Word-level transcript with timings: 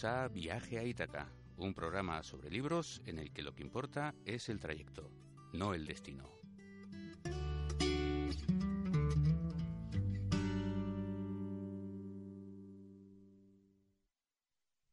Bienvenidos 0.00 0.04
a 0.04 0.28
Viaje 0.28 0.78
a 0.78 0.84
Ítaca, 0.84 1.28
un 1.58 1.74
programa 1.74 2.22
sobre 2.22 2.50
libros 2.50 3.02
en 3.04 3.18
el 3.18 3.32
que 3.32 3.42
lo 3.42 3.54
que 3.54 3.62
importa 3.62 4.14
es 4.24 4.48
el 4.48 4.58
trayecto, 4.58 5.10
no 5.52 5.74
el 5.74 5.84
destino. 5.84 6.24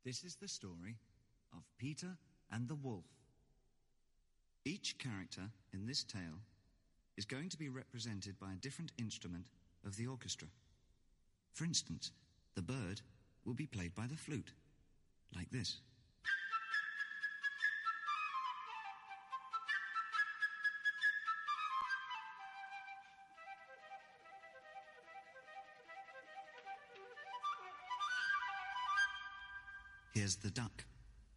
This 0.03 0.25
is 0.25 0.35
the 0.35 0.47
story 0.47 0.97
of 1.53 1.63
Peter 1.77 2.17
and 2.49 2.67
the 2.67 2.75
Wolf. 2.75 3.05
Each 4.65 4.97
character 4.97 5.49
in 5.71 5.85
this 5.85 6.03
tale 6.03 6.41
is 7.15 7.25
going 7.25 7.49
to 7.49 7.57
be 7.57 7.69
represented 7.69 8.37
by 8.39 8.51
a 8.51 8.59
different 8.59 8.91
instrument 8.97 9.51
of 9.85 9.95
the 9.95 10.07
orchestra. 10.07 10.49
For 11.53 11.65
instance, 11.65 12.11
the 12.55 12.61
bird 12.61 13.01
will 13.45 13.55
be 13.55 13.67
played 13.67 13.95
by 13.95 14.07
the 14.07 14.17
flute, 14.17 14.51
like 15.35 15.49
this. 15.51 15.77
Here's 30.13 30.35
the 30.37 30.49
duck, 30.49 30.83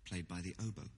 played 0.06 0.27
by 0.27 0.41
the 0.41 0.54
oboe. 0.58 0.88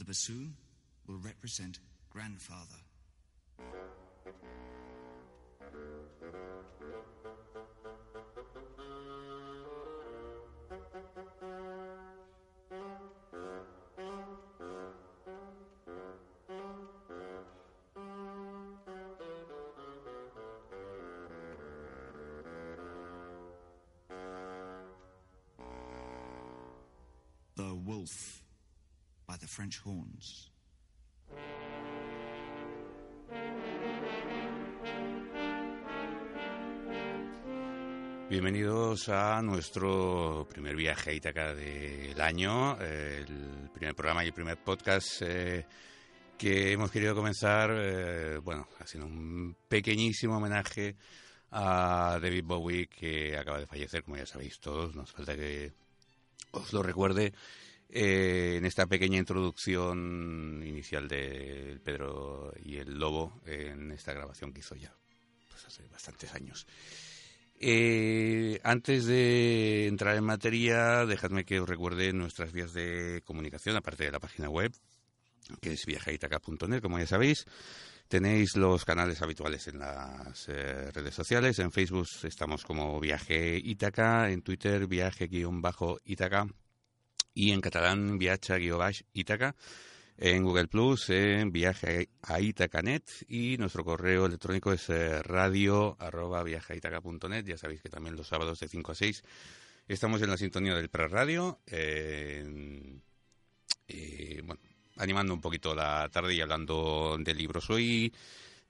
The 0.00 0.06
bassoon 0.06 0.56
will 1.06 1.18
represent 1.18 1.78
grandfather. 2.08 2.80
Bienvenidos 38.28 39.08
a 39.08 39.40
nuestro 39.42 40.44
primer 40.48 40.74
viaje 40.74 41.10
a 41.10 41.12
Ítaca 41.12 41.54
del 41.54 42.20
año, 42.20 42.80
el 42.80 43.70
primer 43.72 43.94
programa 43.94 44.24
y 44.24 44.28
el 44.28 44.32
primer 44.32 44.56
podcast 44.56 45.22
eh, 45.22 45.64
que 46.36 46.72
hemos 46.72 46.90
querido 46.90 47.14
comenzar, 47.14 47.70
eh, 47.72 48.38
bueno, 48.38 48.66
haciendo 48.80 49.06
un 49.06 49.56
pequeñísimo 49.68 50.38
homenaje 50.38 50.96
a 51.52 52.18
David 52.20 52.44
Bowie 52.44 52.88
que 52.88 53.36
acaba 53.36 53.60
de 53.60 53.66
fallecer, 53.66 54.02
como 54.02 54.16
ya 54.16 54.26
sabéis 54.26 54.58
todos, 54.58 54.96
nos 54.96 55.12
falta 55.12 55.36
que 55.36 55.72
os 56.50 56.72
lo 56.72 56.82
recuerde 56.82 57.32
eh, 57.92 58.56
en 58.56 58.64
esta 58.64 58.86
pequeña 58.86 59.18
introducción 59.18 60.62
inicial 60.64 61.08
de 61.08 61.80
Pedro 61.84 62.52
y 62.62 62.76
el 62.76 62.98
Lobo 62.98 63.40
en 63.46 63.90
esta 63.90 64.12
grabación 64.12 64.52
que 64.52 64.60
hizo 64.60 64.76
ya 64.76 64.94
pues 65.48 65.64
hace 65.66 65.88
bastantes 65.88 66.32
años. 66.34 66.66
Eh, 67.62 68.58
antes 68.62 69.04
de 69.04 69.86
entrar 69.86 70.16
en 70.16 70.24
materia, 70.24 71.04
dejadme 71.04 71.44
que 71.44 71.60
os 71.60 71.68
recuerde 71.68 72.12
nuestras 72.12 72.52
vías 72.52 72.72
de 72.72 73.22
comunicación, 73.24 73.76
aparte 73.76 74.04
de 74.04 74.12
la 74.12 74.20
página 74.20 74.48
web, 74.48 74.72
que 75.60 75.72
es 75.72 75.84
viajaitaca.net, 75.84 76.80
como 76.80 76.98
ya 76.98 77.06
sabéis. 77.06 77.44
Tenéis 78.08 78.56
los 78.56 78.84
canales 78.84 79.20
habituales 79.20 79.68
en 79.68 79.78
las 79.78 80.48
eh, 80.48 80.90
redes 80.90 81.14
sociales. 81.14 81.58
En 81.58 81.70
Facebook 81.70 82.06
estamos 82.22 82.64
como 82.64 82.98
Viaje 82.98 83.60
Ítaca, 83.62 84.30
en 84.30 84.42
Twitter 84.42 84.86
Viaje-Ítaca 84.86 86.46
y 87.34 87.52
en 87.52 87.60
catalán 87.60 88.18
Viacha-Ítaca. 88.18 89.54
En 90.22 90.44
Google 90.44 90.68
Plus, 90.68 91.08
en 91.08 91.50
viaje 91.50 92.10
a 92.20 92.40
Itacanet 92.40 93.24
y 93.26 93.56
nuestro 93.56 93.82
correo 93.84 94.26
electrónico 94.26 94.70
es 94.70 94.90
eh, 94.90 95.22
radio 95.22 95.96
arroba 95.98 96.42
viajeaitaca.net. 96.42 97.46
Ya 97.46 97.56
sabéis 97.56 97.80
que 97.80 97.88
también 97.88 98.16
los 98.16 98.28
sábados 98.28 98.60
de 98.60 98.68
5 98.68 98.92
a 98.92 98.94
6 98.94 99.22
estamos 99.88 100.20
en 100.20 100.28
la 100.28 100.36
sintonía 100.36 100.74
del 100.74 100.90
prerradio. 100.90 101.60
Eh, 101.66 102.44
eh, 103.88 104.42
bueno, 104.44 104.60
animando 104.98 105.32
un 105.32 105.40
poquito 105.40 105.74
la 105.74 106.06
tarde 106.12 106.34
y 106.34 106.42
hablando 106.42 107.16
de 107.18 107.32
libros. 107.32 107.70
Hoy 107.70 108.12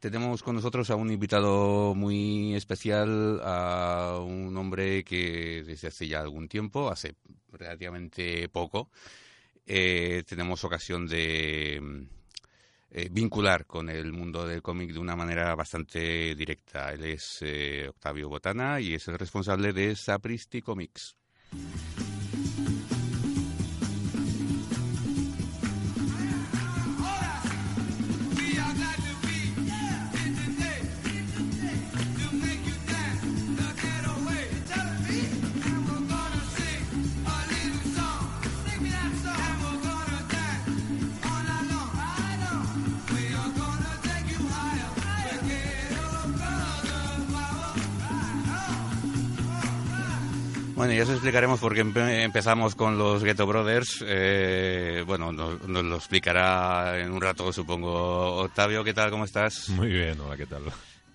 tenemos 0.00 0.42
con 0.42 0.56
nosotros 0.56 0.90
a 0.90 0.96
un 0.96 1.12
invitado 1.12 1.94
muy 1.94 2.54
especial, 2.54 3.40
a 3.44 4.18
un 4.20 4.56
hombre 4.56 5.04
que 5.04 5.62
desde 5.64 5.88
hace 5.88 6.08
ya 6.08 6.20
algún 6.20 6.48
tiempo, 6.48 6.90
hace 6.90 7.14
relativamente 7.52 8.48
poco, 8.48 8.88
eh, 9.66 10.24
tenemos 10.26 10.64
ocasión 10.64 11.06
de 11.06 12.08
eh, 12.90 13.08
vincular 13.12 13.66
con 13.66 13.88
el 13.88 14.12
mundo 14.12 14.46
del 14.46 14.62
cómic 14.62 14.92
de 14.92 14.98
una 14.98 15.14
manera 15.14 15.54
bastante 15.54 16.34
directa. 16.34 16.92
Él 16.92 17.04
es 17.04 17.38
eh, 17.42 17.86
Octavio 17.88 18.28
Botana 18.28 18.80
y 18.80 18.94
es 18.94 19.06
el 19.06 19.18
responsable 19.18 19.72
de 19.72 19.94
Sapristi 19.94 20.62
Comics. 20.62 21.14
Bueno, 50.80 50.94
ya 50.94 51.02
os 51.02 51.10
explicaremos 51.10 51.60
por 51.60 51.74
qué 51.74 51.84
empe- 51.84 52.22
empezamos 52.22 52.74
con 52.74 52.96
los 52.96 53.22
Ghetto 53.22 53.46
Brothers. 53.46 54.02
Eh, 54.06 55.04
bueno, 55.06 55.30
nos, 55.30 55.62
nos 55.68 55.84
lo 55.84 55.96
explicará 55.96 56.98
en 56.98 57.12
un 57.12 57.20
rato, 57.20 57.52
supongo. 57.52 58.36
Octavio, 58.36 58.82
¿qué 58.82 58.94
tal? 58.94 59.10
¿Cómo 59.10 59.26
estás? 59.26 59.68
Muy 59.68 59.88
bien, 59.88 60.18
hola, 60.20 60.38
¿qué 60.38 60.46
tal? 60.46 60.62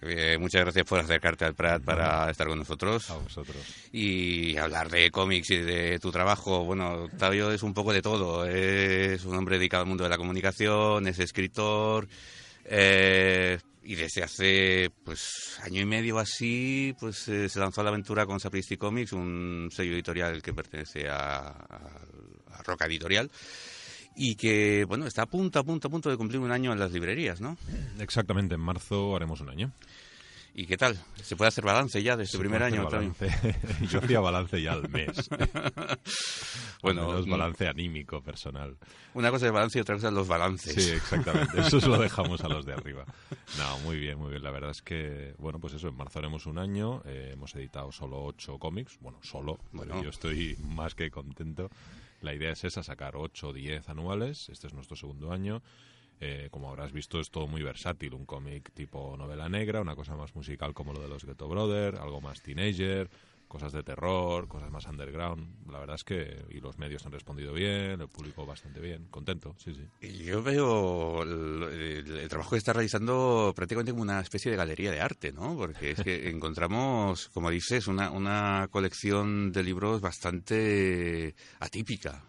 eh, 0.03 0.37
muchas 0.39 0.61
gracias 0.61 0.85
por 0.85 0.99
acercarte 0.99 1.45
al 1.45 1.55
Prat 1.55 1.81
para 1.81 2.29
estar 2.29 2.45
con 2.47 2.59
nosotros. 2.59 3.09
A 3.09 3.15
vosotros. 3.15 3.57
Y 3.91 4.55
hablar 4.57 4.87
de 4.91 5.09
cómics 5.09 5.49
y 5.49 5.57
de 5.57 5.97
tu 5.97 6.11
trabajo. 6.11 6.63
Bueno, 6.63 7.05
Octavio 7.05 7.51
es 7.51 7.63
un 7.63 7.73
poco 7.73 7.91
de 7.91 8.03
todo. 8.03 8.45
Es 8.45 9.25
un 9.25 9.35
hombre 9.35 9.57
dedicado 9.57 9.81
al 9.81 9.89
mundo 9.89 10.03
de 10.03 10.11
la 10.11 10.17
comunicación, 10.17 11.07
es 11.07 11.17
escritor. 11.17 12.07
Eh, 12.65 13.57
y 13.85 13.95
desde 13.95 14.23
hace 14.23 14.91
pues 15.03 15.59
año 15.63 15.81
y 15.81 15.85
medio 15.85 16.17
así 16.17 16.95
pues 16.99 17.27
eh, 17.27 17.47
se 17.47 17.59
lanzó 17.59 17.81
a 17.81 17.83
la 17.83 17.91
aventura 17.91 18.25
con 18.25 18.39
Sapristi 18.39 18.77
Comics 18.77 19.13
un 19.13 19.69
sello 19.71 19.93
editorial 19.93 20.41
que 20.41 20.53
pertenece 20.53 21.07
a, 21.07 21.49
a, 21.49 22.63
Roca 22.63 22.85
Editorial 22.85 23.29
y 24.15 24.35
que 24.35 24.85
bueno 24.85 25.05
está 25.05 25.23
a 25.23 25.25
punto 25.27 25.59
a 25.59 25.63
punto 25.63 25.87
a 25.87 25.91
punto 25.91 26.09
de 26.09 26.17
cumplir 26.17 26.39
un 26.39 26.51
año 26.51 26.73
en 26.73 26.79
las 26.79 26.91
librerías 26.91 27.41
no 27.41 27.57
exactamente 27.99 28.55
en 28.55 28.61
marzo 28.61 29.15
haremos 29.15 29.39
un 29.41 29.49
año 29.49 29.71
¿Y 30.57 30.67
qué 30.67 30.77
tal? 30.77 30.97
¿Se 31.21 31.35
puede 31.35 31.49
hacer 31.49 31.65
balance 31.65 32.01
ya 32.01 32.15
de 32.15 32.23
este 32.23 32.37
primer 32.37 32.63
año? 32.63 32.85
Balance. 32.85 33.27
Yo 33.91 33.99
hacía 33.99 34.21
balance 34.21 34.61
ya 34.61 34.71
al 34.71 34.87
mes. 34.87 35.29
bueno, 36.81 37.19
es 37.19 37.27
mm. 37.27 37.29
balance 37.29 37.67
anímico, 37.67 38.21
personal. 38.21 38.77
Una 39.15 39.31
cosa 39.31 39.47
es 39.47 39.51
balance 39.51 39.77
y 39.77 39.81
otra 39.81 39.95
cosa 39.95 40.07
es 40.07 40.13
los 40.13 40.29
balances. 40.29 40.81
Sí, 40.81 40.91
exactamente. 40.91 41.59
Eso 41.59 41.81
se 41.81 41.89
lo 41.89 41.97
dejamos 42.01 42.41
a 42.45 42.47
los 42.47 42.65
de 42.65 42.71
arriba. 42.71 43.03
No, 43.57 43.79
muy 43.79 43.97
bien, 43.97 44.17
muy 44.17 44.29
bien. 44.29 44.43
La 44.43 44.51
verdad 44.51 44.71
es 44.71 44.81
que, 44.81 45.35
bueno, 45.39 45.59
pues 45.59 45.73
eso, 45.73 45.89
en 45.89 45.97
marzo 45.97 46.19
haremos 46.19 46.45
un 46.45 46.57
año. 46.57 47.01
Eh, 47.03 47.31
hemos 47.33 47.53
editado 47.55 47.91
solo 47.91 48.23
ocho 48.23 48.57
cómics. 48.57 48.97
Bueno, 49.01 49.19
solo. 49.23 49.59
Bueno. 49.73 50.01
Yo 50.01 50.09
estoy 50.09 50.55
más 50.61 50.95
que 50.95 51.11
contento. 51.11 51.69
La 52.21 52.33
idea 52.33 52.51
es 52.51 52.63
esa, 52.63 52.81
sacar 52.81 53.17
ocho 53.17 53.49
o 53.49 53.53
diez 53.53 53.89
anuales. 53.89 54.47
Este 54.47 54.67
es 54.67 54.73
nuestro 54.73 54.95
segundo 54.95 55.33
año. 55.33 55.61
Eh, 56.19 56.47
como 56.51 56.69
habrás 56.69 56.91
visto, 56.91 57.19
es 57.19 57.29
todo 57.29 57.47
muy 57.47 57.61
versátil. 57.61 58.13
Un 58.13 58.25
cómic 58.25 58.71
tipo 58.73 59.15
novela 59.17 59.49
negra, 59.49 59.81
una 59.81 59.95
cosa 59.95 60.15
más 60.15 60.35
musical 60.35 60.73
como 60.73 60.93
lo 60.93 61.01
de 61.01 61.09
los 61.09 61.25
Ghetto 61.25 61.47
Brothers, 61.47 61.99
algo 61.99 62.21
más 62.21 62.41
teenager, 62.41 63.09
cosas 63.47 63.71
de 63.73 63.83
terror, 63.83 64.47
cosas 64.47 64.71
más 64.71 64.85
underground. 64.85 65.69
La 65.69 65.79
verdad 65.79 65.95
es 65.95 66.03
que 66.03 66.45
y 66.49 66.59
los 66.59 66.77
medios 66.77 67.05
han 67.05 67.11
respondido 67.11 67.53
bien, 67.53 68.01
el 68.01 68.07
público 68.07 68.45
bastante 68.45 68.79
bien, 68.79 69.07
contento, 69.09 69.55
sí, 69.57 69.73
sí. 69.73 70.07
Yo 70.23 70.41
veo 70.41 71.23
el, 71.23 72.27
trabajo 72.29 72.51
que 72.51 72.57
está 72.57 72.73
realizando 72.73 73.53
prácticamente 73.55 73.91
como 73.91 74.03
una 74.03 74.19
especie 74.21 74.51
de 74.51 74.57
galería 74.57 74.91
de 74.91 75.01
arte, 75.01 75.31
¿no? 75.31 75.55
Porque 75.55 75.91
es 75.91 76.01
que 76.01 76.29
encontramos, 76.29 77.29
como 77.29 77.49
dices, 77.49 77.87
una, 77.87 78.11
una 78.11 78.67
colección 78.71 79.51
de 79.51 79.63
libros 79.63 80.01
bastante 80.01 81.35
atípica. 81.59 82.23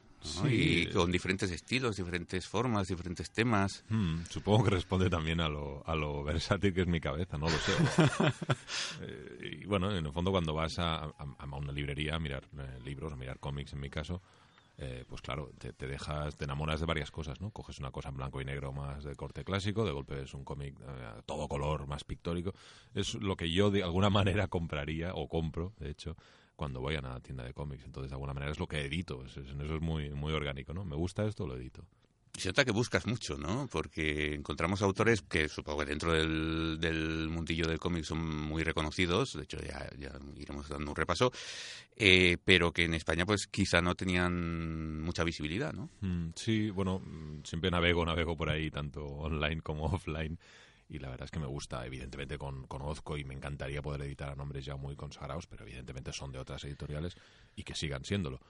Y 0.49 0.87
con 0.87 1.11
diferentes 1.11 1.51
estilos, 1.51 1.97
diferentes 1.97 2.47
formas, 2.47 2.89
diferentes 2.89 3.31
temas. 3.31 3.85
Hmm, 3.89 4.23
supongo 4.29 4.65
que 4.65 4.71
responde 4.71 5.11
también 5.11 5.41
a 5.41 5.49
lo, 5.49 5.83
a 5.87 5.95
lo 5.95 6.23
versátil 6.23 6.73
que 6.73 6.83
es 6.83 6.87
mi 6.87 7.01
cabeza, 7.01 7.39
no 7.39 7.49
lo 7.49 7.59
sé. 7.59 7.73
Eh, 9.01 9.59
y 9.63 9.67
bueno, 9.67 9.95
en 9.95 10.05
el 10.07 10.13
fondo 10.13 10.31
cuando 10.31 10.55
vas 10.55 10.79
a, 10.79 11.05
a, 11.05 11.45
una 11.57 11.73
librería 11.73 12.15
a 12.15 12.19
mirar 12.19 12.45
eh, 12.59 12.79
libros, 12.85 13.13
a 13.13 13.17
mirar 13.17 13.39
cómics 13.39 13.73
en 13.73 13.81
mi 13.81 13.91
caso, 13.91 14.23
eh, 14.79 15.05
pues 15.09 15.23
claro, 15.23 15.51
te, 15.59 15.73
te, 15.73 15.87
dejas, 15.87 16.37
te 16.37 16.45
enamoras 16.45 16.81
de 16.81 16.87
varias 16.87 17.11
cosas, 17.11 17.41
¿no? 17.41 17.51
Coges 17.51 17.79
una 17.79 17.91
cosa 17.91 18.11
en 18.11 18.17
blanco 18.17 18.41
y 18.41 18.45
negro 18.45 18.73
más 18.73 19.05
de 19.05 19.15
corte 19.15 19.45
clásico, 19.45 19.85
de 19.85 19.93
golpe 19.93 20.23
es 20.23 20.35
un 20.35 20.45
cómic 20.45 20.75
a 20.83 21.23
todo 21.23 21.49
color, 21.49 21.87
más 21.87 22.05
pictórico. 22.05 22.55
Es 22.95 23.15
lo 23.15 23.37
que 23.37 23.51
yo 23.51 23.71
de 23.71 23.83
alguna 23.83 24.11
manera 24.11 24.49
compraría, 24.49 25.15
o 25.15 25.29
compro, 25.29 25.73
de 25.79 25.91
hecho, 25.91 26.17
cuando 26.57 26.81
voy 26.81 26.97
a 26.97 27.01
una 27.01 27.21
tienda 27.21 27.45
de 27.45 27.53
cómics. 27.53 27.85
Entonces, 27.85 28.11
de 28.11 28.15
alguna 28.15 28.35
manera 28.35 28.51
es 28.51 28.59
lo 28.59 28.67
que 28.67 28.81
edito. 28.81 29.25
Eso 29.25 29.41
es 29.41 29.55
muy, 29.81 30.11
muy 30.11 30.33
orgánico, 30.33 30.73
¿no? 30.75 30.85
Me 30.85 30.97
gusta 30.97 31.25
esto, 31.25 31.47
lo 31.47 31.57
edito. 31.57 31.85
Se 32.33 32.49
nota 32.49 32.67
que 32.67 32.73
buscas 32.73 33.07
mucho, 33.07 33.39
¿no? 33.39 33.67
Porque 33.71 34.35
encontramos 34.35 34.83
autores 34.83 35.23
que 35.23 35.49
supongo 35.49 35.81
que 35.81 35.87
dentro 35.87 36.13
del, 36.13 36.79
del 36.79 37.29
mundillo 37.31 37.67
del 37.67 37.79
cómic 37.79 38.05
son 38.05 38.19
muy 38.43 38.63
reconocidos, 38.63 39.33
de 39.35 39.45
hecho 39.45 39.59
ya, 39.63 39.89
iremos 40.37 40.69
dando 40.69 40.91
un 40.91 40.97
repaso, 40.97 41.33
eh, 41.97 42.37
pero 42.45 42.73
que 42.73 42.85
en 42.85 42.93
España 42.93 43.25
pues 43.25 43.47
quizá 43.47 43.81
no 43.81 43.95
tenían 43.95 45.01
mucha 45.01 45.25
visibilidad, 45.25 45.73
¿no? 45.73 45.89
Mm, 46.03 46.33
sí, 46.35 46.69
bueno, 46.69 47.01
siempre 47.43 47.71
navego, 47.71 48.05
navego 48.05 48.37
por 48.37 48.51
ahí, 48.51 48.71
tanto 48.71 49.03
online 49.03 49.63
como 49.63 49.85
offline 49.87 50.39
y 50.89 50.99
la 50.99 51.09
verdad 51.09 51.25
es 51.25 51.31
que 51.31 51.41
me 51.41 51.47
gusta. 51.47 51.85
Evidentemente 51.87 52.39
con, 52.39 52.67
conozco 52.67 53.17
y 53.17 53.25
me 53.25 53.35
encantaría 53.35 53.83
poder 53.83 54.03
editar 54.03 54.31
a 54.31 54.37
nombres 54.37 54.65
ya 54.65 54.77
muy 54.77 54.97
consagrados, 54.97 55.47
pero 55.47 55.65
evidentemente 55.65 56.13
son 56.13 56.33
de 56.33 56.39
otras 56.39 56.65
editoriales 56.65 57.17
y 57.55 57.65
que 57.65 57.75
sigan 57.75 58.05
siéndolo. 58.05 58.41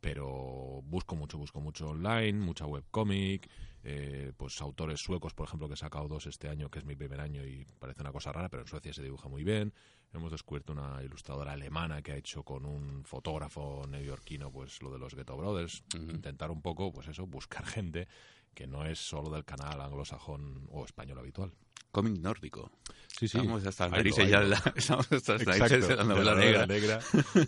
Pero 0.00 0.82
busco 0.84 1.16
mucho, 1.16 1.38
busco 1.38 1.60
mucho 1.60 1.88
online, 1.88 2.34
mucha 2.34 2.66
webcomic, 2.66 3.48
eh, 3.84 4.32
pues 4.36 4.60
autores 4.60 5.00
suecos, 5.00 5.32
por 5.32 5.46
ejemplo, 5.46 5.68
que 5.68 5.74
he 5.74 5.78
sacado 5.78 6.08
dos 6.08 6.26
este 6.26 6.48
año, 6.48 6.70
que 6.70 6.80
es 6.80 6.84
mi 6.84 6.94
primer 6.94 7.20
año 7.20 7.44
y 7.44 7.66
parece 7.78 8.02
una 8.02 8.12
cosa 8.12 8.32
rara, 8.32 8.50
pero 8.50 8.62
en 8.62 8.68
Suecia 8.68 8.92
se 8.92 9.02
dibuja 9.02 9.28
muy 9.28 9.44
bien. 9.44 9.72
Hemos 10.14 10.30
descubierto 10.30 10.72
una 10.72 11.02
ilustradora 11.02 11.52
alemana 11.52 12.02
que 12.02 12.12
ha 12.12 12.16
hecho 12.16 12.42
con 12.42 12.64
un 12.64 13.04
fotógrafo 13.04 13.84
neoyorquino 13.88 14.50
pues 14.50 14.80
lo 14.82 14.90
de 14.92 14.98
los 14.98 15.14
Ghetto 15.14 15.36
Brothers. 15.36 15.84
Intentar 15.94 16.50
un 16.50 16.62
poco, 16.62 16.92
pues 16.92 17.08
eso, 17.08 17.26
buscar 17.26 17.66
gente 17.66 18.08
que 18.54 18.66
no 18.66 18.84
es 18.84 18.98
solo 18.98 19.30
del 19.30 19.44
canal 19.44 19.80
anglosajón 19.80 20.68
o 20.70 20.84
español 20.84 21.18
habitual 21.18 21.52
cómic 21.94 22.18
nórdico. 22.18 22.72
Sí, 23.06 23.28
sí. 23.28 23.38
Estamos 23.38 23.64
hasta 23.64 23.88
ya 24.26 24.40
la, 24.40 24.60
estamos 24.74 25.10
hasta 25.12 25.38
la 25.38 26.04
novela 26.04 26.66
negra. 26.66 26.98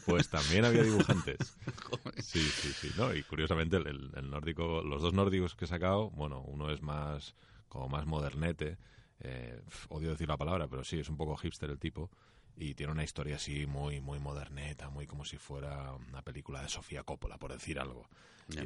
Pues 0.07 0.31
también 0.31 0.65
había 0.65 0.85
dibujantes. 0.85 1.59
sí, 2.19 2.41
sí, 2.41 2.73
sí. 2.73 2.91
No, 2.97 3.13
y 3.13 3.25
curiosamente 3.25 3.77
el, 3.77 4.13
el, 4.15 4.31
nórdico, 4.31 4.83
los 4.83 5.03
dos 5.03 5.13
nórdicos 5.13 5.57
que 5.57 5.65
he 5.65 5.69
sacado, 5.69 6.11
bueno, 6.11 6.43
uno 6.43 6.71
es 6.71 6.81
más 6.81 7.35
como 7.69 7.89
más 7.89 8.07
modernete, 8.07 8.79
eh, 9.21 9.61
odio 9.89 10.11
decir 10.11 10.29
la 10.29 10.37
palabra, 10.37 10.69
pero 10.69 10.85
sí, 10.85 11.01
es 11.01 11.09
un 11.09 11.17
poco 11.17 11.37
hipster 11.37 11.69
el 11.69 11.81
tipo 11.81 12.11
y 12.57 12.75
tiene 12.75 12.93
una 12.93 13.05
historia 13.05 13.37
así 13.37 13.67
muy 13.67 14.01
muy 14.01 14.19
moderneta, 14.19 14.89
muy 14.89 15.07
como 15.07 15.25
si 15.25 15.37
fuera 15.37 15.93
una 15.93 16.23
película 16.23 16.63
de 16.63 16.69
Sofía 16.69 17.03
Coppola, 17.03 17.39
por 17.39 17.53
decir 17.53 17.79
algo. 17.79 18.09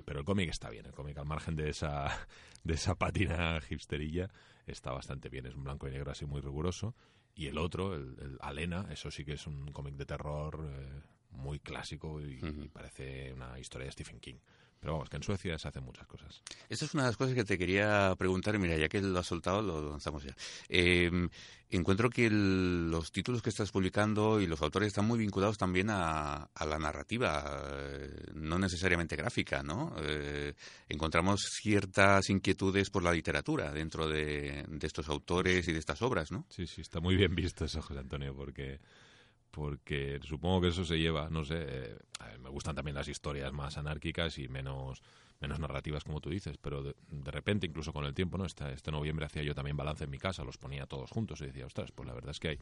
pero 0.05 0.21
el 0.21 0.25
cómic 0.25 0.51
está 0.51 0.71
bien, 0.71 0.87
el 0.87 0.93
cómic 0.93 1.19
al 1.19 1.27
margen 1.27 1.57
de 1.57 1.71
esa 1.71 2.09
de 2.65 2.75
esa 2.75 2.95
patina 2.95 3.61
hipsterilla 3.69 4.31
está 4.67 4.93
bastante 4.93 5.29
bien, 5.29 5.47
es 5.47 5.55
un 5.55 5.65
blanco 5.65 5.89
y 5.89 5.91
negro 5.91 6.11
así 6.11 6.27
muy 6.27 6.41
riguroso 6.41 6.95
y 7.35 7.47
el 7.47 7.59
otro, 7.59 7.95
el, 7.95 8.39
Alena, 8.41 8.87
eso 8.91 9.11
sí 9.11 9.25
que 9.25 9.33
es 9.33 9.47
un 9.47 9.73
cómic 9.73 9.95
de 9.95 10.07
terror 10.07 10.61
eh, 10.63 11.03
muy 11.31 11.59
clásico 11.59 12.21
y, 12.21 12.39
parece 12.73 13.33
una 13.33 13.59
historia 13.59 13.87
de 13.87 13.93
Stephen 13.93 14.21
King. 14.21 14.39
Pero 14.81 14.95
vamos, 14.95 15.11
que 15.11 15.17
en 15.19 15.23
Suecia 15.23 15.59
se 15.59 15.69
hacen 15.69 15.85
muchas 15.85 16.07
cosas. 16.07 16.43
Esa 16.71 16.87
es 16.87 16.95
una 16.95 17.03
de 17.03 17.11
las 17.11 17.17
cosas 17.19 17.35
que 17.35 17.45
te 17.45 17.59
quería 17.59 18.15
preguntar, 18.19 18.59
mira, 18.59 18.79
ya 18.79 18.89
que 18.89 19.03
lo 19.03 19.19
has 19.19 19.27
soltado, 19.27 19.61
lo 19.61 19.91
lanzamos 19.91 20.25
ya. 20.25 20.35
Em, 20.71 21.29
encuentro 21.69 22.09
que 22.09 22.31
los 22.31 23.13
títulos 23.13 23.43
que 23.43 23.51
estás 23.51 23.71
publicando 23.71 24.41
y 24.41 24.47
los 24.47 24.63
autores 24.63 24.89
están 24.89 25.07
muy 25.07 25.19
vinculados 25.19 25.59
también 25.59 25.89
a, 25.91 26.49
la 26.67 26.79
narrativa, 26.79 27.63
eh, 27.73 28.33
no 28.35 28.59
necesariamente 28.59 29.17
gráfica, 29.17 29.63
¿no? 29.63 29.95
Eh, 30.01 30.55
encontramos 30.89 31.43
ciertas 31.61 32.31
inquietudes 32.31 32.89
por 32.89 33.03
la 33.03 33.13
literatura 33.13 33.73
dentro 33.73 34.09
de, 34.09 34.65
de 34.67 34.87
estos 34.87 35.11
autores 35.11 35.69
y 35.69 35.73
de 35.73 35.79
estas 35.79 36.01
obras, 36.01 36.33
¿no? 36.33 36.47
Sí, 36.49 36.67
sí, 36.67 36.81
está 36.81 37.01
muy 37.01 37.17
bien 37.17 37.35
visto 37.35 37.67
eso, 37.67 37.83
José 37.83 38.01
Antonio, 38.01 38.35
porque 38.35 38.81
porque 39.51 40.21
supongo 40.23 40.61
que 40.61 40.69
eso 40.69 40.85
se 40.85 40.99
lleva, 40.99 41.29
no 41.31 41.45
sé, 41.45 41.57
eh, 41.59 41.99
me 42.41 42.49
gustan 42.51 42.75
también 42.75 42.95
las 42.95 43.09
historias 43.09 43.53
más 43.53 43.77
anárquicas 43.79 44.39
y 44.39 44.49
menos 44.49 45.03
menos 45.41 45.59
narrativas 45.59 46.05
como 46.05 46.21
tú 46.21 46.29
dices, 46.29 46.59
pero 46.59 46.83
de, 46.83 47.31
repente, 47.31 47.67
incluso 47.67 47.93
con 47.93 48.05
el 48.05 48.15
tiempo, 48.15 48.37
¿no? 48.37 48.45
Este, 48.45 48.73
este, 48.73 48.91
noviembre 48.91 49.25
hacía 49.25 49.43
yo 49.43 49.55
también 49.55 49.77
balance 49.77 50.05
en 50.05 50.11
mi 50.11 50.19
casa, 50.19 50.45
los 50.45 50.59
ponía 50.59 50.87
todos 50.87 51.11
juntos 51.11 51.41
y 51.41 51.47
decía, 51.47 51.65
ostras, 51.67 51.93
pues 51.93 52.07
la 52.07 52.15
verdad 52.15 52.33
es 52.33 52.41
que 52.41 52.49
hay 52.49 52.59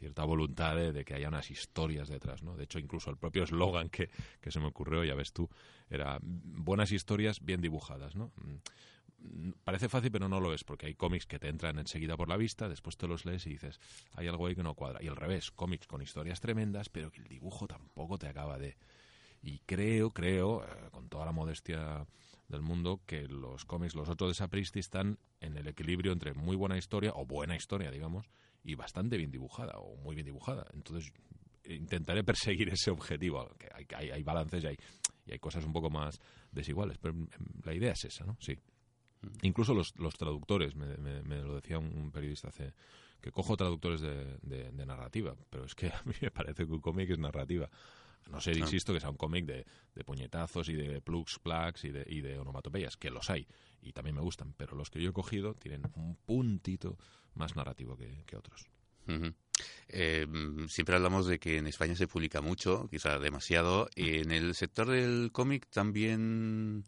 cierta 0.00 0.24
voluntad 0.24 0.74
de, 0.74 1.04
que 1.04 1.14
haya 1.14 1.28
unas 1.28 1.48
historias 1.52 2.08
detrás, 2.08 2.42
¿no? 2.42 2.56
De 2.56 2.64
hecho, 2.64 2.80
incluso 2.80 3.08
el 3.08 3.16
propio 3.16 3.44
eslogan 3.44 3.88
que, 3.88 4.10
que 4.40 4.50
se 4.50 4.58
me 4.58 4.66
ocurrió, 4.66 5.04
ya 5.04 5.14
ves 5.14 5.32
tú, 5.32 5.48
era 5.88 6.18
buenas 6.22 6.90
historias 6.90 7.40
bien 7.44 7.60
dibujadas, 7.60 8.16
¿no? 8.16 8.32
Parece 9.64 9.88
fácil, 9.88 10.10
pero 10.10 10.28
no 10.28 10.40
lo 10.40 10.52
es, 10.52 10.64
porque 10.64 10.86
hay 10.86 10.94
cómics 10.94 11.26
que 11.26 11.38
te 11.38 11.48
entran 11.48 11.78
enseguida 11.78 12.16
por 12.16 12.28
la 12.28 12.36
vista, 12.36 12.68
después 12.68 12.96
te 12.96 13.06
los 13.06 13.24
lees 13.24 13.46
y 13.46 13.50
dices, 13.50 13.80
hay 14.12 14.28
algo 14.28 14.46
ahí 14.46 14.54
que 14.54 14.62
no 14.62 14.74
cuadra. 14.74 15.02
Y 15.02 15.08
al 15.08 15.16
revés, 15.16 15.50
cómics 15.50 15.86
con 15.86 16.02
historias 16.02 16.40
tremendas, 16.40 16.88
pero 16.88 17.10
que 17.10 17.20
el 17.20 17.28
dibujo 17.28 17.66
tampoco 17.66 18.18
te 18.18 18.28
acaba 18.28 18.58
de... 18.58 18.76
Y 19.42 19.58
creo, 19.60 20.10
creo, 20.10 20.64
eh, 20.64 20.90
con 20.92 21.08
toda 21.08 21.24
la 21.24 21.32
modestia 21.32 22.06
del 22.48 22.62
mundo, 22.62 23.00
que 23.06 23.26
los 23.26 23.64
cómics, 23.64 23.94
los 23.94 24.08
otros 24.08 24.30
de 24.30 24.34
Sapristi, 24.34 24.78
están 24.78 25.18
en 25.40 25.56
el 25.56 25.66
equilibrio 25.66 26.12
entre 26.12 26.34
muy 26.34 26.54
buena 26.54 26.76
historia, 26.76 27.12
o 27.14 27.26
buena 27.26 27.56
historia, 27.56 27.90
digamos, 27.90 28.26
y 28.62 28.74
bastante 28.74 29.16
bien 29.16 29.30
dibujada, 29.30 29.78
o 29.78 29.96
muy 29.96 30.14
bien 30.14 30.26
dibujada. 30.26 30.66
Entonces, 30.74 31.12
intentaré 31.64 32.22
perseguir 32.24 32.68
ese 32.68 32.90
objetivo, 32.90 33.48
que 33.58 33.68
hay, 33.74 33.86
hay, 33.96 34.10
hay 34.10 34.22
balances 34.22 34.62
y 34.62 34.66
hay, 34.68 34.76
y 35.26 35.32
hay 35.32 35.38
cosas 35.38 35.64
un 35.64 35.72
poco 35.72 35.90
más 35.90 36.20
desiguales, 36.52 36.98
pero 36.98 37.14
mm, 37.14 37.28
la 37.64 37.74
idea 37.74 37.92
es 37.92 38.04
esa, 38.04 38.24
¿no? 38.24 38.36
Sí. 38.40 38.56
Incluso 39.42 39.74
los, 39.74 39.96
los 39.98 40.14
traductores, 40.14 40.74
me, 40.74 40.96
me, 40.96 41.42
lo 41.42 41.54
decía 41.54 41.78
un, 41.78 42.10
periodista 42.10 42.48
hace, 42.48 42.74
que 43.20 43.30
cojo 43.30 43.56
traductores 43.56 44.00
de, 44.00 44.38
de, 44.42 44.86
narrativa, 44.86 45.36
pero 45.50 45.64
es 45.64 45.74
que 45.74 45.88
a 45.88 46.02
mí 46.04 46.14
me 46.20 46.30
parece 46.30 46.66
que 46.66 46.72
un 46.72 46.80
cómic 46.80 47.10
es 47.10 47.18
narrativa. 47.18 47.70
no 48.30 48.40
ser, 48.40 48.56
insisto, 48.56 48.92
que 48.92 49.00
sea 49.00 49.10
un 49.10 49.16
cómic 49.16 49.46
de, 49.46 49.64
de, 49.94 50.04
puñetazos 50.04 50.68
y 50.68 50.74
de 50.74 51.00
plugs, 51.00 51.38
plugs 51.38 51.84
y 51.84 51.90
de, 51.90 52.04
y 52.08 52.20
de 52.20 52.38
onomatopeyas, 52.38 52.96
que 52.96 53.10
los 53.10 53.30
hay 53.30 53.46
y 53.80 53.92
también 53.92 54.16
me 54.16 54.22
gustan, 54.22 54.54
pero 54.56 54.76
los 54.76 54.90
que 54.90 55.02
yo 55.02 55.10
he 55.10 55.12
cogido 55.12 55.54
tienen 55.54 55.82
un 55.96 56.16
puntito 56.16 56.98
más 57.34 57.56
narrativo 57.56 57.96
que, 57.96 58.24
que 58.26 58.36
otros. 58.36 58.68
Eh, 59.88 60.26
siempre 60.68 60.94
hablamos 60.94 61.26
de 61.26 61.38
que 61.38 61.58
en 61.58 61.66
España 61.66 61.94
se 61.96 62.06
publica 62.06 62.40
mucho, 62.40 62.88
quizá 62.88 63.18
demasiado. 63.18 63.88
Y 63.94 64.18
en 64.18 64.30
el 64.30 64.54
sector 64.54 64.88
del 64.88 65.30
cómic 65.32 65.68
también 65.70 66.84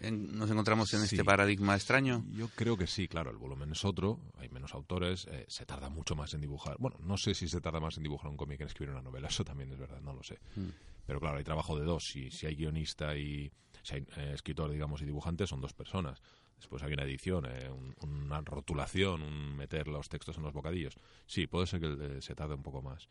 en- 0.00 0.36
nos 0.38 0.50
encontramos 0.50 0.92
en 0.94 1.00
Sí. 1.06 1.16
este 1.16 1.24
paradigma 1.24 1.74
extraño. 1.74 2.24
Yo 2.30 2.48
creo 2.54 2.76
que 2.76 2.86
sí, 2.86 3.08
claro, 3.08 3.30
el 3.30 3.36
volumen 3.36 3.70
es 3.72 3.84
otro, 3.84 4.20
hay 4.38 4.48
menos 4.48 4.74
autores, 4.74 5.26
eh, 5.30 5.44
se 5.48 5.66
tarda 5.66 5.88
mucho 5.88 6.14
más 6.16 6.32
en 6.34 6.40
dibujar. 6.40 6.76
Bueno, 6.78 6.96
no 7.02 7.16
sé 7.16 7.34
si 7.34 7.48
se 7.48 7.60
tarda 7.60 7.80
más 7.80 7.96
en 7.96 8.02
dibujar 8.04 8.30
un 8.30 8.36
cómic 8.36 8.58
que 8.58 8.62
en 8.64 8.68
escribir 8.68 8.92
una 8.92 9.02
novela, 9.02 9.28
eso 9.28 9.44
también 9.44 9.70
es 9.72 9.78
verdad, 9.78 10.00
no 10.00 10.12
lo 10.12 10.22
sé. 10.22 10.38
Mm. 10.56 10.68
Pero 11.06 11.20
claro, 11.20 11.38
hay 11.38 11.44
trabajo 11.44 11.78
de 11.78 11.84
dos, 11.84 12.04
si, 12.04 12.30
si 12.30 12.46
hay 12.46 12.54
guionista 12.54 13.16
y 13.16 13.50
si 13.82 13.94
hay 13.96 14.06
eh, 14.16 14.32
escritor, 14.34 14.70
digamos, 14.70 15.00
y 15.02 15.04
dibujante, 15.06 15.46
son 15.46 15.60
dos 15.60 15.72
personas. 15.72 16.20
Después 16.58 16.82
hay 16.82 16.92
una 16.92 17.04
edición, 17.04 17.46
eh, 17.46 17.70
un- 17.70 17.94
una 18.02 18.40
rotulación, 18.40 19.22
un 19.22 19.56
meter 19.56 19.86
los 19.88 20.08
textos 20.08 20.36
en 20.36 20.42
los 20.42 20.52
bocadillos. 20.52 20.96
Sí, 21.26 21.46
puede 21.46 21.66
ser 21.66 21.80
que 21.80 22.20
se 22.20 22.34
tarde 22.34 22.54
un 22.54 22.62
poco 22.62 22.82
más. 22.82 23.08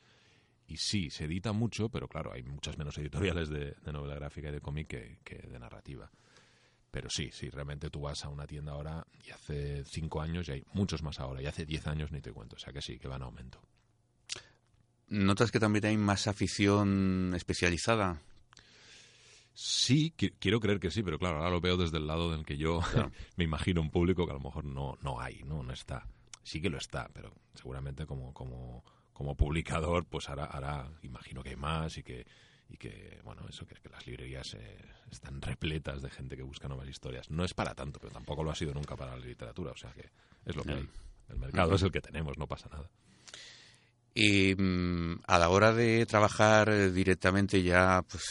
Y 0.68 0.76
sí, 0.78 1.10
se 1.10 1.24
edita 1.26 1.54
mucho, 1.54 1.88
pero 1.88 2.10
claro, 2.10 2.34
hay 2.34 2.44
muchas 2.44 2.78
menos 2.78 2.98
editoriales 2.98 3.48
de, 3.50 3.72
de 3.72 3.94
novela 3.94 4.16
gráfica 4.16 4.50
y 4.50 4.52
de 4.52 4.60
cómic 4.60 4.88
que, 4.90 5.20
que 5.24 5.38
de 5.38 5.58
narrativa. 5.60 6.12
Pero 6.92 7.10
sí, 7.10 7.30
sí, 7.34 7.50
realmente 7.50 7.90
tú 7.90 8.02
vas 8.02 8.24
a 8.26 8.30
una 8.30 8.48
tienda 8.48 8.72
ahora 8.72 9.06
y 9.26 9.30
hace 9.32 9.84
cinco 9.86 10.22
años 10.22 10.48
y 10.48 10.52
hay 10.54 10.64
muchos 10.74 11.04
más 11.04 11.20
ahora, 11.20 11.42
y 11.42 11.46
hace 11.46 11.66
diez 11.66 11.86
años 11.88 12.12
ni 12.12 12.22
te 12.22 12.32
cuento, 12.32 12.56
o 12.56 12.60
sea 12.60 12.72
que 12.74 12.82
sí, 12.82 12.98
que 12.98 13.08
va 13.08 13.18
en 13.18 13.24
aumento. 13.24 13.62
¿Notas 15.10 15.52
que 15.52 15.60
también 15.60 15.86
hay 15.86 15.98
más 15.98 16.28
afición 16.28 17.34
especializada? 17.36 18.22
Sí, 19.54 20.14
qui- 20.18 20.34
quiero 20.40 20.60
creer 20.60 20.80
que 20.80 20.92
sí, 20.92 21.02
pero 21.02 21.18
claro, 21.18 21.38
ahora 21.38 21.50
lo 21.50 21.62
veo 21.62 21.78
desde 21.78 21.98
el 21.98 22.08
lado 22.08 22.32
del 22.32 22.46
que 22.46 22.58
yo 22.58 22.80
Claro. 22.80 23.12
me 23.38 23.44
imagino 23.44 23.82
un 23.82 23.90
público 23.90 24.26
que 24.26 24.32
a 24.32 24.36
lo 24.36 24.40
mejor 24.42 24.66
no, 24.66 24.98
no 25.02 25.20
hay, 25.20 25.42
no, 25.44 25.64
no 25.64 25.74
está. 25.74 26.08
Sí 26.44 26.62
que 26.62 26.70
lo 26.70 26.78
está, 26.78 27.10
pero 27.14 27.34
seguramente 27.56 28.06
como, 28.06 28.34
como, 28.34 28.84
como 29.14 29.36
publicador, 29.36 30.06
pues 30.06 30.30
ahora 30.30 30.92
imagino 31.02 31.42
que 31.44 31.50
hay 31.50 31.56
más 31.56 31.98
y 31.98 32.04
que, 32.04 32.26
y 32.70 32.78
que 32.78 33.20
bueno, 33.24 33.46
eso 33.50 33.66
que, 33.66 33.76
que 33.76 33.90
las 33.90 34.06
librerías 34.06 34.54
eh, 34.56 34.78
están 35.12 35.42
repletas 35.42 36.02
de 36.02 36.10
gente 36.10 36.36
que 36.36 36.44
busca 36.44 36.68
nuevas 36.68 36.88
historias. 36.88 37.30
No 37.30 37.44
es 37.44 37.54
para 37.54 37.74
tanto, 37.74 38.00
pero 38.00 38.12
tampoco 38.12 38.44
lo 38.44 38.52
ha 38.52 38.56
sido 38.56 38.74
nunca 38.74 38.96
para 38.96 39.18
la 39.18 39.26
literatura, 39.26 39.72
o 39.72 39.78
sea 39.78 39.92
que 39.92 40.10
es 40.46 40.56
lo 40.56 40.64
que 40.64 40.74
hay. 40.74 40.90
El 41.30 41.40
mercado 41.40 41.76
es 41.76 41.82
el 41.82 41.92
que 41.92 42.02
tenemos, 42.02 42.38
no 42.38 42.48
pasa 42.48 42.70
nada. 42.70 42.90
Y 44.14 44.56
mm, 44.56 45.22
a 45.28 45.38
la 45.38 45.50
hora 45.50 45.74
de 45.74 46.06
trabajar 46.06 46.70
eh, 46.70 46.92
directamente 46.92 47.62
ya, 47.62 48.04
pues, 48.10 48.24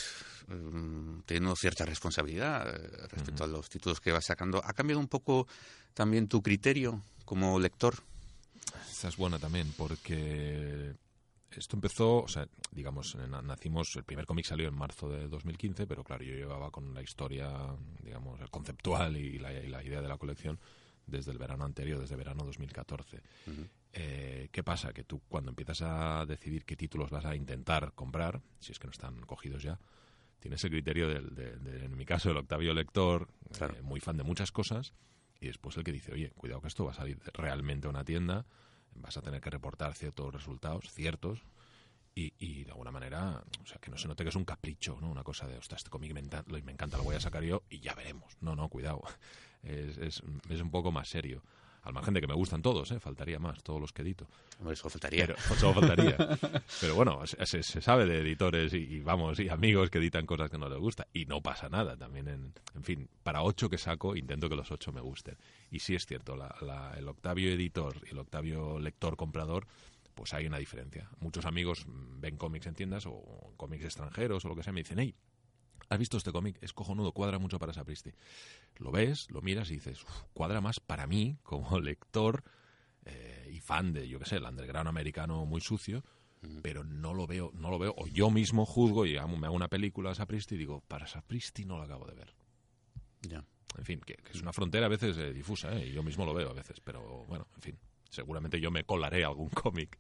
mm, 0.49 1.21
teniendo 1.27 1.55
cierta 1.55 1.85
responsabilidad 1.85 2.69
eh, 2.69 3.07
respecto 3.09 3.45
a 3.45 3.47
los 3.47 3.69
títulos 3.69 4.01
que 4.01 4.13
vas 4.13 4.25
sacando, 4.25 4.61
¿ha 4.65 4.73
cambiado 4.73 5.01
un 5.01 5.09
poco 5.09 5.47
también 5.95 6.27
tu 6.27 6.43
criterio 6.43 7.03
como 7.25 7.59
lector? 7.61 7.95
Esta 8.91 9.09
es 9.09 9.17
buena 9.17 9.39
también, 9.39 9.73
porque 9.77 10.95
esto 11.51 11.77
empezó, 11.77 12.23
o 12.23 12.29
sea, 12.29 12.47
digamos, 12.73 13.15
na- 13.15 13.43
nacimos, 13.43 13.95
el 13.97 14.05
primer 14.05 14.27
cómic 14.27 14.45
salió 14.47 14.69
en 14.69 14.75
marzo 14.75 15.09
de 15.09 15.29
2015, 15.29 15.87
pero 15.87 16.05
claro, 16.05 16.25
yo 16.25 16.35
llevaba 16.35 16.71
con 16.71 16.93
la 16.95 17.03
historia, 17.03 17.51
digamos, 18.03 18.41
el 18.41 18.51
conceptual 18.51 19.17
y 19.17 19.39
la, 19.39 19.53
y 19.53 19.69
la 19.69 19.83
idea 19.83 20.01
de 20.03 20.09
la 20.09 20.19
colección 20.19 20.59
desde 21.07 21.31
el 21.33 21.39
verano 21.39 21.65
anterior, 21.65 22.01
desde 22.01 22.17
verano 22.17 22.45
2014. 22.45 23.23
Eh, 23.93 24.49
¿Qué 24.53 24.63
pasa? 24.63 24.93
Que 24.93 25.05
tú 25.05 25.23
cuando 25.29 25.51
empiezas 25.51 25.81
a 25.83 26.27
decidir 26.27 26.65
qué 26.65 26.77
títulos 26.77 27.11
vas 27.11 27.25
a 27.25 27.35
intentar 27.35 27.93
comprar, 27.95 28.43
si 28.59 28.73
es 28.73 28.79
que 28.79 28.87
no 28.87 28.91
están 28.91 29.21
cogidos 29.23 29.63
ya, 29.63 29.79
tienes 30.41 30.63
el 30.65 30.71
criterio 30.71 31.09
del, 31.09 31.35
de- 31.35 31.57
de- 31.57 31.85
en 31.87 31.97
mi 31.97 32.05
caso, 32.05 32.31
el 32.31 32.37
Octavio 32.37 32.75
Lector, 32.75 33.29
Claro. 33.57 33.75
eh, 33.77 33.83
muy 33.83 34.01
fan 34.01 34.17
de 34.19 34.25
muchas 34.25 34.53
cosas, 34.53 34.93
y 35.41 35.47
después 35.47 35.77
el 35.77 35.85
que 35.85 35.93
dice, 35.93 36.13
oye, 36.13 36.31
cuidado 36.31 36.61
que 36.61 36.69
esto 36.69 36.85
va 36.85 36.91
a 36.91 36.95
salir 36.95 37.19
realmente 37.35 37.87
a 37.87 37.91
una 37.91 38.05
tienda, 38.05 38.45
vas 39.01 39.17
a 39.17 39.23
tener 39.23 39.41
que 39.41 39.51
reportar 39.51 39.95
ciertos 39.95 40.33
resultados, 40.33 40.91
ciertos, 40.93 41.45
y, 42.15 42.33
y 42.39 42.65
de 42.65 42.71
alguna 42.71 42.91
manera, 42.91 43.45
o 43.63 43.67
sea, 43.67 43.79
que 43.79 43.91
no 43.91 43.99
se 43.99 44.09
note 44.09 44.25
que 44.25 44.31
es 44.31 44.37
un 44.37 44.45
capricho, 44.45 44.99
¿no? 45.01 45.11
Una 45.11 45.23
cosa 45.23 45.47
de, 45.47 45.59
ostras, 45.59 45.81
este 45.81 45.91
cómic 45.91 46.15
me, 46.15 46.21
encanta, 46.21 46.97
lo 46.97 47.05
voy 47.05 47.15
a 47.15 47.21
sacar 47.21 47.43
yo 47.43 47.63
y 47.69 47.81
ya 47.81 47.95
veremos. 47.95 48.37
No, 48.41 48.57
no, 48.57 48.69
cuidado. 48.69 49.03
Es, 49.63 49.99
es, 49.99 50.23
es 50.49 50.61
un 50.61 50.71
poco 50.71 50.93
más 50.93 51.09
serio. 51.09 51.43
Al 51.87 51.93
margen 51.93 52.15
de 52.15 52.21
que 52.21 52.27
me 52.27 52.35
gustan 52.35 52.63
todos, 52.63 52.91
¿eh? 52.91 52.99
Faltaría 52.99 53.39
más, 53.39 53.63
todos 53.63 53.81
los 53.81 53.93
que 53.93 54.03
edito. 54.03 54.27
Hombre, 54.59 54.75
eso 54.75 54.91
faltaría. 54.91 55.27
Pero, 55.27 55.39
solo 55.57 55.75
faltaría. 55.81 56.17
Pero 56.81 56.97
bueno, 56.97 57.25
se, 57.27 57.63
se- 57.63 57.81
sabe 57.81 58.07
de 58.07 58.19
editores 58.23 58.75
y, 58.75 58.79
y, 58.79 59.01
vamos, 59.01 59.39
y 59.39 59.49
amigos 59.49 59.89
que 59.89 59.99
editan 59.99 60.27
cosas 60.27 60.51
que 60.51 60.59
no 60.59 60.69
les 60.69 60.79
gusta. 60.81 61.07
Y 61.13 61.27
no 61.27 61.41
pasa 61.43 61.69
nada 61.69 61.97
también. 61.97 62.27
En, 62.27 62.53
en 62.75 62.83
fin, 62.83 63.09
para 63.23 63.43
ocho 63.43 63.71
que 63.71 63.79
saco, 63.79 64.17
intento 64.17 64.49
que 64.49 64.57
los 64.57 64.71
ocho 64.73 64.91
me 64.93 65.01
gusten. 65.01 65.37
Y 65.71 65.79
sí 65.79 65.95
es 65.95 66.05
cierto, 66.07 66.35
la- 66.37 66.55
la- 66.61 66.93
el 66.99 67.07
Octavio 67.09 67.51
editor 67.53 67.95
y 68.05 68.11
el 68.11 68.19
Octavio 68.19 68.81
lector 68.81 69.17
comprador, 69.17 69.69
pues 70.17 70.35
hay 70.35 70.47
una 70.47 70.59
diferencia. 70.59 71.09
Muchos 71.21 71.47
amigos 71.47 71.87
mm, 71.87 72.21
ven 72.21 72.37
cómics 72.37 72.67
en 72.67 72.75
tiendas 72.75 73.07
o 73.07 73.53
cómics 73.57 73.85
extranjeros 73.85 74.45
o 74.45 74.49
lo 74.49 74.57
que 74.57 74.65
sea, 74.65 74.73
me 74.73 74.81
dicen, 74.81 74.99
hey, 74.99 75.15
¿has 75.89 75.99
visto 75.99 76.17
este 76.17 76.33
cómic? 76.33 76.59
Es 76.61 76.73
cojonudo, 76.73 77.13
cuadra 77.13 77.39
mucho 77.39 77.59
para 77.59 77.73
Sapristi. 77.73 78.13
Lo 78.77 78.91
ves, 78.91 79.31
lo 79.31 79.43
miras 79.43 79.71
y 79.71 79.75
dices, 79.75 80.03
"Uf, 80.03 80.23
cuadra 80.33 80.61
más 80.61 80.81
para 80.81 81.07
mí 81.07 81.39
como 81.43 81.79
lector 81.81 82.45
eh, 83.05 83.51
y 83.53 83.61
fan 83.61 83.93
de, 83.93 84.09
yo 84.09 84.19
qué 84.19 84.25
sé, 84.25 84.37
el 84.37 84.45
underground 84.45 84.89
americano 84.89 85.47
muy 85.47 85.61
sucio, 85.61 86.03
pero 86.63 86.85
no 86.85 87.15
lo 87.15 87.27
veo, 87.27 87.51
no 87.55 87.71
lo 87.71 87.79
veo, 87.79 87.95
o 87.97 88.07
yo 88.07 88.31
mismo 88.31 88.67
juzgo 88.67 89.07
y 89.07 89.15
me 89.15 89.19
hago 89.47 89.55
una 89.55 89.69
película 89.69 90.11
de 90.11 90.17
Sapristi 90.17 90.55
y 90.55 90.59
digo, 90.59 90.83
para 90.87 91.07
Sapristi 91.07 91.65
no 91.65 91.77
lo 91.77 91.85
acabo 91.85 92.07
de 92.07 92.15
ver. 92.15 92.35
Ya. 93.23 93.45
En 93.77 93.85
fin, 93.85 94.01
que, 94.01 94.15
que 94.15 94.33
es 94.33 94.41
una 94.41 94.53
frontera 94.53 94.87
a 94.87 94.89
veces 94.89 95.17
eh, 95.19 95.33
difusa, 95.33 95.73
¿eh? 95.77 95.89
y 95.89 95.93
yo 95.93 96.03
mismo 96.03 96.25
lo 96.25 96.35
veo 96.35 96.51
a 96.51 96.55
veces, 96.55 96.81
pero 96.81 97.25
bueno, 97.27 97.47
en 97.57 97.63
fin, 97.63 97.79
seguramente 98.11 98.61
yo 98.61 98.71
me 98.71 98.85
colaré 98.85 99.25
algún 99.25 99.49
cómic 99.51 99.99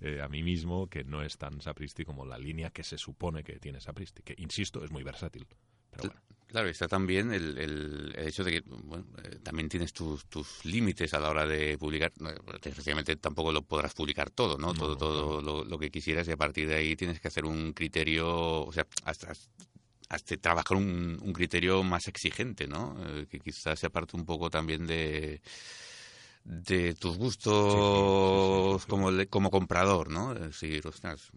eh, 0.00 0.20
a 0.22 0.28
mí 0.28 0.42
mismo 0.42 0.88
que 0.88 1.04
no 1.04 1.22
es 1.22 1.36
tan 1.38 1.60
Sapristi 1.60 2.04
como 2.04 2.24
la 2.26 2.38
línea 2.38 2.70
que 2.70 2.82
se 2.84 2.98
supone 2.98 3.42
que 3.42 3.58
tiene 3.58 3.80
Sapristi, 3.80 4.22
que 4.22 4.34
insisto, 4.38 4.84
es 4.84 4.90
muy 4.90 5.02
versátil. 5.02 5.46
Pero 5.90 6.04
bueno, 6.04 6.20
Claro, 6.46 6.68
está 6.68 6.86
también 6.86 7.32
el, 7.32 7.58
el- 7.58 8.14
hecho 8.18 8.44
de 8.44 8.52
que 8.52 8.60
bueno, 8.68 9.04
eh, 9.24 9.40
también 9.42 9.68
tienes 9.68 9.92
tus, 9.92 10.26
tus 10.26 10.64
límites 10.64 11.12
a 11.12 11.18
la 11.18 11.30
hora 11.30 11.44
de 11.44 11.76
publicar. 11.76 12.12
Desgraciadamente 12.62 13.16
tampoco 13.16 13.50
lo 13.50 13.62
podrás 13.62 13.94
publicar 13.94 14.30
todo, 14.30 14.56
¿no? 14.56 14.68
No, 14.68 14.74
todo 14.74 14.96
todo 14.96 15.42
lo, 15.42 15.64
lo 15.64 15.78
que 15.78 15.90
quisieras 15.90 16.28
y 16.28 16.32
a 16.32 16.36
partir 16.36 16.68
de 16.68 16.76
ahí 16.76 16.94
tienes 16.94 17.18
que 17.20 17.26
hacer 17.28 17.44
un 17.46 17.72
criterio, 17.72 18.62
o 18.64 18.72
sea, 18.72 18.86
hasta, 19.04 19.32
hasta 20.08 20.36
trabajar 20.36 20.76
un, 20.76 21.18
un 21.20 21.32
criterio 21.32 21.82
más 21.82 22.06
exigente, 22.06 22.68
¿no? 22.68 22.96
Eh, 23.06 23.26
que 23.28 23.40
quizás 23.40 23.80
se 23.80 23.86
aparte 23.86 24.16
un 24.16 24.24
poco 24.24 24.48
también 24.48 24.86
de 24.86 25.40
de 26.46 26.94
tus 26.94 27.18
gustos 27.18 27.72
Sí, 27.72 27.78
sí, 27.78 28.78
sí, 28.78 28.84
sí. 28.84 28.88
como 28.88 29.10
como 29.28 29.50
comprador, 29.50 30.10
¿no? 30.10 30.32
Es 30.32 30.40
decir, 30.40 30.86
ostras, 30.86 31.30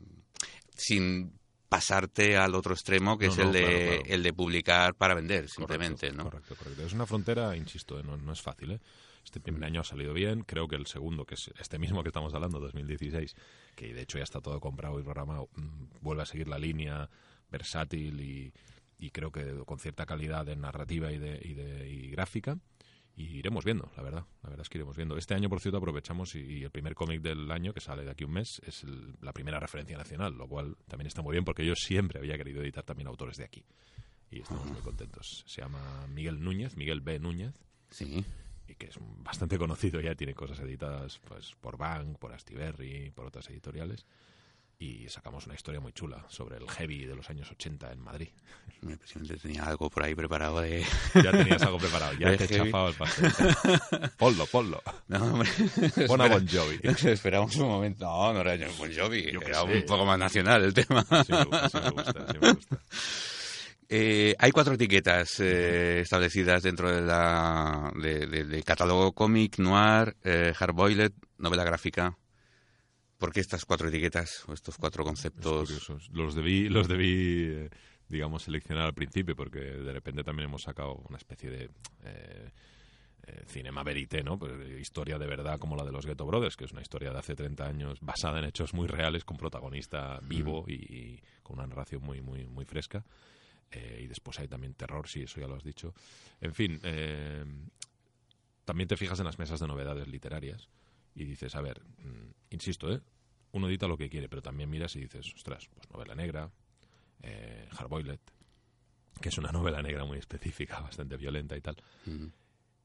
sin 0.75 1.33
pasarte 1.67 2.37
al 2.37 2.55
otro 2.55 2.73
extremo 2.73 3.17
que 3.17 3.27
No, 3.27 3.31
es 3.33 3.37
no, 3.37 3.43
el 3.45 3.51
de 3.53 3.59
claro, 3.61 3.77
claro. 3.77 4.03
el 4.15 4.23
de 4.23 4.33
publicar 4.33 4.95
para 4.95 5.13
vender 5.15 5.49
simplemente, 5.49 6.07
correcto, 6.07 6.23
¿no? 6.23 6.29
Correcto, 6.29 6.55
correcto. 6.55 6.83
Es 6.83 6.93
una 6.93 7.05
frontera, 7.05 7.55
insisto, 7.55 7.99
eh, 7.99 8.03
no, 8.03 8.17
no 8.17 8.33
es 8.33 8.41
fácil. 8.41 8.71
¿eh? 8.71 8.79
Este 9.23 9.39
primer 9.39 9.63
año 9.63 9.81
ha 9.81 9.83
salido 9.83 10.13
bien. 10.13 10.41
Creo 10.43 10.67
que 10.67 10.75
el 10.75 10.87
segundo, 10.87 11.25
que 11.25 11.35
es 11.35 11.51
este 11.59 11.77
mismo 11.79 12.01
que 12.03 12.09
estamos 12.09 12.33
hablando, 12.33 12.59
2016, 12.59 13.35
que 13.75 13.93
de 13.93 14.01
hecho 14.01 14.17
ya 14.17 14.23
está 14.23 14.41
todo 14.41 14.59
comprado 14.59 14.99
y 14.99 15.03
programado, 15.03 15.49
mm, 15.55 16.01
vuelve 16.01 16.23
a 16.23 16.25
seguir 16.25 16.47
la 16.47 16.57
línea 16.57 17.09
versátil 17.51 18.19
y, 18.21 18.53
y 18.97 19.11
creo 19.11 19.31
que 19.31 19.63
con 19.65 19.79
cierta 19.79 20.05
calidad 20.05 20.45
de 20.45 20.55
narrativa 20.55 21.11
y 21.11 21.17
de, 21.17 21.39
y 21.43 21.53
de 21.53 21.89
y 21.89 22.09
gráfica. 22.09 22.57
Y 23.21 23.38
iremos 23.39 23.65
viendo, 23.65 23.91
la 23.97 24.01
verdad. 24.03 24.25
La 24.43 24.49
verdad 24.49 24.61
es 24.61 24.69
que 24.69 24.77
iremos 24.77 24.95
viendo. 24.95 25.17
Este 25.17 25.33
año, 25.33 25.49
por 25.49 25.59
cierto, 25.59 25.77
aprovechamos 25.77 26.35
y, 26.35 26.39
y 26.39 26.63
el 26.63 26.71
primer 26.71 26.95
cómic 26.95 27.21
del 27.21 27.51
año, 27.51 27.73
que 27.73 27.81
sale 27.81 28.05
de 28.05 28.11
aquí 28.11 28.23
un 28.23 28.31
mes, 28.31 28.61
es 28.65 28.83
el- 28.85 29.15
la 29.19 29.33
primera 29.33 29.59
referencia 29.59 29.97
nacional, 29.97 30.35
lo 30.38 30.47
cual 30.47 30.77
también 30.88 31.07
está 31.07 31.21
muy 31.21 31.33
bien 31.33 31.43
porque 31.43 31.65
yo 31.65 31.75
siempre 31.75 32.19
había 32.19 32.38
querido 32.38 32.61
editar 32.61 32.85
también 32.85 33.07
autores 33.07 33.35
de 33.35 33.43
aquí. 33.43 33.65
Y 34.31 34.39
estamos 34.39 34.65
muy 34.71 34.79
contentos. 34.79 35.43
Se 35.47 35.61
llama 35.61 36.07
Miguel 36.07 36.39
Núñez, 36.41 36.77
Miguel 36.77 37.01
B. 37.01 37.19
Núñez, 37.19 37.53
Sí. 37.89 38.23
y 38.69 38.75
que 38.75 38.85
es 38.88 38.95
bastante 39.01 39.57
conocido 39.57 39.99
ya, 39.99 40.15
tiene 40.15 40.33
cosas 40.33 40.59
editadas 40.61 41.19
pues 41.27 41.55
por 41.59 41.77
Bank, 41.77 42.17
por 42.19 42.31
Astiberri, 42.31 43.11
por 43.11 43.25
otras 43.25 43.49
editoriales. 43.49 44.05
Y 44.81 45.09
sacamos 45.09 45.45
una 45.45 45.55
historia 45.55 45.81
muy 45.81 45.91
chula 45.91 46.25
sobre 46.29 46.55
el 46.55 46.69
heavy 46.69 47.03
de 47.03 47.13
los 47.13 47.29
años 47.29 47.51
80 47.51 47.91
en 47.91 48.00
Madrid. 48.00 48.29
Me 48.81 48.95
precisamente 48.95 49.36
tenía 49.36 49.65
algo 49.65 49.89
por 49.89 50.03
ahí 50.03 50.15
preparado 50.15 50.62
de... 50.62 50.86
Ya 51.21 51.31
tenías 51.31 51.62
algo 51.63 51.79
preparado, 51.79 52.13
ya 52.13 52.38
te 52.38 52.45
he 52.45 52.48
heavy. 52.48 52.71
chafado 52.71 52.88
el 52.88 52.95
pastel. 52.95 53.31
Ponlo, 54.17 54.45
ponlo. 54.45 54.81
No, 55.09 55.17
hombre. 55.33 55.50
Pon 56.07 56.21
a 56.21 56.27
Bon 56.29 56.48
Jovi. 56.48 56.79
Esperamos 57.09 57.53
un 57.57 57.67
momento. 57.67 58.05
No, 58.05 58.31
no 58.33 58.39
era 58.39 58.69
Bon 58.77 58.89
Jovi. 58.89 59.29
Yo 59.33 59.41
era 59.41 59.63
un 59.63 59.83
poco 59.86 60.05
más 60.05 60.17
nacional 60.17 60.63
el 60.63 60.74
tema. 60.74 61.01
Sí 61.25 61.33
me 61.33 61.43
gusta, 61.43 61.69
sí 61.69 61.77
me 61.83 61.89
gusta, 61.89 62.27
sí 62.31 62.38
me 62.39 62.53
gusta. 62.53 62.77
Eh, 63.89 64.36
hay 64.39 64.51
cuatro 64.51 64.75
etiquetas 64.75 65.41
eh, 65.41 66.00
establecidas 66.01 66.63
dentro 66.63 66.89
de 66.89 67.01
la, 67.01 67.91
de- 68.00 68.27
de- 68.27 68.45
del 68.45 68.63
catálogo 68.63 69.12
cómic, 69.12 69.57
noir, 69.57 70.15
eh, 70.24 70.53
hardboiled, 70.55 71.12
novela 71.38 71.65
gráfica. 71.65 72.15
¿Por 73.19 73.31
qué 73.31 73.41
estas 73.41 73.65
cuatro 73.65 73.89
etiquetas 73.89 74.43
o 74.47 74.53
estos 74.53 74.77
cuatro 74.77 75.03
conceptos? 75.03 75.91
Los 76.11 76.33
debí, 76.33 76.69
los 76.69 76.88
debí 76.88 77.43
eh, 77.51 77.69
digamos, 78.07 78.43
seleccionar 78.43 78.85
al 78.85 78.93
principio, 78.95 79.35
porque 79.35 79.59
de 79.59 79.93
repente 79.93 80.23
también 80.23 80.49
hemos 80.49 80.63
sacado 80.63 80.95
una 81.07 81.17
especie 81.17 81.51
de... 81.51 81.69
eh, 82.03 82.49
eh, 83.29 83.43
cinema 83.45 83.83
verité, 83.83 84.23
¿no? 84.23 84.39
Pues, 84.39 84.53
historia 84.79 85.17
de 85.19 85.27
verdad 85.27 85.59
como 85.59 85.75
la 85.75 85.83
de 85.83 85.91
los 85.91 86.05
Ghetto 86.05 86.25
Brothers, 86.25 86.55
que 86.55 86.65
es 86.65 86.71
una 86.71 86.81
historia 86.81 87.11
de 87.11 87.19
hace 87.19 87.35
30 87.35 87.65
años 87.65 87.99
basada 88.01 88.39
en 88.39 88.45
hechos 88.45 88.73
muy 88.73 88.88
reales, 88.88 89.23
con 89.23 89.38
protagonista 89.38 90.19
vivo 90.23 90.65
y, 90.67 91.21
con 91.43 91.59
una 91.59 91.67
narración 91.67 92.01
muy, 92.01 92.21
muy, 92.21 92.47
muy 92.47 92.65
fresca. 92.65 93.03
Eh, 93.71 94.01
y 94.03 94.07
después 94.07 94.39
hay 94.39 94.47
también 94.47 94.73
terror, 94.73 95.07
sí, 95.07 95.23
eso 95.23 95.39
ya 95.39 95.47
lo 95.47 95.55
has 95.55 95.63
dicho. 95.63 95.93
En 96.41 96.55
fin, 96.55 96.79
eh, 96.83 97.43
también 98.65 98.88
te 98.88 98.97
fijas 98.97 99.19
en 99.19 99.25
las 99.25 99.38
mesas 99.38 99.59
de 99.59 99.67
novedades 99.67 100.07
literarias 100.07 100.67
y 101.15 101.25
dices, 101.25 101.55
a 101.55 101.61
ver, 101.61 101.81
mm, 101.81 102.31
insisto, 102.51 102.91
¿eh? 102.91 103.01
uno 103.51 103.67
edita 103.67 103.87
lo 103.87 103.97
que 103.97 104.09
quiere, 104.09 104.29
pero 104.29 104.41
también 104.41 104.69
miras 104.69 104.95
y 104.95 105.01
dices, 105.01 105.33
ostras, 105.33 105.67
pues 105.73 105.89
novela 105.89 106.15
negra, 106.15 106.51
eh, 107.23 107.67
Hardboiled, 107.71 108.19
que 109.21 109.29
es 109.29 109.37
una 109.37 109.51
novela 109.51 109.81
negra 109.81 110.05
muy 110.05 110.17
específica, 110.17 110.79
bastante 110.81 111.17
violenta 111.17 111.57
y 111.57 111.61
tal. 111.61 111.77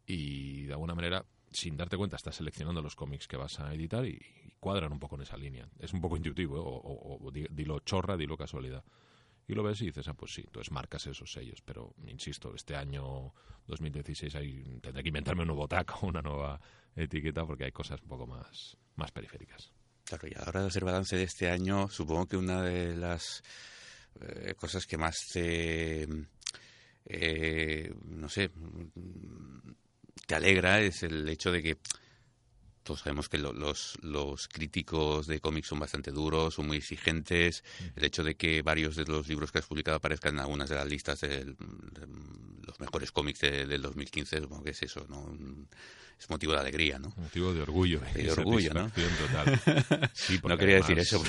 Y 0.06 0.64
de 0.64 0.72
alguna 0.72 0.94
manera, 0.94 1.24
sin 1.50 1.76
darte 1.76 1.96
cuenta, 1.96 2.16
estás 2.16 2.36
seleccionando 2.36 2.82
los 2.82 2.96
cómics 2.96 3.28
que 3.28 3.36
vas 3.36 3.60
a 3.60 3.72
editar 3.74 4.06
y, 4.06 4.20
cuadran 4.60 4.92
un 4.92 4.98
poco 4.98 5.16
en 5.16 5.22
esa 5.22 5.36
línea. 5.36 5.68
Es 5.78 5.92
un 5.92 6.00
poco 6.00 6.16
intuitivo, 6.16 6.56
¿eh? 6.56 6.62
o, 6.64 7.18
o, 7.22 7.30
dilo 7.30 7.80
chorra, 7.80 8.16
dilo 8.16 8.38
casualidad. 8.38 8.82
Y 9.46 9.54
lo 9.54 9.62
ves 9.62 9.80
y 9.82 9.86
dices, 9.86 10.08
ah, 10.08 10.14
pues 10.14 10.34
sí, 10.34 10.42
entonces 10.44 10.72
marcas 10.72 11.06
esos 11.06 11.30
sellos. 11.30 11.60
Pero, 11.64 11.94
insisto, 12.06 12.54
este 12.54 12.76
año 12.76 13.32
2016 13.66 14.34
hay, 14.36 14.78
tendré 14.80 15.02
que 15.02 15.08
inventarme 15.08 15.42
un 15.42 15.48
nuevo 15.48 15.68
tag 15.68 15.86
o 16.00 16.06
una 16.06 16.22
nueva 16.22 16.60
etiqueta 16.96 17.44
porque 17.44 17.64
hay 17.64 17.72
cosas 17.72 18.00
un 18.02 18.08
poco 18.08 18.26
más, 18.26 18.76
más 18.96 19.12
periféricas. 19.12 19.72
Claro, 20.04 20.28
y 20.28 20.32
ahora 20.38 20.60
de 20.62 20.66
hacer 20.68 20.84
balance 20.84 21.16
de 21.16 21.24
este 21.24 21.50
año, 21.50 21.88
supongo 21.88 22.26
que 22.26 22.36
una 22.36 22.62
de 22.62 22.94
las 22.96 23.42
eh, 24.20 24.54
cosas 24.54 24.86
que 24.86 24.96
más 24.98 25.16
eh, 27.06 27.92
no 28.04 28.28
sé, 28.28 28.50
te 30.26 30.34
alegra 30.34 30.80
es 30.80 31.02
el 31.02 31.28
hecho 31.28 31.52
de 31.52 31.62
que 31.62 31.78
todos 32.84 33.00
sabemos 33.00 33.28
que 33.28 33.38
los, 33.38 33.98
los 34.02 34.46
críticos 34.46 35.26
de 35.26 35.40
cómics 35.40 35.68
son 35.68 35.80
bastante 35.80 36.12
duros, 36.12 36.54
son 36.54 36.66
muy 36.66 36.76
exigentes. 36.76 37.64
El 37.96 38.04
hecho 38.04 38.22
de 38.22 38.36
que 38.36 38.62
varios 38.62 38.94
de 38.94 39.04
los 39.06 39.26
libros 39.26 39.50
que 39.50 39.58
has 39.58 39.66
publicado 39.66 39.96
aparezcan 39.96 40.34
en 40.34 40.40
algunas 40.40 40.68
de 40.68 40.76
las 40.76 40.86
listas 40.86 41.20
de, 41.22 41.54
los 42.66 42.80
mejores 42.80 43.10
cómics 43.10 43.40
del 43.40 43.80
2015, 43.80 44.40
supongo 44.42 44.62
que 44.62 44.70
es 44.70 44.82
eso, 44.82 45.06
¿no? 45.08 45.36
Es 46.18 46.30
motivo 46.30 46.52
de 46.52 46.60
alegría, 46.60 46.98
¿no? 46.98 47.12
Motivo 47.16 47.52
de 47.52 47.62
orgullo. 47.62 48.00
De 48.14 48.30
orgullo, 48.30 48.72
¿no? 48.74 48.90
Total. 48.90 49.60
no 50.48 50.58
quería 50.58 50.76
decir 50.76 50.98
eso. 50.98 51.22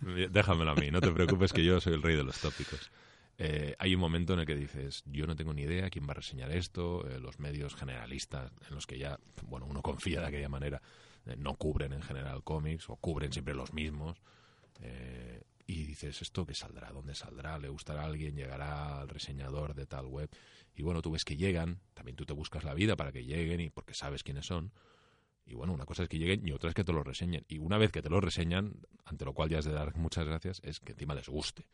Déjamelo 0.30 0.72
a 0.72 0.74
mí, 0.74 0.90
no 0.90 1.00
te 1.00 1.12
preocupes 1.12 1.52
que 1.52 1.62
yo 1.62 1.80
soy 1.80 1.94
el 1.94 2.02
rey 2.02 2.16
de 2.16 2.24
los 2.24 2.38
tópicos. 2.38 2.90
Eh, 3.44 3.74
hay 3.80 3.92
un 3.92 4.00
momento 4.00 4.34
en 4.34 4.38
el 4.38 4.46
que 4.46 4.54
dices, 4.54 5.02
yo 5.04 5.26
no 5.26 5.34
tengo 5.34 5.52
ni 5.52 5.62
idea 5.62 5.90
quién 5.90 6.06
va 6.06 6.12
a 6.12 6.14
reseñar 6.14 6.52
esto, 6.52 7.04
eh, 7.08 7.18
los 7.18 7.40
medios 7.40 7.74
generalistas 7.74 8.52
en 8.68 8.76
los 8.76 8.86
que 8.86 8.98
ya, 8.98 9.18
bueno, 9.48 9.66
uno 9.66 9.82
confía 9.82 10.20
de 10.20 10.26
aquella 10.28 10.48
manera, 10.48 10.80
eh, 11.26 11.34
no 11.36 11.56
cubren 11.56 11.92
en 11.92 12.02
general 12.02 12.44
cómics 12.44 12.88
o 12.88 12.94
cubren 12.94 13.32
siempre 13.32 13.54
los 13.54 13.72
mismos. 13.72 14.22
y 15.66 15.84
dices, 15.84 16.22
¿esto 16.22 16.46
qué 16.46 16.54
saldrá? 16.54 16.92
¿Dónde 16.92 17.14
saldrá? 17.16 17.58
¿Le 17.58 17.68
gustará 17.68 18.02
a 18.02 18.06
alguien? 18.06 18.36
¿Llegará 18.36 19.00
al 19.00 19.08
reseñador 19.08 19.74
de 19.74 19.86
tal 19.86 20.06
web? 20.06 20.30
Y 20.76 20.82
bueno, 20.82 21.02
tú 21.02 21.10
ves 21.10 21.24
que 21.24 21.36
llegan, 21.36 21.80
también 21.94 22.14
tú 22.16 22.24
te 22.24 22.32
buscas 22.32 22.62
la 22.62 22.74
vida 22.74 22.94
para 22.94 23.10
que 23.10 23.24
lleguen 23.24 23.60
y 23.60 23.70
porque 23.70 23.94
sabes 23.94 24.22
quiénes 24.22 24.46
son. 24.46 24.72
Y 25.46 25.54
bueno, 25.54 25.72
una 25.72 25.84
cosa 25.84 26.04
es 26.04 26.08
que 26.08 26.18
lleguen 26.18 26.46
y 26.46 26.52
otra 26.52 26.68
es 26.68 26.74
que 26.74 26.84
te 26.84 26.92
lo 26.92 27.02
reseñen. 27.02 27.44
Y 27.48 27.58
una 27.58 27.78
vez 27.78 27.90
que 27.90 28.02
te 28.02 28.10
lo 28.10 28.20
reseñan, 28.20 28.74
ante 29.04 29.24
lo 29.24 29.32
cual 29.34 29.50
ya 29.50 29.58
has 29.58 29.64
de 29.64 29.72
dar 29.72 29.96
muchas 29.96 30.26
gracias, 30.26 30.60
es 30.62 30.78
que 30.78 30.92
encima 30.92 31.14
les 31.14 31.28
guste 31.28 31.66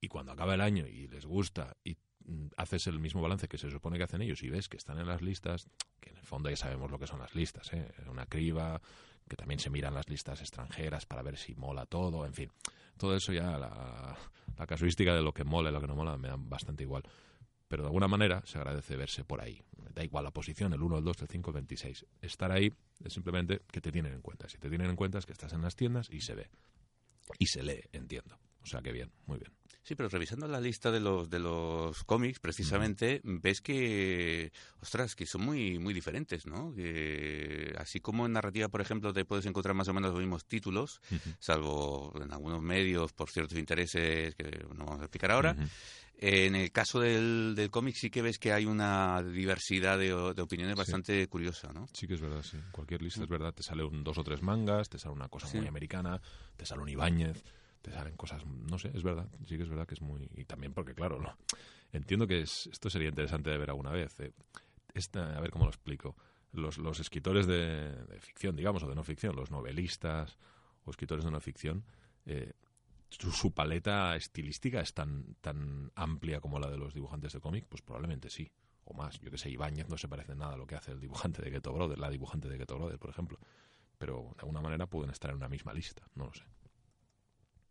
y 0.00 0.08
cuando 0.08 0.32
acaba 0.32 0.54
el 0.54 0.60
año 0.60 0.86
y 0.86 1.08
les 1.08 1.26
gusta 1.26 1.76
y 1.84 1.96
mm, 2.24 2.48
haces 2.56 2.86
el 2.86 2.98
mismo 2.98 3.22
balance 3.22 3.48
que 3.48 3.58
se 3.58 3.70
supone 3.70 3.98
que 3.98 4.04
hacen 4.04 4.22
ellos 4.22 4.42
y 4.42 4.50
ves 4.50 4.68
que 4.68 4.76
están 4.76 4.98
en 4.98 5.06
las 5.06 5.22
listas, 5.22 5.68
que 6.00 6.10
en 6.10 6.16
el 6.16 6.24
fondo 6.24 6.50
ya 6.50 6.56
sabemos 6.56 6.90
lo 6.90 6.98
que 6.98 7.06
son 7.06 7.20
las 7.20 7.34
listas, 7.34 7.72
¿eh? 7.72 7.92
una 8.08 8.26
criba, 8.26 8.80
que 9.28 9.36
también 9.36 9.58
se 9.58 9.70
miran 9.70 9.94
las 9.94 10.08
listas 10.08 10.40
extranjeras 10.40 11.06
para 11.06 11.22
ver 11.22 11.36
si 11.36 11.54
mola 11.54 11.86
todo, 11.86 12.26
en 12.26 12.34
fin, 12.34 12.52
todo 12.96 13.16
eso 13.16 13.32
ya, 13.32 13.58
la, 13.58 14.16
casuística 14.66 15.14
de 15.14 15.22
lo 15.22 15.32
que 15.32 15.44
mola 15.44 15.70
y 15.70 15.72
lo 15.72 15.80
que 15.80 15.86
no 15.86 15.94
mola 15.94 16.16
me 16.16 16.28
da 16.28 16.36
bastante 16.38 16.82
igual. 16.82 17.02
Pero 17.68 17.82
de 17.82 17.88
alguna 17.88 18.08
manera 18.08 18.42
se 18.46 18.58
agradece 18.58 18.96
verse 18.96 19.24
por 19.24 19.40
ahí. 19.40 19.60
Da 19.92 20.04
igual 20.04 20.24
la 20.24 20.30
posición, 20.30 20.72
el 20.72 20.82
1, 20.82 20.98
el 20.98 21.04
2, 21.04 21.22
el 21.22 21.28
5, 21.28 21.50
el 21.50 21.54
26. 21.54 22.06
Estar 22.22 22.52
ahí 22.52 22.72
es 23.04 23.12
simplemente 23.12 23.62
que 23.70 23.80
te 23.80 23.90
tienen 23.90 24.12
en 24.12 24.22
cuenta. 24.22 24.48
Si 24.48 24.56
te 24.56 24.68
tienen 24.68 24.88
en 24.88 24.96
cuenta 24.96 25.18
es 25.18 25.26
que 25.26 25.32
estás 25.32 25.52
en 25.52 25.62
las 25.62 25.74
tiendas 25.74 26.08
y 26.10 26.20
se 26.20 26.36
ve. 26.36 26.48
Y 27.38 27.46
se 27.46 27.64
lee, 27.64 27.82
entiendo. 27.92 28.38
O 28.66 28.68
sea 28.68 28.82
que 28.82 28.92
bien, 28.92 29.10
muy 29.26 29.38
bien. 29.38 29.52
Sí, 29.84 29.94
pero 29.94 30.08
revisando 30.08 30.48
la 30.48 30.60
lista 30.60 30.90
de 30.90 30.98
los 30.98 31.30
de 31.30 31.38
los 31.38 32.02
cómics, 32.02 32.40
precisamente, 32.40 33.20
ves 33.22 33.60
que, 33.60 34.50
ostras, 34.82 35.14
que 35.14 35.26
son 35.26 35.42
muy 35.42 35.78
muy 35.78 35.94
diferentes, 35.94 36.44
¿no? 36.44 36.74
Que 36.74 37.72
así 37.78 38.00
como 38.00 38.26
en 38.26 38.32
narrativa, 38.32 38.68
por 38.68 38.80
ejemplo, 38.80 39.12
te 39.12 39.24
puedes 39.24 39.46
encontrar 39.46 39.76
más 39.76 39.86
o 39.86 39.94
menos 39.94 40.10
los 40.10 40.18
mismos 40.18 40.44
títulos, 40.44 41.00
salvo 41.38 42.12
en 42.20 42.32
algunos 42.32 42.60
medios 42.60 43.12
por 43.12 43.30
ciertos 43.30 43.56
intereses 43.56 44.34
que 44.34 44.66
no 44.74 44.86
vamos 44.86 45.02
a 45.02 45.04
explicar 45.04 45.30
ahora. 45.30 45.56
En 46.18 46.56
el 46.56 46.72
caso 46.72 46.98
del, 46.98 47.54
del 47.54 47.70
cómic 47.70 47.94
sí 47.94 48.10
que 48.10 48.22
ves 48.22 48.38
que 48.38 48.52
hay 48.52 48.64
una 48.64 49.22
diversidad 49.22 49.98
de, 49.98 50.12
opiniones 50.12 50.74
bastante 50.74 51.28
curiosa, 51.28 51.72
¿no? 51.72 51.86
Sí 51.92 52.08
que 52.08 52.14
es 52.14 52.20
verdad, 52.20 52.42
sí. 52.42 52.56
Cualquier 52.72 53.02
lista 53.02 53.22
es 53.22 53.28
verdad, 53.28 53.54
te 53.54 53.62
sale 53.62 53.84
un 53.84 54.02
dos 54.02 54.18
o 54.18 54.24
tres 54.24 54.42
mangas, 54.42 54.88
te 54.88 54.98
sale 54.98 55.14
una 55.14 55.28
cosa 55.28 55.46
muy 55.56 55.68
americana, 55.68 56.20
te 56.56 56.66
sale 56.66 56.82
un 56.82 56.88
Ibáñez 56.88 57.44
te 57.86 57.92
salen 57.92 58.16
cosas, 58.16 58.44
no 58.44 58.78
sé, 58.78 58.90
es 58.92 59.04
verdad, 59.04 59.28
sí 59.46 59.56
que 59.56 59.62
es 59.62 59.68
verdad 59.68 59.86
que 59.86 59.94
es 59.94 60.02
muy... 60.02 60.28
Y 60.34 60.44
también 60.44 60.74
porque, 60.74 60.92
claro, 60.92 61.20
no 61.20 61.36
entiendo 61.92 62.26
que 62.26 62.40
es, 62.40 62.68
esto 62.72 62.90
sería 62.90 63.08
interesante 63.08 63.50
de 63.50 63.58
ver 63.58 63.70
alguna 63.70 63.90
vez. 63.90 64.18
Eh, 64.20 64.32
esta, 64.94 65.36
a 65.36 65.40
ver 65.40 65.50
cómo 65.50 65.64
lo 65.64 65.70
explico. 65.70 66.16
Los, 66.52 66.78
los 66.78 67.00
escritores 67.00 67.46
de, 67.46 67.94
ficción, 68.20 68.56
digamos, 68.56 68.82
o 68.82 68.88
de 68.88 68.94
no 68.94 69.04
ficción, 69.04 69.36
los 69.36 69.50
novelistas 69.50 70.38
o 70.84 70.90
escritores 70.90 71.24
de 71.24 71.30
no 71.30 71.40
ficción, 71.40 71.84
eh, 72.24 72.52
su, 73.08 73.52
paleta 73.52 74.16
estilística 74.16 74.80
es 74.80 74.94
tan, 74.94 75.36
tan 75.40 75.92
amplia 75.94 76.40
como 76.40 76.58
la 76.58 76.70
de 76.70 76.76
los 76.76 76.94
dibujantes 76.94 77.32
de 77.32 77.40
cómic, 77.40 77.66
pues 77.68 77.82
probablemente 77.82 78.30
sí, 78.30 78.50
o 78.84 78.94
más. 78.94 79.20
Yo 79.20 79.30
que 79.30 79.38
sé, 79.38 79.50
Ibáñez 79.50 79.88
no 79.88 79.96
se 79.96 80.08
parece 80.08 80.34
nada 80.34 80.54
a 80.54 80.56
lo 80.56 80.66
que 80.66 80.76
hace 80.76 80.92
el 80.92 81.00
dibujante 81.00 81.42
de 81.42 81.50
Ghetto 81.50 81.72
Brother, 81.72 81.98
la 81.98 82.10
dibujante 82.10 82.48
de 82.48 82.58
Ghetto 82.58 82.76
Brother, 82.76 82.98
por 82.98 83.10
ejemplo. 83.10 83.38
Pero 83.98 84.32
de 84.34 84.40
alguna 84.40 84.60
manera 84.60 84.86
pueden 84.86 85.10
estar 85.10 85.30
en 85.30 85.36
una 85.36 85.48
misma 85.48 85.72
lista, 85.72 86.08
no 86.14 86.26
lo 86.26 86.34
sé. 86.34 86.44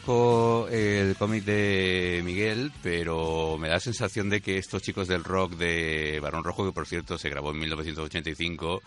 conozco 0.00 0.68
el 0.70 1.16
cómic 1.16 1.44
de 1.44 2.22
Miguel, 2.24 2.72
pero 2.82 3.58
me 3.58 3.68
da 3.68 3.74
la 3.74 3.80
sensación 3.80 4.30
de 4.30 4.40
que 4.40 4.58
estos 4.58 4.82
chicos 4.82 5.08
del 5.08 5.24
rock 5.24 5.52
de 5.54 6.20
Barón 6.22 6.44
Rojo, 6.44 6.64
que 6.64 6.72
por 6.72 6.86
cierto 6.86 7.18
se 7.18 7.28
grabó 7.28 7.50
en 7.50 7.58
1985, 7.58 8.82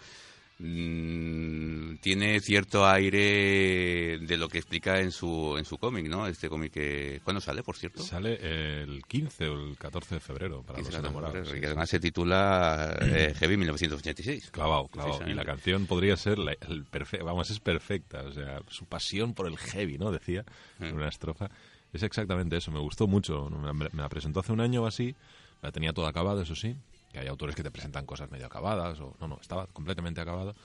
Mm, 0.60 1.63
tiene 2.02 2.40
cierto 2.40 2.88
aire 2.88 4.20
de 4.20 4.38
lo 4.38 4.50
que 4.50 4.60
explica 4.60 5.00
en 5.00 5.12
su 5.12 5.56
en 5.58 5.66
su 5.66 5.78
cómic, 5.78 6.08
¿no? 6.08 6.28
Este 6.28 6.50
cómic 6.50 6.74
que 6.74 7.22
¿cuándo 7.24 7.42
sale, 7.42 7.64
por 7.64 7.76
cierto? 7.76 8.04
Sale 8.04 8.82
el 8.82 9.04
15 9.06 9.48
o 9.48 9.70
el 9.70 9.78
14 9.78 10.16
de 10.16 10.22
febrero 10.22 10.64
para 10.64 10.80
los 10.80 10.94
enamorados. 10.94 11.52
que 11.52 11.66
además 11.66 11.90
se 11.90 12.00
titula 12.00 12.98
eh, 13.02 13.34
Heavy 13.38 13.58
1986. 13.58 14.52
Clavado, 14.52 14.88
clavado. 14.88 15.28
y 15.28 15.34
la 15.34 15.46
canción 15.46 15.86
podría 15.86 16.18
ser 16.18 16.38
el 16.40 16.86
vamos, 17.24 17.50
es 17.50 17.60
perfecta, 17.60 18.22
o 18.22 18.32
sea, 18.32 18.62
su 18.68 18.86
pasión 18.86 19.34
por 19.34 19.48
el 19.48 19.58
heavy, 19.58 19.98
¿no? 19.98 20.12
Decía 20.12 20.46
en 20.80 20.94
mm. 20.94 20.98
una 20.98 21.10
estrofa. 21.10 21.50
Es 21.92 22.02
exactamente 22.02 22.58
eso, 22.58 22.72
me 22.72 22.80
gustó 22.80 23.08
mucho. 23.08 23.50
Me 23.50 23.90
la 23.94 24.10
presentó 24.10 24.40
hace 24.40 24.52
un 24.52 24.62
año 24.62 24.84
o 24.84 24.88
así, 24.88 25.16
la 25.62 25.72
tenía 25.72 25.94
toda 25.94 26.10
acabada, 26.10 26.42
eso 26.42 26.56
sí, 26.56 26.76
que 27.12 27.20
hay 27.20 27.28
autores 27.28 27.56
que 27.56 27.64
te 27.64 27.72
presentan 27.72 28.06
cosas 28.06 28.32
medio 28.32 28.48
acabadas, 28.48 29.00
o 29.00 29.16
no, 29.20 29.28
no, 29.28 29.40
estaba 29.40 29.68
completamente 29.68 30.20
acabado. 30.20 30.56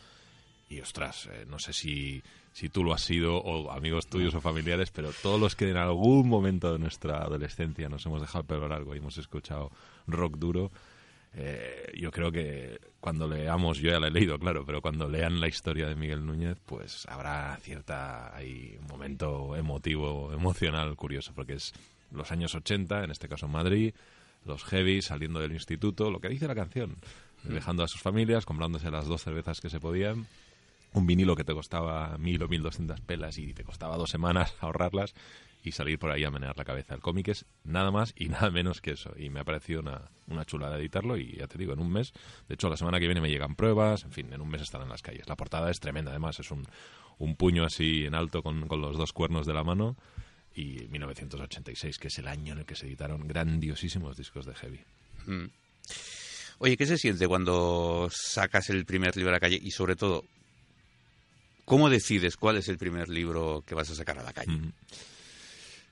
Y 0.68 0.80
ostras, 0.80 1.28
eh, 1.32 1.46
no 1.48 1.58
sé 1.58 1.72
si, 1.72 2.22
si 2.52 2.68
tú 2.68 2.84
lo 2.84 2.92
has 2.92 3.02
sido, 3.02 3.36
o 3.38 3.70
amigos 3.70 4.06
tuyos 4.06 4.34
o 4.34 4.40
familiares, 4.40 4.90
pero 4.90 5.10
todos 5.22 5.40
los 5.40 5.56
que 5.56 5.70
en 5.70 5.76
algún 5.76 6.28
momento 6.28 6.72
de 6.72 6.78
nuestra 6.78 7.22
adolescencia 7.22 7.88
nos 7.88 8.04
hemos 8.04 8.20
dejado 8.20 8.40
el 8.40 8.46
pelo 8.46 8.68
largo 8.68 8.94
y 8.94 8.98
hemos 8.98 9.16
escuchado 9.16 9.70
rock 10.06 10.36
duro, 10.36 10.70
eh, 11.34 11.92
yo 11.96 12.10
creo 12.10 12.32
que 12.32 12.80
cuando 13.00 13.28
leamos, 13.28 13.78
yo 13.78 13.90
ya 13.90 14.00
la 14.00 14.08
he 14.08 14.10
leído, 14.10 14.38
claro, 14.38 14.64
pero 14.66 14.82
cuando 14.82 15.08
lean 15.08 15.40
la 15.40 15.48
historia 15.48 15.86
de 15.86 15.94
Miguel 15.94 16.26
Núñez, 16.26 16.58
pues 16.66 17.06
habrá 17.08 17.56
cierta, 17.62 18.34
hay 18.34 18.76
un 18.80 18.86
momento 18.86 19.54
emotivo, 19.56 20.32
emocional, 20.32 20.96
curioso, 20.96 21.32
porque 21.34 21.54
es 21.54 21.72
los 22.10 22.32
años 22.32 22.54
80, 22.54 23.04
en 23.04 23.10
este 23.10 23.28
caso 23.28 23.46
en 23.46 23.52
Madrid, 23.52 23.94
los 24.44 24.64
heavy 24.64 25.02
saliendo 25.02 25.40
del 25.40 25.52
instituto, 25.52 26.10
lo 26.10 26.20
que 26.20 26.28
dice 26.28 26.48
la 26.48 26.54
canción, 26.54 26.96
mm. 27.44 27.54
dejando 27.54 27.82
a 27.82 27.88
sus 27.88 28.00
familias, 28.00 28.46
comprándose 28.46 28.90
las 28.90 29.06
dos 29.06 29.22
cervezas 29.22 29.60
que 29.60 29.70
se 29.70 29.80
podían, 29.80 30.26
un 30.92 31.06
vinilo 31.06 31.36
que 31.36 31.44
te 31.44 31.52
costaba 31.52 32.16
mil 32.18 32.42
o 32.42 32.48
mil 32.48 32.62
doscientas 32.62 33.00
pelas 33.00 33.38
y 33.38 33.52
te 33.54 33.64
costaba 33.64 33.96
dos 33.96 34.10
semanas 34.10 34.54
ahorrarlas 34.60 35.14
y 35.62 35.72
salir 35.72 35.98
por 35.98 36.10
ahí 36.10 36.24
a 36.24 36.30
menear 36.30 36.56
la 36.56 36.64
cabeza. 36.64 36.94
El 36.94 37.00
cómic 37.00 37.28
es 37.28 37.44
nada 37.64 37.90
más 37.90 38.14
y 38.16 38.28
nada 38.28 38.50
menos 38.50 38.80
que 38.80 38.92
eso. 38.92 39.12
Y 39.16 39.30
me 39.30 39.40
ha 39.40 39.44
parecido 39.44 39.80
una, 39.80 40.10
una 40.28 40.44
chulada 40.44 40.78
editarlo 40.78 41.16
y 41.16 41.36
ya 41.36 41.46
te 41.46 41.58
digo, 41.58 41.72
en 41.72 41.80
un 41.80 41.90
mes, 41.90 42.12
de 42.48 42.54
hecho 42.54 42.68
la 42.68 42.76
semana 42.76 42.98
que 42.98 43.06
viene 43.06 43.20
me 43.20 43.30
llegan 43.30 43.54
pruebas, 43.54 44.04
en 44.04 44.12
fin, 44.12 44.32
en 44.32 44.40
un 44.40 44.48
mes 44.48 44.62
estarán 44.62 44.86
en 44.86 44.92
las 44.92 45.02
calles. 45.02 45.28
La 45.28 45.36
portada 45.36 45.70
es 45.70 45.80
tremenda, 45.80 46.10
además 46.10 46.38
es 46.40 46.50
un, 46.50 46.66
un 47.18 47.36
puño 47.36 47.64
así 47.64 48.04
en 48.04 48.14
alto 48.14 48.42
con, 48.42 48.68
con 48.68 48.80
los 48.80 48.96
dos 48.96 49.12
cuernos 49.12 49.46
de 49.46 49.54
la 49.54 49.64
mano 49.64 49.96
y 50.54 50.88
1986, 50.88 51.98
que 51.98 52.08
es 52.08 52.18
el 52.18 52.26
año 52.26 52.52
en 52.52 52.60
el 52.60 52.64
que 52.66 52.74
se 52.74 52.86
editaron 52.86 53.26
grandiosísimos 53.26 54.16
discos 54.16 54.46
de 54.46 54.54
heavy. 54.54 54.80
Mm. 55.26 55.46
Oye, 56.58 56.76
¿qué 56.76 56.86
se 56.86 56.98
siente 56.98 57.28
cuando 57.28 58.08
sacas 58.10 58.68
el 58.70 58.84
primer 58.84 59.16
libro 59.16 59.30
a 59.30 59.34
la 59.34 59.40
calle 59.40 59.60
y 59.62 59.70
sobre 59.70 59.94
todo, 59.94 60.24
cómo 61.68 61.90
decides 61.90 62.36
cuál 62.36 62.56
es 62.56 62.68
el 62.68 62.78
primer 62.78 63.08
libro 63.08 63.62
que 63.64 63.74
vas 63.74 63.90
a 63.90 63.94
sacar 63.94 64.18
a 64.18 64.22
la 64.22 64.32
calle? 64.32 64.72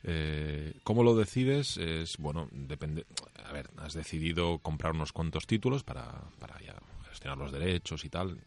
Eh, 0.02 0.74
¿Cómo 0.82 1.02
lo 1.02 1.14
decides? 1.14 1.76
Es, 1.76 2.16
bueno, 2.18 2.48
depende. 2.50 3.06
A 3.44 3.52
ver, 3.52 3.70
has 3.78 3.94
decidido 3.94 4.58
comprar 4.58 4.92
unos 4.94 5.12
cuantos 5.12 5.46
títulos 5.46 5.84
para, 5.84 6.22
para 6.38 6.60
ya 6.60 6.74
gestionar 7.08 7.38
los 7.38 7.52
derechos 7.52 8.04
y 8.04 8.08
tal. 8.08 8.40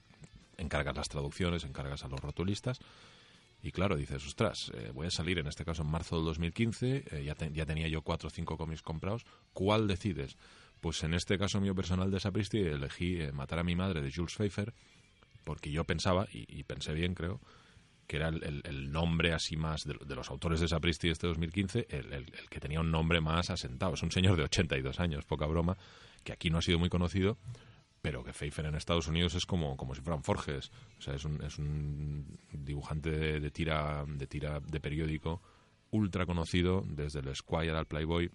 Encargas 0.57 0.95
las 0.95 1.09
traducciones, 1.09 1.63
encargas 1.63 2.03
a 2.03 2.07
los 2.07 2.19
rotulistas 2.19 2.79
y 3.61 3.71
claro, 3.71 3.97
dices, 3.97 4.25
ostras, 4.25 4.71
eh, 4.73 4.91
voy 4.93 5.07
a 5.07 5.11
salir 5.11 5.37
en 5.39 5.47
este 5.47 5.65
caso 5.65 5.81
en 5.81 5.89
marzo 5.89 6.15
del 6.15 6.25
2015, 6.25 7.03
eh, 7.11 7.23
ya, 7.25 7.35
ya 7.49 7.65
tenía 7.65 7.87
yo 7.89 8.01
cuatro 8.01 8.27
o 8.27 8.29
cinco 8.29 8.57
cómics 8.57 8.81
comprados, 8.81 9.25
¿cuál 9.53 9.87
decides? 9.87 10.37
Pues 10.79 11.03
en 11.03 11.13
este 11.13 11.37
caso 11.37 11.59
mío 11.59 11.75
personal 11.75 12.09
de 12.09 12.21
Sapristi 12.21 12.59
elegí 12.59 13.19
eh, 13.19 13.33
Matar 13.33 13.59
a 13.59 13.63
mi 13.63 13.75
madre 13.75 14.01
de 14.01 14.11
Jules 14.13 14.35
Pfeiffer, 14.35 14.73
porque 15.49 15.71
yo 15.71 15.83
pensaba, 15.83 16.27
y, 16.31 16.63
pensé 16.65 16.93
bien 16.93 17.15
creo, 17.15 17.41
que 18.05 18.17
era 18.17 18.27
el, 18.27 18.91
nombre 18.91 19.33
así 19.33 19.57
más 19.57 19.83
de, 19.83 19.95
los 20.15 20.29
autores 20.29 20.59
de 20.59 20.67
Sapristi 20.67 21.07
de 21.07 21.13
este 21.13 21.25
2015, 21.25 21.87
el, 21.89 22.13
el, 22.13 22.25
que 22.51 22.59
tenía 22.59 22.79
un 22.81 22.91
nombre 22.91 23.19
más 23.19 23.49
asentado. 23.49 23.95
Es 23.95 24.03
un 24.03 24.11
señor 24.11 24.37
de 24.37 24.43
82 24.43 24.99
años, 24.99 25.25
poca 25.25 25.47
broma, 25.47 25.75
que 26.23 26.33
aquí 26.33 26.51
no 26.51 26.59
ha 26.59 26.61
sido 26.61 26.77
muy 26.77 26.89
conocido, 26.89 27.39
pero 27.99 28.23
que 28.23 28.31
Pfeiffer 28.31 28.67
en 28.67 28.75
Estados 28.75 29.07
Unidos 29.07 29.33
es 29.33 29.47
como, 29.47 29.75
como 29.75 29.95
si 29.95 30.01
fueran 30.01 30.21
Forges. 30.21 30.71
O 30.99 31.01
sea, 31.01 31.15
es 31.15 31.25
un, 31.25 31.41
es 31.41 31.57
un 31.57 32.37
dibujante 32.51 33.09
de, 33.39 33.49
tira, 33.49 34.05
de 34.07 34.27
tira 34.27 34.59
de 34.59 34.79
periódico 34.79 35.41
ultra 35.89 36.27
conocido, 36.27 36.83
desde 36.85 37.21
el 37.21 37.35
Squire 37.35 37.71
al 37.71 37.87
Playboy, 37.87 38.29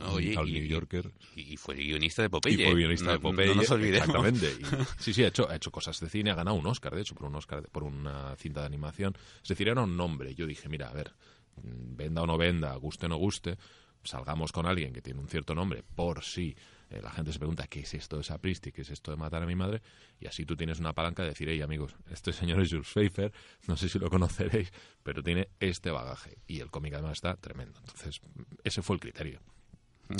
al 0.00 0.52
New 0.52 0.64
Yorker. 0.64 1.12
Y, 1.36 1.56
fue 1.56 1.74
guionista 1.74 2.22
de 2.22 2.30
Popeye. 2.30 2.54
Y 2.54 2.64
fue 2.64 2.74
guionista 2.74 3.12
de 3.12 3.18
Popeye. 3.18 3.48
No 3.48 3.56
nos 3.56 3.70
olvidemos. 3.70 4.08
Exactamente. 4.08 4.56
sí, 4.98 5.12
sí, 5.12 5.24
ha 5.24 5.28
hecho, 5.28 5.48
ha 5.48 5.56
hecho 5.56 5.70
cosas 5.70 5.98
de 6.00 6.08
cine, 6.08 6.30
ha 6.30 6.34
ganado 6.34 6.56
un 6.56 6.66
Oscar, 6.66 6.94
de 6.94 7.02
hecho, 7.02 7.14
por 7.14 7.26
un 7.26 7.34
Oscar, 7.34 7.68
por 7.70 7.84
una 7.84 8.34
cinta 8.36 8.60
de 8.60 8.66
animación. 8.66 9.16
Es 9.42 9.48
decir, 9.48 9.68
era 9.68 9.82
un 9.82 9.96
nombre. 9.96 10.34
Yo 10.34 10.46
dije, 10.46 10.68
mira, 10.68 10.88
a 10.88 10.92
ver, 10.92 11.12
venda 11.56 12.22
o 12.22 12.26
no 12.26 12.38
venda, 12.38 12.74
guste 12.76 13.06
o 13.06 13.08
no 13.08 13.16
guste, 13.16 13.58
salgamos 14.04 14.52
con 14.52 14.66
alguien 14.66 14.92
que 14.92 15.02
tiene 15.02 15.20
un 15.20 15.28
cierto 15.28 15.54
nombre 15.54 15.84
por 15.94 16.24
sí 16.24 16.56
eh, 16.92 17.00
la 17.00 17.10
gente 17.10 17.32
se 17.32 17.38
pregunta 17.38 17.66
qué 17.68 17.80
es 17.80 17.94
esto 17.94 18.18
de 18.18 18.22
Sapristi, 18.22 18.70
qué 18.70 18.82
es 18.82 18.90
esto 18.90 19.10
de 19.10 19.16
matar 19.16 19.42
a 19.42 19.46
mi 19.46 19.54
madre, 19.54 19.80
y 20.20 20.26
así 20.26 20.44
tú 20.44 20.56
tienes 20.56 20.78
una 20.78 20.92
palanca 20.92 21.22
de 21.22 21.30
decir, 21.30 21.48
hey 21.48 21.62
amigos, 21.62 21.94
este 22.10 22.34
señor 22.34 22.60
es 22.60 22.70
Jules 22.70 22.88
Pfeiffer, 22.88 23.32
no 23.66 23.78
sé 23.78 23.88
si 23.88 23.98
lo 23.98 24.10
conoceréis, 24.10 24.70
pero 25.02 25.22
tiene 25.22 25.48
este 25.58 25.90
bagaje, 25.90 26.36
y 26.46 26.60
el 26.60 26.70
cómic 26.70 26.92
además 26.92 27.12
está 27.12 27.36
tremendo. 27.36 27.80
Entonces, 27.80 28.20
ese 28.62 28.82
fue 28.82 28.96
el 28.96 29.00
criterio. 29.00 29.40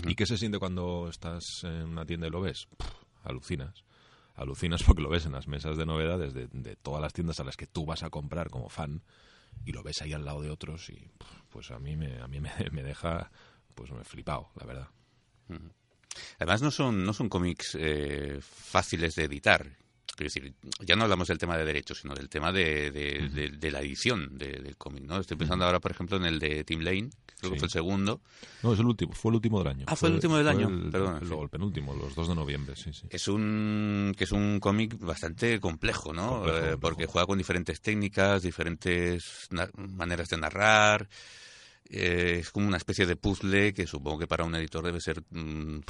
¿Y 0.07 0.15
qué 0.15 0.27
se 0.27 0.39
siente 0.39 0.59
cuando 0.59 1.09
estás 1.09 1.65
en 1.65 1.89
una 1.89 2.07
tienda 2.07 2.27
y 2.27 2.31
lo 2.31 2.41
ves? 2.41 2.69
alucinas. 3.25 3.85
Alucinas 4.35 4.83
porque 4.83 5.03
lo 5.03 5.11
ves 5.11 5.27
en 5.27 5.33
las 5.33 5.47
mesas 5.47 5.77
de 5.77 5.87
novedades 5.87 6.33
de, 6.35 6.77
todas 6.77 7.01
las 7.01 7.13
tiendas 7.13 7.39
a 7.41 7.45
las 7.45 7.57
que 7.57 7.67
tú 7.67 7.85
vas 7.85 8.03
a 8.03 8.11
comprar 8.11 8.51
como 8.51 8.69
fan 8.69 9.03
y 9.65 9.73
lo 9.73 9.83
ves 9.83 10.03
ahí 10.03 10.13
al 10.13 10.25
lado 10.25 10.41
de 10.41 10.51
otros 10.51 10.89
y 10.91 11.11
pues 11.51 11.71
a 11.71 11.79
mí 11.79 11.97
me, 11.97 12.21
a 12.21 12.29
mí 12.29 12.41
me, 12.41 12.51
deja 12.83 13.31
pues 13.75 13.91
me 13.91 14.05
flipado, 14.05 14.51
la 14.57 14.67
verdad. 14.67 14.89
Además, 16.39 16.63
no 16.63 16.71
son, 16.71 17.05
no 17.05 17.13
son 17.13 17.29
cómics 17.29 17.77
eh, 17.79 18.39
fáciles 18.41 19.15
de 19.15 19.25
editar. 19.25 19.67
Es 20.19 20.35
decir, 20.35 20.55
ya 20.81 20.95
no 20.95 21.05
hablamos 21.05 21.29
del 21.29 21.39
tema 21.39 21.57
de 21.57 21.65
derechos, 21.65 22.01
sino 22.01 22.15
del 22.15 22.29
tema 22.29 22.53
de, 22.53 22.91
de, 22.91 23.71
la 23.71 23.81
edición 23.81 24.37
del 24.37 24.77
cómic, 24.77 25.05
¿no? 25.05 25.19
Estoy 25.19 25.39
pensando 25.39 25.65
ahora, 25.65 25.81
por 25.81 25.91
ejemplo, 25.91 26.19
en 26.19 26.27
el 26.27 26.39
de 26.39 26.65
Tim 26.65 26.81
Lane, 26.81 27.09
que 27.25 27.35
creo 27.39 27.53
que 27.53 27.59
fue 27.59 27.67
el 27.67 27.73
segundo. 27.73 28.21
No, 28.63 28.75
es 28.75 28.79
el 28.79 28.87
último, 28.87 29.15
fue 29.15 29.31
el 29.31 29.37
último 29.37 29.59
del 29.61 29.69
año. 29.69 29.87
Ah, 29.89 29.97
fue, 29.97 30.11
el 30.11 30.17
último 30.17 30.37
del 30.37 30.49
año, 30.49 30.69
perdón. 30.91 31.19
El, 31.23 31.49
penúltimo, 31.49 31.95
los 31.95 32.15
2 32.15 32.29
de 32.29 32.35
noviembre, 32.35 32.77
sí, 32.77 32.93
sí. 32.93 33.07
Es 33.09 33.27
un, 33.27 34.15
que 34.17 34.25
es 34.25 34.33
un 34.33 34.61
cómic 34.61 34.99
bastante 34.99 35.59
complejo, 35.61 36.13
¿no? 36.13 36.47
Eh, 36.47 36.77
porque 36.79 37.07
juega 37.07 37.27
con 37.27 37.39
diferentes 37.39 37.81
técnicas, 37.81 38.43
diferentes 38.43 39.49
maneras 39.77 40.29
de 40.29 40.37
narrar... 40.37 41.09
Eh, 41.95 42.39
es 42.41 42.51
como 42.51 42.69
una 42.69 42.79
especie 42.79 43.05
de 43.05 43.17
puzzle 43.17 43.75
que 43.75 43.87
supongo 43.87 44.21
que 44.21 44.27
para 44.27 44.45
un 44.45 44.55
editor 44.55 44.85
debe 44.85 45.01
ser 45.01 45.23
mm, 45.31 45.81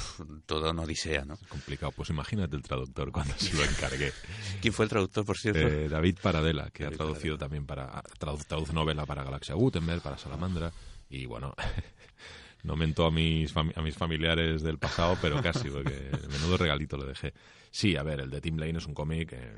toda 0.45 0.71
una 0.71 0.81
odisea, 0.81 1.23
¿no? 1.23 1.37
complicado. 1.47 1.91
Pues 1.93 2.09
imagínate 2.09 2.55
el 2.55 2.63
traductor 2.63 3.11
cuando 3.11 3.33
se 3.37 3.55
lo 3.55 3.63
encargué. 3.63 4.11
¿Quién 4.61 4.73
fue 4.73 4.85
el 4.85 4.89
traductor, 4.89 5.25
por 5.25 5.37
cierto? 5.37 5.61
Eh, 5.61 5.87
David 5.87 6.17
Paradela, 6.21 6.69
que 6.71 6.85
ha 6.85 6.91
traducido 6.91 7.37
también 7.37 7.65
para... 7.65 8.01
traduce 8.19 8.73
novela 8.73 9.05
para 9.05 9.23
Galaxia 9.23 9.55
Gutenberg, 9.55 10.01
para 10.01 10.17
Salamandra, 10.17 10.71
y 11.09 11.25
bueno... 11.25 11.55
no 12.63 12.77
mentó 12.77 13.05
a 13.05 13.11
mis, 13.11 13.53
a 13.55 13.81
mis 13.81 13.95
familiares 13.95 14.63
del 14.63 14.77
pasado, 14.77 15.17
pero 15.21 15.41
casi, 15.41 15.69
porque 15.69 16.09
menudo 16.31 16.55
regalito 16.57 16.95
lo 16.95 17.05
dejé. 17.05 17.33
Sí, 17.71 17.97
a 17.97 18.03
ver, 18.03 18.21
el 18.21 18.29
de 18.29 18.39
Tim 18.41 18.57
Lane 18.57 18.77
es 18.77 18.85
un 18.85 18.93
cómic... 18.93 19.33
Eh, 19.33 19.55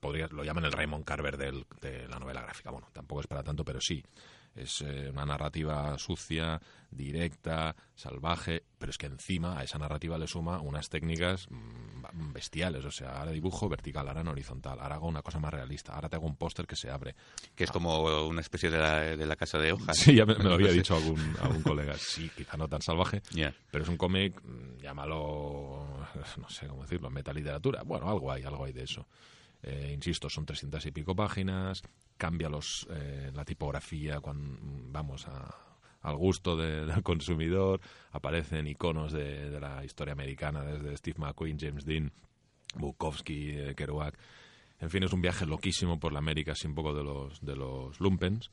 podría, 0.00 0.26
lo 0.28 0.44
llaman 0.44 0.64
el 0.64 0.72
Raymond 0.72 1.04
Carver 1.04 1.36
del, 1.36 1.66
de 1.80 2.08
la 2.08 2.18
novela 2.18 2.40
gráfica. 2.42 2.70
Bueno, 2.70 2.88
tampoco 2.92 3.20
es 3.20 3.26
para 3.26 3.42
tanto, 3.42 3.64
pero 3.64 3.80
sí 3.80 4.02
es 4.54 4.82
eh, 4.82 5.10
una 5.10 5.24
narrativa 5.24 5.96
sucia, 5.98 6.60
directa, 6.90 7.74
salvaje, 7.94 8.64
pero 8.78 8.90
es 8.90 8.98
que 8.98 9.06
encima 9.06 9.58
a 9.58 9.64
esa 9.64 9.78
narrativa 9.78 10.18
le 10.18 10.26
suma 10.26 10.60
unas 10.60 10.88
técnicas 10.88 11.48
mm, 11.50 12.32
bestiales, 12.32 12.84
o 12.84 12.90
sea, 12.90 13.18
ahora 13.18 13.32
dibujo 13.32 13.68
vertical, 13.68 14.06
ahora 14.08 14.20
en 14.20 14.28
horizontal, 14.28 14.78
ahora 14.80 14.96
hago 14.96 15.08
una 15.08 15.22
cosa 15.22 15.38
más 15.38 15.52
realista, 15.52 15.94
ahora 15.94 16.08
te 16.08 16.16
hago 16.16 16.26
un 16.26 16.36
póster 16.36 16.66
que 16.66 16.76
se 16.76 16.90
abre. 16.90 17.14
Que 17.54 17.64
es 17.64 17.70
como 17.70 18.26
una 18.26 18.40
especie 18.40 18.70
de 18.70 18.78
la, 18.78 19.00
de 19.00 19.26
la 19.26 19.36
casa 19.36 19.58
de 19.58 19.72
hojas. 19.72 19.96
Sí, 19.96 20.14
ya 20.14 20.26
me, 20.26 20.34
lo 20.34 20.54
había 20.54 20.72
dicho 20.72 20.94
algún, 20.96 21.36
algún 21.40 21.62
colega, 21.62 21.94
sí, 21.96 22.30
quizá 22.36 22.56
no 22.56 22.68
tan 22.68 22.82
salvaje, 22.82 23.22
pero 23.70 23.84
es 23.84 23.88
un 23.88 23.96
cómic, 23.96 24.42
mm, 24.42 24.78
llámalo, 24.82 25.86
no 26.36 26.48
sé 26.48 26.66
cómo 26.66 26.82
decirlo, 26.82 27.10
metaliteratura, 27.10 27.82
bueno, 27.82 28.10
algo 28.10 28.30
hay, 28.30 28.42
algo 28.42 28.64
hay 28.64 28.72
de 28.72 28.84
eso. 28.84 29.06
Eh, 29.62 29.92
insisto, 29.94 30.28
son 30.28 30.44
trescientas 30.44 30.84
y 30.86 30.90
pico 30.90 31.14
páginas, 31.14 31.82
cambia 32.16 32.48
los, 32.48 32.86
eh, 32.90 33.30
la 33.32 33.44
tipografía 33.44 34.20
cuando 34.20 34.58
vamos 34.90 35.26
al 36.02 36.16
gusto 36.16 36.56
del 36.56 37.02
consumidor, 37.02 37.80
aparecen 38.10 38.66
iconos 38.66 39.12
de, 39.12 39.60
la 39.60 39.84
historia 39.84 40.12
americana 40.12 40.64
desde 40.64 40.96
Steve 40.96 41.18
McQueen, 41.18 41.58
James 41.60 41.84
Dean, 41.84 42.12
Bukowski, 42.74 43.50
eh, 43.50 43.74
Kerouac. 43.76 44.18
En 44.80 44.90
fin, 44.90 45.04
es 45.04 45.12
un 45.12 45.22
viaje 45.22 45.46
loquísimo 45.46 46.00
por 46.00 46.12
la 46.12 46.18
América, 46.18 46.54
un 46.64 46.74
poco 46.74 46.92
de 46.92 47.04
los, 47.04 47.40
de 47.40 47.54
los 47.54 48.00
lumpens. 48.00 48.50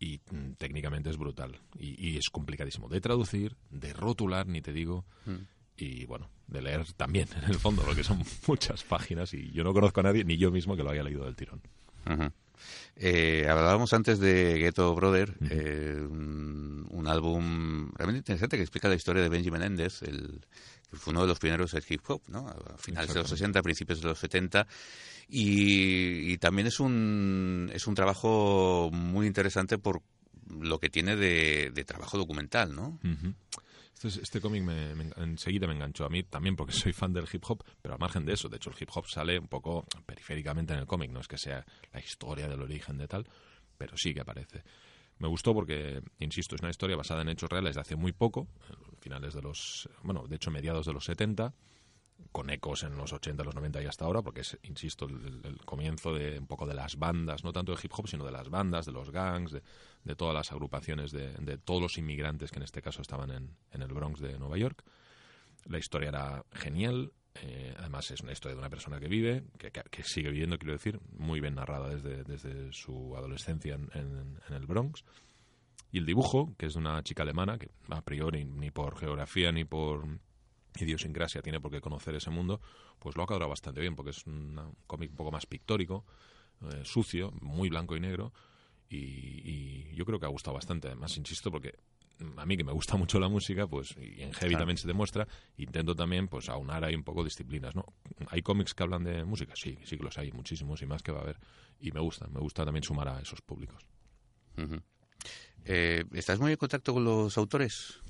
y 0.00 0.20
mm, 0.30 0.52
técnicamente 0.56 1.10
es 1.10 1.18
brutal. 1.18 1.60
Y, 1.78 2.16
es 2.16 2.30
complicadísimo 2.30 2.88
de 2.88 3.00
traducir, 3.02 3.56
de 3.68 3.92
rotular, 3.92 4.46
ni 4.46 4.62
te 4.62 4.72
digo. 4.72 5.04
Mm. 5.26 5.57
Y 5.78 6.04
bueno, 6.06 6.28
de 6.46 6.62
leer 6.62 6.84
también, 6.94 7.28
en 7.42 7.50
el 7.50 7.58
fondo, 7.58 7.82
porque 7.82 8.04
son 8.04 8.22
muchas 8.46 8.82
páginas 8.84 9.32
y 9.34 9.50
yo 9.52 9.64
no 9.64 9.72
conozco 9.72 10.00
a 10.00 10.04
nadie, 10.04 10.24
ni 10.24 10.36
yo 10.36 10.50
mismo, 10.50 10.76
que 10.76 10.82
lo 10.82 10.90
haya 10.90 11.02
leído 11.02 11.24
del 11.24 11.36
tirón. 11.36 11.62
Eh, 12.96 13.46
hablábamos 13.48 13.92
antes 13.92 14.18
de 14.18 14.58
Ghetto 14.58 14.94
Brother, 14.94 15.36
eh, 15.50 15.96
un, 16.00 17.06
álbum 17.06 17.90
realmente 17.94 18.18
interesante 18.18 18.56
que 18.58 18.62
explica 18.62 18.88
la 18.88 18.94
historia 18.94 19.22
de 19.22 19.30
Benjamin 19.30 19.60
Menendez, 19.60 20.02
el, 20.02 20.44
que 20.90 20.96
fue 20.96 21.12
uno 21.12 21.22
de 21.22 21.28
los 21.28 21.38
pioneros 21.38 21.72
del 21.72 21.84
hip 21.88 22.02
hop, 22.08 22.22
¿no? 22.28 22.48
A 22.48 22.76
finales 22.76 23.14
de 23.14 23.20
los 23.20 23.30
60, 23.30 23.62
principios 23.62 24.02
de 24.02 24.08
los 24.08 24.18
70. 24.18 24.66
Y, 25.28 26.36
también 26.38 26.66
es 26.66 26.80
un, 26.80 27.70
es 27.72 27.86
un 27.86 27.94
trabajo 27.94 28.90
muy 28.92 29.26
interesante 29.26 29.78
por 29.78 30.02
lo 30.50 30.78
que 30.78 30.90
tiene 30.90 31.16
de, 31.16 31.84
trabajo 31.86 32.18
documental, 32.18 32.74
¿no? 32.74 32.98
Este, 34.04 34.40
cómic 34.40 34.62
me, 34.62 34.92
enseguida 35.16 35.66
me 35.66 35.74
enganchó 35.74 36.04
a 36.04 36.08
mí 36.08 36.22
también 36.22 36.54
porque 36.54 36.72
soy 36.72 36.92
fan 36.92 37.12
del 37.12 37.26
hip 37.32 37.42
hop, 37.48 37.64
pero 37.82 37.94
al 37.94 38.00
margen 38.00 38.24
de 38.24 38.34
eso, 38.34 38.48
de 38.48 38.56
hecho 38.56 38.70
el 38.70 38.76
hip 38.78 38.90
hop 38.94 39.06
sale 39.06 39.38
un 39.38 39.48
poco 39.48 39.84
periféricamente 40.06 40.72
en 40.72 40.80
el 40.80 40.86
cómic, 40.86 41.10
no 41.10 41.20
es 41.20 41.28
que 41.28 41.38
sea 41.38 41.64
la 41.92 42.00
historia 42.00 42.48
del 42.48 42.62
origen 42.62 42.96
de 42.98 43.08
tal, 43.08 43.26
pero 43.76 43.96
sí 43.96 44.14
que 44.14 44.20
aparece. 44.20 44.62
Me 45.18 45.26
gustó 45.26 45.52
porque, 45.52 46.00
insisto, 46.20 46.54
es 46.54 46.60
una 46.60 46.70
historia 46.70 46.96
basada 46.96 47.22
en 47.22 47.30
hechos 47.30 47.50
reales 47.50 47.74
de 47.74 47.80
hace 47.80 47.96
muy 47.96 48.12
poco, 48.12 48.46
finales 49.00 49.34
de 49.34 49.42
los, 49.42 49.88
bueno, 50.02 50.26
de 50.28 50.36
hecho 50.36 50.50
mediados 50.50 50.86
de 50.86 50.92
los 50.92 51.04
70, 51.04 51.52
con 52.32 52.50
ecos 52.50 52.82
en 52.82 52.96
los 52.96 53.12
80, 53.12 53.42
los 53.44 53.54
90 53.54 53.82
y 53.82 53.86
hasta 53.86 54.04
ahora, 54.04 54.22
porque 54.22 54.40
es, 54.40 54.58
insisto, 54.62 55.06
el, 55.06 55.58
comienzo 55.64 56.12
de 56.12 56.38
un 56.38 56.46
poco 56.46 56.66
de 56.66 56.74
las 56.74 56.96
bandas, 56.96 57.44
no 57.44 57.52
tanto 57.52 57.72
de 57.72 57.80
hip 57.82 57.92
hop, 57.96 58.08
sino 58.08 58.24
de 58.24 58.32
las 58.32 58.48
bandas, 58.48 58.86
de 58.86 58.92
los 58.92 59.10
gangs, 59.10 59.52
de, 59.52 60.14
todas 60.16 60.34
las 60.34 60.52
agrupaciones, 60.52 61.10
de, 61.10 61.58
todos 61.58 61.80
los 61.80 61.98
inmigrantes 61.98 62.50
que 62.50 62.58
en 62.58 62.64
este 62.64 62.82
caso 62.82 63.02
estaban 63.02 63.30
en, 63.30 63.82
el 63.82 63.88
Bronx 63.88 64.20
de 64.20 64.38
Nueva 64.38 64.56
York. 64.58 64.84
La 65.66 65.78
historia 65.78 66.08
era 66.08 66.44
genial, 66.52 67.12
eh, 67.34 67.74
además 67.78 68.10
es 68.10 68.20
una 68.20 68.32
historia 68.32 68.54
de 68.54 68.60
una 68.60 68.70
persona 68.70 68.98
que 68.98 69.08
vive, 69.08 69.44
que, 69.58 70.02
sigue 70.02 70.30
viviendo, 70.30 70.58
quiero 70.58 70.72
decir, 70.72 71.00
muy 71.16 71.40
bien 71.40 71.54
narrada 71.54 71.88
desde, 71.88 72.24
desde 72.24 72.72
su 72.72 73.16
adolescencia 73.16 73.74
en, 73.74 73.90
en, 74.48 74.54
el 74.54 74.66
Bronx. 74.66 75.04
Y 75.90 75.98
el 75.98 76.06
dibujo, 76.06 76.54
que 76.58 76.66
es 76.66 76.74
de 76.74 76.80
una 76.80 77.02
chica 77.02 77.22
alemana, 77.22 77.58
que 77.58 77.70
a 77.88 78.02
priori 78.02 78.44
ni 78.44 78.70
por 78.70 78.98
geografía 78.98 79.50
ni 79.52 79.64
por 79.64 80.06
idiosincrasia 80.84 81.42
tiene 81.42 81.60
por 81.60 81.70
qué 81.70 81.80
conocer 81.80 82.14
ese 82.14 82.30
mundo, 82.30 82.60
pues 82.98 83.16
lo 83.16 83.22
ha 83.22 83.26
cuadrado 83.26 83.50
bastante 83.50 83.80
bien, 83.80 83.96
porque 83.96 84.10
es 84.10 84.26
un 84.26 84.76
cómic 84.86 85.10
un 85.10 85.16
poco 85.16 85.30
más 85.30 85.46
pictórico, 85.46 86.04
eh, 86.62 86.82
sucio, 86.84 87.32
muy 87.40 87.68
blanco 87.68 87.96
y 87.96 88.00
negro, 88.00 88.32
y, 88.90 89.94
yo 89.94 90.04
creo 90.04 90.18
que 90.18 90.26
ha 90.26 90.30
gustado 90.30 90.54
bastante. 90.54 90.88
Además, 90.88 91.16
insisto, 91.16 91.50
porque 91.50 91.74
a 92.36 92.46
mí 92.46 92.56
que 92.56 92.64
me 92.64 92.72
gusta 92.72 92.96
mucho 92.96 93.18
la 93.18 93.28
música, 93.28 93.66
pues 93.66 93.94
y 93.96 94.22
en 94.22 94.32
Heavy 94.32 94.56
también 94.56 94.76
se 94.76 94.86
demuestra, 94.86 95.26
intento 95.56 95.94
también 95.94 96.28
pues 96.28 96.48
aunar 96.48 96.84
ahí 96.84 96.94
un 96.94 97.04
poco 97.04 97.24
disciplinas, 97.24 97.74
¿no? 97.74 97.84
¿Hay 98.28 98.42
cómics 98.42 98.74
que 98.74 98.82
hablan 98.82 99.04
de 99.04 99.24
música? 99.24 99.54
Sí, 99.56 99.78
sí 99.84 99.96
que 99.96 100.04
los 100.04 100.16
hay, 100.18 100.32
muchísimos 100.32 100.80
y 100.82 100.86
más 100.86 101.02
que 101.02 101.12
va 101.12 101.18
a 101.18 101.22
haber. 101.22 101.38
Y 101.80 101.92
me 101.92 102.00
gusta, 102.00 102.26
me 102.28 102.40
gusta 102.40 102.64
también 102.64 102.82
sumar 102.82 103.08
a 103.08 103.20
esos 103.20 103.40
públicos. 103.40 103.86
Eh, 105.64 106.04
¿Estás 106.12 106.40
muy 106.40 106.52
en 106.52 106.56
contacto 106.56 106.94
con 106.94 107.04
los 107.04 107.36
autores? 107.36 108.00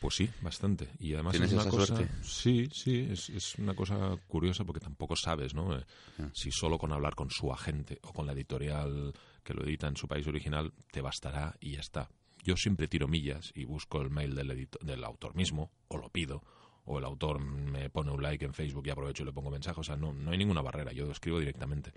Pues 0.00 0.14
sí, 0.14 0.30
bastante. 0.42 0.90
Y 0.98 1.14
además 1.14 1.34
es 1.36 1.52
una 1.52 1.68
cosa. 1.68 1.96
Sí, 2.22 2.68
sí, 2.72 3.08
es, 3.10 3.54
una 3.58 3.74
cosa 3.74 4.16
curiosa 4.28 4.64
porque 4.64 4.80
tampoco 4.80 5.16
sabes, 5.16 5.54
¿no? 5.54 5.76
Eh, 5.76 5.84
ah. 6.18 6.28
Si 6.32 6.50
solo 6.50 6.78
con 6.78 6.92
hablar 6.92 7.14
con 7.14 7.30
su 7.30 7.52
agente 7.52 7.98
o 8.02 8.12
con 8.12 8.26
la 8.26 8.32
editorial 8.32 9.12
que 9.42 9.54
lo 9.54 9.64
edita 9.64 9.86
en 9.86 9.96
su 9.96 10.06
país 10.06 10.26
original 10.26 10.72
te 10.90 11.00
bastará 11.00 11.56
y 11.60 11.72
ya 11.72 11.80
está. 11.80 12.10
Yo 12.42 12.56
siempre 12.56 12.88
tiro 12.88 13.08
millas 13.08 13.52
y 13.54 13.64
busco 13.64 14.00
el 14.00 14.10
mail 14.10 14.34
del, 14.34 14.68
del 14.82 15.04
autor 15.04 15.34
mismo, 15.34 15.72
o 15.88 15.96
lo 15.96 16.10
pido, 16.10 16.42
o 16.84 16.98
el 16.98 17.04
autor 17.04 17.40
me 17.40 17.90
pone 17.90 18.12
un 18.12 18.22
like 18.22 18.44
en 18.44 18.54
Facebook 18.54 18.86
y 18.86 18.90
aprovecho 18.90 19.22
y 19.22 19.26
le 19.26 19.32
pongo 19.32 19.50
mensaje. 19.50 19.80
O 19.80 19.84
sea, 19.84 19.96
no, 19.96 20.12
no 20.12 20.30
hay 20.30 20.38
ninguna 20.38 20.62
barrera, 20.62 20.92
yo 20.92 21.06
lo 21.06 21.12
escribo 21.12 21.40
directamente. 21.40 21.92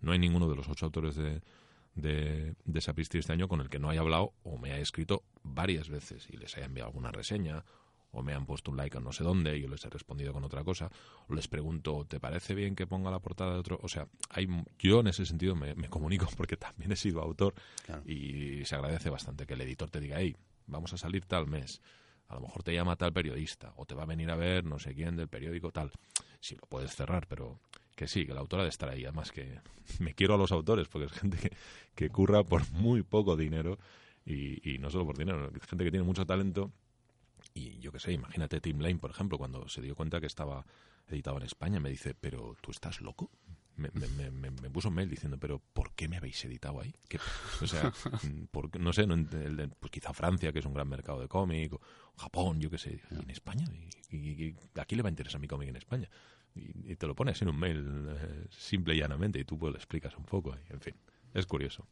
No 0.00 0.12
hay 0.12 0.18
ninguno 0.18 0.48
de 0.48 0.56
los 0.56 0.68
ocho 0.68 0.86
autores 0.86 1.14
de, 1.14 1.42
de, 1.94 2.54
de 2.64 2.80
Sapristi 2.80 3.18
este 3.18 3.32
año 3.32 3.48
con 3.48 3.60
el 3.60 3.68
que 3.68 3.78
no 3.78 3.90
haya 3.90 4.00
hablado 4.00 4.32
o 4.44 4.58
me 4.58 4.72
haya 4.72 4.82
escrito 4.82 5.24
varias 5.42 5.88
veces 5.88 6.28
y 6.30 6.36
les 6.36 6.56
haya 6.56 6.66
enviado 6.66 6.88
alguna 6.88 7.12
reseña 7.12 7.64
o 8.12 8.22
me 8.22 8.34
han 8.34 8.46
puesto 8.46 8.70
un 8.70 8.76
like 8.76 8.96
a 8.96 9.00
no 9.00 9.12
sé 9.12 9.24
dónde 9.24 9.56
y 9.56 9.62
yo 9.62 9.68
les 9.68 9.84
he 9.84 9.90
respondido 9.90 10.32
con 10.32 10.44
otra 10.44 10.62
cosa, 10.62 10.90
o 11.28 11.34
les 11.34 11.48
pregunto, 11.48 12.06
¿te 12.06 12.20
parece 12.20 12.54
bien 12.54 12.76
que 12.76 12.86
ponga 12.86 13.10
la 13.10 13.18
portada 13.18 13.54
de 13.54 13.58
otro? 13.58 13.80
O 13.82 13.88
sea, 13.88 14.06
hay, 14.28 14.46
yo 14.78 15.00
en 15.00 15.08
ese 15.08 15.26
sentido 15.26 15.56
me, 15.56 15.74
comunico 15.88 16.28
porque 16.36 16.56
también 16.56 16.92
he 16.92 16.96
sido 16.96 17.20
autor 17.22 17.54
y 18.04 18.64
se 18.64 18.74
agradece 18.76 19.10
bastante 19.10 19.46
que 19.46 19.54
el 19.54 19.62
editor 19.62 19.90
te 19.90 20.00
diga, 20.00 20.16
hey, 20.20 20.36
vamos 20.66 20.92
a 20.92 20.98
salir 20.98 21.24
tal 21.24 21.46
mes, 21.46 21.80
a 22.28 22.34
lo 22.34 22.42
mejor 22.42 22.62
te 22.62 22.72
llama 22.72 22.96
tal 22.96 23.12
periodista 23.12 23.72
o 23.76 23.86
te 23.86 23.94
va 23.94 24.02
a 24.02 24.06
venir 24.06 24.30
a 24.30 24.36
ver 24.36 24.64
no 24.64 24.78
sé 24.78 24.94
quién 24.94 25.16
del 25.16 25.28
periódico 25.28 25.72
tal. 25.72 25.90
Sí, 26.40 26.56
lo 26.56 26.66
puedes 26.66 26.94
cerrar, 26.94 27.26
pero 27.28 27.60
que 27.96 28.08
sí, 28.08 28.26
que 28.26 28.34
la 28.34 28.40
autora 28.40 28.62
de 28.62 28.68
estar 28.68 28.88
ahí. 28.88 29.04
Además 29.04 29.32
que 29.32 29.60
me 30.00 30.14
quiero 30.14 30.34
a 30.34 30.38
los 30.38 30.52
autores 30.52 30.88
porque 30.88 31.06
es 31.06 31.12
gente 31.12 31.36
que, 31.38 31.56
que 31.94 32.10
curra 32.10 32.44
por 32.44 32.70
muy 32.72 33.02
poco 33.02 33.36
dinero 33.36 33.78
y, 34.24 34.74
y 34.74 34.78
no 34.78 34.90
solo 34.90 35.06
por 35.06 35.18
dinero, 35.18 35.50
es 35.54 35.66
gente 35.66 35.84
que 35.84 35.90
tiene 35.90 36.06
mucho 36.06 36.24
talento 36.26 36.72
y 37.54 37.78
yo 37.80 37.92
qué 37.92 37.98
sé, 37.98 38.12
imagínate 38.12 38.60
Tim 38.60 38.80
Lane, 38.80 38.98
por 38.98 39.10
ejemplo, 39.10 39.38
cuando 39.38 39.68
se 39.68 39.82
dio 39.82 39.94
cuenta 39.94 40.20
que 40.20 40.26
estaba 40.26 40.64
editado 41.08 41.36
en 41.38 41.44
España, 41.44 41.80
me 41.80 41.90
dice, 41.90 42.14
pero 42.14 42.56
tú 42.60 42.70
estás 42.70 43.00
loco. 43.00 43.30
Me, 43.76 43.90
me, 43.94 44.30
me, 44.30 44.50
me 44.50 44.70
puso 44.70 44.88
un 44.88 44.94
mail 44.94 45.08
diciendo, 45.08 45.38
pero 45.38 45.58
¿por 45.72 45.92
qué 45.94 46.06
me 46.06 46.18
habéis 46.18 46.44
editado 46.44 46.80
ahí? 46.80 46.94
o 47.62 47.66
sea, 47.66 47.90
por, 48.50 48.78
no 48.78 48.92
sé, 48.92 49.06
no, 49.06 49.16
pues 49.80 49.90
quizá 49.90 50.12
Francia, 50.12 50.52
que 50.52 50.58
es 50.58 50.66
un 50.66 50.74
gran 50.74 50.88
mercado 50.88 51.20
de 51.20 51.28
cómic, 51.28 51.72
o 51.72 51.80
Japón, 52.16 52.60
yo 52.60 52.70
qué 52.70 52.78
sé, 52.78 53.00
en 53.10 53.30
España? 53.30 53.64
¿Y, 54.10 54.54
aquí 54.74 54.94
le 54.94 55.02
va 55.02 55.08
a 55.08 55.10
interesar 55.10 55.40
mi 55.40 55.48
cómic 55.48 55.70
en 55.70 55.76
España? 55.76 56.10
Y, 56.54 56.96
te 56.96 57.06
lo 57.06 57.14
pones 57.14 57.40
en 57.42 57.48
un 57.48 57.58
mail 57.58 58.08
eh, 58.10 58.46
simple 58.50 58.94
y 58.94 58.98
llanamente 58.98 59.38
y 59.38 59.44
tú 59.44 59.58
pues 59.58 59.72
lo 59.72 59.78
explicas 59.78 60.16
un 60.16 60.24
poco. 60.24 60.54
Y, 60.68 60.72
en 60.72 60.80
fin, 60.80 60.94
es 61.34 61.46
curioso. 61.46 61.86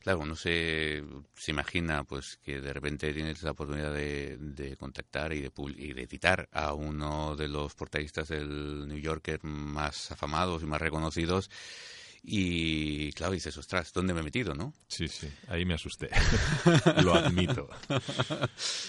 Claro, 0.00 0.20
uno 0.20 0.34
se, 0.34 1.04
se 1.34 1.50
imagina 1.50 2.04
pues 2.04 2.38
que 2.38 2.60
de 2.60 2.72
repente 2.72 3.12
tienes 3.12 3.42
la 3.42 3.52
oportunidad 3.52 3.92
de, 3.92 4.76
contactar 4.78 5.32
y 5.32 5.40
de, 5.40 5.52
y 5.76 5.92
de 5.92 6.02
editar 6.02 6.48
a 6.52 6.72
uno 6.72 7.36
de 7.36 7.48
los 7.48 7.74
portadistas 7.74 8.28
del 8.28 8.88
New 8.88 8.98
Yorker 8.98 9.44
más 9.44 10.10
afamados 10.10 10.62
y 10.62 10.66
más 10.66 10.80
reconocidos 10.80 11.50
y 12.22 13.12
claro, 13.12 13.32
dices, 13.32 13.56
ostras, 13.56 13.92
¿dónde 13.92 14.14
me 14.14 14.20
he 14.20 14.22
metido, 14.22 14.54
no? 14.54 14.74
Sí, 14.88 15.08
sí, 15.08 15.28
ahí 15.48 15.64
me 15.64 15.74
asusté. 15.74 16.10
Lo 17.02 17.14
admito. 17.14 17.68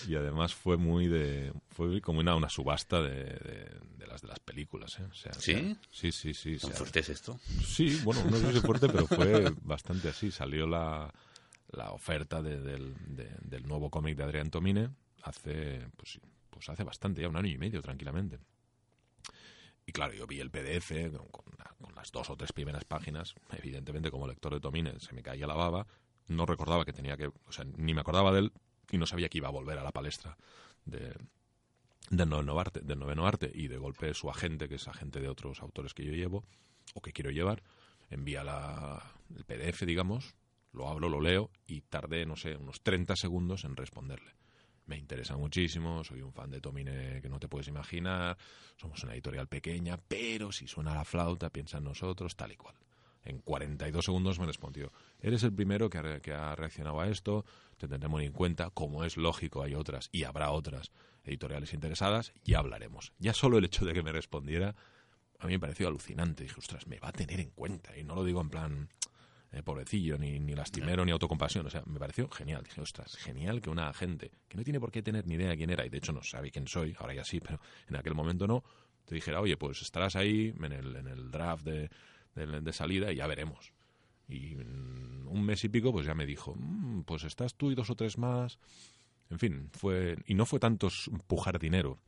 y 0.07 0.15
además 0.15 0.53
fue 0.53 0.77
muy 0.77 1.07
de. 1.07 1.53
Fue 1.69 2.01
como 2.01 2.19
una, 2.19 2.35
una 2.35 2.49
subasta 2.49 3.01
de, 3.01 3.23
de, 3.97 4.07
las 4.07 4.21
de 4.21 4.27
las 4.27 4.39
películas, 4.39 4.99
¿eh? 4.99 5.03
O 5.09 5.13
sea, 5.13 5.33
¿Sí? 5.33 5.75
sí, 5.91 6.11
sí, 6.11 6.33
sí. 6.33 6.57
¿Tan 6.57 6.71
fuerte 6.71 6.99
es 6.99 7.09
esto? 7.09 7.39
Sí, 7.65 7.99
bueno, 8.03 8.23
no 8.29 8.37
sé 8.37 8.53
si 8.53 8.59
fuerte, 8.59 8.87
pero 8.87 9.07
fue 9.07 9.53
bastante 9.61 10.09
así. 10.09 10.31
Salió 10.31 10.67
la, 10.67 11.13
la 11.71 11.91
oferta 11.91 12.41
del, 12.41 12.95
del 13.07 13.67
nuevo 13.67 13.89
cómic 13.89 14.17
de 14.17 14.23
Adrián 14.23 14.49
Tomine 14.49 14.89
hace, 15.23 15.87
pues, 15.97 16.19
pues 16.49 16.69
hace 16.69 16.83
bastante, 16.83 17.21
ya 17.21 17.29
un 17.29 17.35
año 17.37 17.49
y 17.49 17.57
medio, 17.57 17.81
tranquilamente. 17.81 18.39
Y 19.89 19.91
claro, 19.91 20.13
yo 20.13 20.27
vi 20.27 20.39
el 20.39 20.51
PDF 20.51 20.91
con, 21.31 21.45
las 21.95 22.11
dos 22.11 22.29
o 22.29 22.37
tres 22.37 22.53
primeras 22.53 22.85
páginas. 22.85 23.33
Evidentemente, 23.51 24.11
como 24.11 24.27
lector 24.27 24.53
de 24.53 24.59
Tomine, 24.59 24.99
se 24.99 25.15
me 25.15 25.23
caía 25.23 25.47
la 25.47 25.55
baba. 25.55 25.87
No 26.27 26.45
recordaba 26.45 26.85
que 26.85 26.93
tenía 26.93 27.17
que. 27.17 27.25
O 27.25 27.51
sea, 27.51 27.65
ni 27.65 27.95
me 27.95 28.01
acordaba 28.01 28.31
de 28.31 28.41
él 28.41 28.53
y 28.91 28.99
no 28.99 29.07
sabía 29.07 29.29
que 29.29 29.39
iba 29.39 29.47
a 29.47 29.51
volver 29.51 29.79
a 29.79 29.83
la 29.83 29.91
palestra 29.91 30.37
de, 30.85 31.15
del, 32.11 32.29
noveno 32.29 32.59
arte, 32.59 32.81
del 32.81 32.99
noveno 32.99 33.25
arte. 33.25 33.49
Y 33.51 33.67
de 33.67 33.79
golpe 33.79 34.13
su 34.13 34.29
agente, 34.29 34.69
que 34.69 34.75
es 34.75 34.87
agente 34.87 35.21
de 35.21 35.27
otros 35.27 35.59
autores 35.63 35.95
que 35.95 36.05
yo 36.05 36.11
llevo 36.11 36.45
o 36.93 37.01
que 37.01 37.11
quiero 37.11 37.31
llevar, 37.31 37.63
envía 38.11 38.43
la, 38.43 39.01
el 39.35 39.43
PDF, 39.43 39.87
digamos, 39.87 40.35
lo 40.71 40.87
hablo, 40.87 41.09
lo 41.09 41.19
leo 41.19 41.49
y 41.65 41.81
tardé, 41.81 42.27
no 42.27 42.35
sé, 42.35 42.57
unos 42.57 42.83
30 42.83 43.15
segundos 43.15 43.63
en 43.63 43.75
responderle 43.75 44.35
me 44.89 44.97
interesa 44.97 45.37
muchísimo, 45.37 46.03
soy 46.03 46.21
un 46.21 46.33
fan 46.33 46.49
de 46.49 46.59
Tomine 46.59 47.21
que 47.21 47.29
no 47.29 47.39
te 47.39 47.47
puedes 47.47 47.67
imaginar, 47.67 48.37
somos 48.75 49.03
una 49.03 49.13
editorial 49.13 49.47
pequeña, 49.47 49.97
pero 50.07 50.51
si 50.51 50.67
suena 50.67 50.93
la 50.93 51.05
flauta, 51.05 51.51
piensa 51.51 51.77
en 51.77 51.85
nosotros, 51.85 52.35
tal 52.35 52.51
y 52.51 52.57
cual. 52.57 52.75
En 53.23 53.39
42 53.39 54.03
segundos 54.03 54.39
me 54.39 54.45
respondió, 54.45 54.91
eres 55.21 55.43
el 55.43 55.53
primero 55.53 55.89
que 55.89 55.99
ha, 55.99 56.19
que 56.19 56.33
ha 56.33 56.55
reaccionado 56.55 56.99
a 56.99 57.07
esto, 57.07 57.45
te 57.77 57.87
tendremos 57.87 58.21
en 58.21 58.31
cuenta, 58.31 58.71
como 58.71 59.05
es 59.05 59.15
lógico, 59.15 59.61
hay 59.61 59.75
otras 59.75 60.09
y 60.11 60.23
habrá 60.23 60.51
otras 60.51 60.91
editoriales 61.23 61.73
interesadas, 61.73 62.33
ya 62.43 62.59
hablaremos. 62.59 63.13
Ya 63.19 63.33
solo 63.33 63.59
el 63.59 63.65
hecho 63.65 63.85
de 63.85 63.93
que 63.93 64.01
me 64.01 64.11
respondiera 64.11 64.75
a 65.39 65.47
mí 65.47 65.53
me 65.53 65.59
pareció 65.59 65.87
alucinante. 65.87 66.43
Dije, 66.43 66.55
ostras, 66.57 66.85
me 66.87 66.99
va 66.99 67.09
a 67.09 67.13
tener 67.13 67.39
en 67.39 67.51
cuenta. 67.51 67.97
Y 67.97 68.03
no 68.03 68.13
lo 68.13 68.25
digo 68.25 68.41
en 68.41 68.49
plan, 68.49 68.89
eh, 69.51 69.63
pobrecillo, 69.63 70.17
ni, 70.17 70.39
ni 70.39 70.53
lastimero, 70.53 71.03
ni 71.05 71.11
autocompasión. 71.11 71.65
O 71.65 71.69
sea, 71.69 71.83
me 71.85 71.99
pareció 71.99 72.29
genial. 72.29 72.63
Dije, 72.63 72.81
ostras, 72.81 73.15
genial 73.15 73.61
que 73.61 73.69
una 73.69 73.89
agente 73.89 74.31
que 74.47 74.57
no 74.57 74.63
tiene 74.63 74.79
por 74.79 74.91
qué 74.91 75.01
tener 75.01 75.25
ni 75.25 75.35
idea 75.35 75.49
de 75.49 75.57
quién 75.57 75.69
era, 75.69 75.85
y 75.85 75.89
de 75.89 75.97
hecho 75.97 76.11
no 76.11 76.23
sabe 76.23 76.51
quién 76.51 76.67
soy, 76.67 76.95
ahora 76.99 77.13
ya 77.13 77.23
sí, 77.23 77.39
pero 77.39 77.59
en 77.87 77.95
aquel 77.95 78.13
momento 78.13 78.47
no, 78.47 78.63
te 79.05 79.15
dijera, 79.15 79.41
oye, 79.41 79.57
pues 79.57 79.81
estarás 79.81 80.15
ahí 80.15 80.53
en 80.55 80.71
el, 80.71 80.95
en 80.95 81.07
el 81.07 81.31
draft 81.31 81.65
de, 81.65 81.89
de, 82.35 82.73
salida 82.73 83.11
y 83.11 83.15
ya 83.15 83.27
veremos. 83.27 83.73
Y 84.27 84.55
un 84.55 85.43
mes 85.43 85.63
y 85.63 85.69
pico, 85.69 85.91
pues 85.91 86.05
ya 86.05 86.13
me 86.13 86.27
dijo, 86.27 86.53
"Mm, 86.55 87.01
pues 87.01 87.23
estás 87.23 87.55
tú 87.55 87.71
y 87.71 87.75
dos 87.75 87.89
o 87.89 87.95
tres 87.95 88.19
más. 88.19 88.59
En 89.31 89.39
fin, 89.39 89.69
fue. 89.73 90.17
Y 90.27 90.35
no 90.35 90.45
fue 90.45 90.59
tanto 90.59 90.89
empujar 91.11 91.57
dinero, 91.59 91.99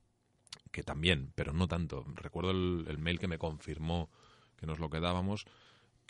que 0.71 0.83
también, 0.83 1.31
pero 1.35 1.53
no 1.53 1.67
tanto. 1.67 2.05
Recuerdo 2.15 2.51
el, 2.51 2.85
el 2.87 2.99
mail 2.99 3.19
que 3.19 3.27
me 3.27 3.39
confirmó 3.39 4.11
que 4.57 4.67
nos 4.67 4.77
lo 4.79 4.91
quedábamos, 4.91 5.45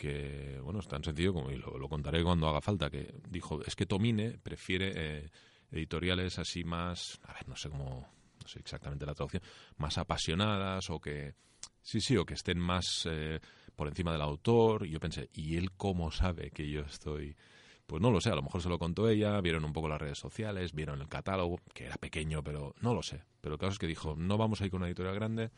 que, 0.02 0.60
bueno, 0.64 0.80
es 0.80 0.88
tan 0.88 1.04
sencillo 1.04 1.32
como, 1.32 1.52
y 1.52 1.58
lo, 1.58 1.88
contaré 1.88 2.24
cuando 2.24 2.48
haga 2.48 2.60
falta, 2.60 2.90
que 2.90 3.14
dijo, 3.30 3.62
es 3.64 3.76
que 3.76 3.86
Tomine 3.86 4.40
prefiere 4.40 4.94
eh, 4.96 5.30
editoriales 5.70 6.40
así 6.40 6.64
más, 6.64 7.20
a 7.22 7.34
ver, 7.34 7.48
no 7.48 7.56
sé 7.56 7.70
cómo, 7.70 8.08
no 8.42 8.48
sé 8.48 8.58
exactamente 8.58 9.06
la 9.06 9.14
traducción, 9.14 9.44
más 9.78 10.00
apasionadas 10.00 10.90
o 10.90 11.00
que, 11.00 11.36
sí, 11.84 12.02
sí, 12.02 12.18
o 12.18 12.26
que 12.26 12.34
estén 12.34 12.58
más 12.58 13.08
eh, 13.08 13.40
por 13.76 13.90
encima 13.90 14.12
del 14.12 14.24
autor. 14.24 14.88
Y 14.88 14.90
yo 14.90 15.00
pensé, 15.00 15.30
¿y 15.34 15.56
él 15.56 15.72
cómo 15.74 16.10
sabe 16.12 16.50
que 16.50 16.68
yo 16.68 16.82
estoy...? 16.82 17.38
Pues 17.86 18.02
no 18.02 18.10
lo 18.10 18.22
sé, 18.22 18.32
a 18.32 18.36
lo 18.36 18.42
mejor 18.42 18.62
se 18.62 18.70
lo 18.70 18.80
contó 18.80 19.08
ella, 19.08 19.40
vieron 19.42 19.66
un 19.66 19.74
poco 19.74 19.88
las 19.88 20.02
redes 20.02 20.18
sociales, 20.18 20.74
vieron 20.74 21.00
el 21.00 21.10
catálogo, 21.10 21.60
que 21.76 21.86
era 21.86 21.98
pequeño, 21.98 22.42
pero 22.42 22.74
no 22.80 22.96
lo 22.96 23.04
sé. 23.04 23.22
Pero 23.40 23.56
el 23.56 23.60
caso 23.60 23.74
es 23.74 23.80
que 23.80 23.88
dijo, 23.88 24.16
no 24.16 24.38
vamos 24.38 24.62
a 24.62 24.66
ir 24.66 24.72
con 24.72 24.80
una 24.80 24.88
editorial 24.88 25.14
grande, 25.14 25.52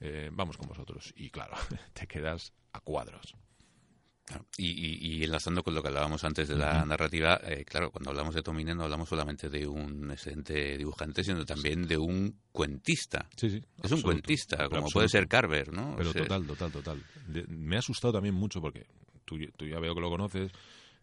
eh, 0.00 0.30
vamos 0.32 0.56
con 0.56 0.66
vosotros. 0.66 1.12
Y 1.14 1.30
claro, 1.30 1.54
te 1.92 2.08
quedas 2.08 2.54
a 2.72 2.80
cuadros. 2.80 3.36
Y, 4.56 4.70
y, 4.70 5.16
y, 5.18 5.24
enlazando 5.24 5.62
con 5.62 5.74
lo 5.74 5.82
que 5.82 5.88
hablábamos 5.88 6.24
antes 6.24 6.48
de 6.48 6.56
la 6.56 6.78
uh 6.78 6.84
-huh. 6.84 6.88
narrativa, 6.88 7.40
eh, 7.44 7.64
claro, 7.66 7.90
cuando 7.90 8.08
hablamos 8.10 8.34
de 8.34 8.42
Tomine 8.42 8.74
no 8.74 8.84
hablamos 8.84 9.08
solamente 9.08 9.50
de 9.50 9.66
un 9.66 10.10
excelente 10.10 10.78
dibujante, 10.78 11.22
sino 11.22 11.44
también 11.44 11.86
de 11.86 11.98
un 11.98 12.40
cuentista. 12.50 13.28
Sí, 13.36 13.50
sí. 13.50 13.56
Es 13.58 13.64
absoluto, 13.84 13.96
un 13.96 14.02
cuentista, 14.14 14.56
como 14.56 14.68
absoluto. 14.68 14.92
puede 14.94 15.08
ser 15.10 15.28
Carver, 15.28 15.72
¿no? 15.74 15.94
Pero 15.98 16.08
o 16.08 16.12
sea, 16.14 16.22
total, 16.22 16.46
total, 16.46 16.72
total. 16.72 17.04
Me 17.48 17.76
ha 17.76 17.80
asustado 17.80 18.14
también 18.14 18.34
mucho 18.34 18.62
porque 18.62 18.86
tú, 19.26 19.36
tú 19.56 19.66
ya 19.66 19.78
veo 19.78 19.94
que 19.94 20.00
lo 20.00 20.08
conoces, 20.08 20.52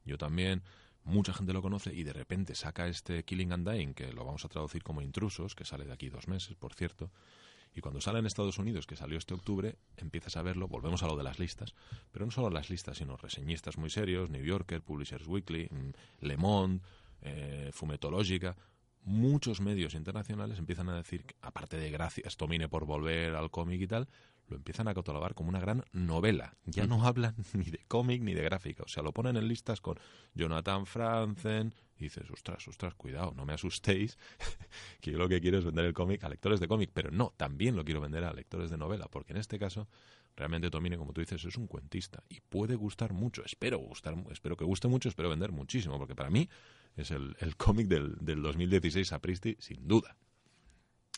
yo 0.03 0.17
también 0.17 0.63
mucha 1.03 1.33
gente 1.33 1.53
lo 1.53 1.61
conoce 1.61 1.93
y 1.93 2.03
de 2.03 2.13
repente 2.13 2.55
saca 2.55 2.87
este 2.87 3.23
Killing 3.23 3.51
and 3.51 3.69
Dying, 3.69 3.93
que 3.93 4.11
lo 4.13 4.25
vamos 4.25 4.45
a 4.45 4.49
traducir 4.49 4.81
como 4.83 5.01
intrusos, 5.01 5.53
que 5.55 5.65
sale 5.65 5.85
de 5.85 5.93
aquí 5.93 6.09
dos 6.09 6.27
meses, 6.27 6.55
por 6.55 6.73
cierto. 6.73 7.11
Y 7.73 7.81
cuando 7.81 8.01
sale 8.01 8.19
en 8.19 8.25
Estados 8.25 8.57
Unidos, 8.57 8.85
que 8.85 8.95
salió 8.95 9.17
este 9.17 9.33
octubre, 9.33 9.77
empiezas 9.97 10.35
a 10.37 10.41
verlo, 10.41 10.67
volvemos 10.67 11.03
a 11.03 11.07
lo 11.07 11.15
de 11.15 11.23
las 11.23 11.39
listas, 11.39 11.73
pero 12.11 12.25
no 12.25 12.31
solo 12.31 12.49
las 12.49 12.69
listas, 12.69 12.97
sino 12.97 13.17
reseñistas 13.17 13.77
muy 13.77 13.89
serios, 13.89 14.29
New 14.29 14.43
Yorker, 14.43 14.81
Publishers 14.81 15.27
Weekly, 15.27 15.69
mm, 15.71 16.25
Le 16.25 16.37
Monde, 16.37 16.81
eh, 17.21 17.69
Fumetológica, 17.73 18.57
muchos 19.03 19.61
medios 19.61 19.93
internacionales 19.93 20.59
empiezan 20.59 20.89
a 20.89 20.95
decir, 20.95 21.25
aparte 21.41 21.77
de 21.77 21.89
gracias 21.91 22.37
Tomine 22.37 22.69
por 22.69 22.85
volver 22.85 23.35
al 23.35 23.49
cómic 23.49 23.81
y 23.81 23.87
tal, 23.87 24.07
lo 24.47 24.57
empiezan 24.57 24.87
a 24.87 24.93
catalogar 24.93 25.33
como 25.33 25.49
una 25.49 25.59
gran 25.59 25.85
novela. 25.93 26.57
Ya 26.65 26.85
no 26.85 27.05
hablan 27.05 27.35
ni 27.53 27.65
de 27.65 27.83
cómic 27.87 28.21
ni 28.21 28.33
de 28.33 28.43
gráfica. 28.43 28.83
O 28.83 28.87
sea, 28.87 29.01
lo 29.01 29.13
ponen 29.13 29.37
en 29.37 29.47
listas 29.47 29.81
con 29.81 29.97
Jonathan 30.33 30.85
Franzen. 30.85 31.73
Y 32.01 32.05
dices, 32.05 32.29
ostras, 32.31 32.67
ostras, 32.67 32.95
cuidado, 32.95 33.33
no 33.35 33.45
me 33.45 33.53
asustéis, 33.53 34.17
que 35.01 35.11
yo 35.11 35.17
lo 35.17 35.29
que 35.29 35.39
quiero 35.39 35.59
es 35.59 35.65
vender 35.65 35.85
el 35.85 35.93
cómic 35.93 36.23
a 36.23 36.29
lectores 36.29 36.59
de 36.59 36.67
cómic. 36.67 36.89
Pero 36.93 37.11
no, 37.11 37.33
también 37.37 37.75
lo 37.75 37.85
quiero 37.85 38.01
vender 38.01 38.23
a 38.23 38.33
lectores 38.33 38.71
de 38.71 38.77
novela, 38.77 39.07
porque 39.07 39.33
en 39.33 39.37
este 39.37 39.59
caso, 39.59 39.87
realmente 40.35 40.69
Tomine, 40.69 40.97
como 40.97 41.13
tú 41.13 41.21
dices, 41.21 41.45
es 41.45 41.55
un 41.57 41.67
cuentista. 41.67 42.23
Y 42.27 42.41
puede 42.41 42.75
gustar 42.75 43.13
mucho. 43.13 43.43
Espero 43.45 43.77
gustar, 43.77 44.15
espero 44.31 44.57
que 44.57 44.65
guste 44.65 44.87
mucho, 44.87 45.09
espero 45.09 45.29
vender 45.29 45.51
muchísimo, 45.51 45.97
porque 45.99 46.15
para 46.15 46.29
mí 46.29 46.49
es 46.95 47.11
el, 47.11 47.35
el 47.39 47.55
cómic 47.55 47.87
del, 47.87 48.15
del 48.19 48.41
2016 48.41 49.13
a 49.13 49.19
Pristi, 49.19 49.55
sin 49.59 49.87
duda. 49.87 50.17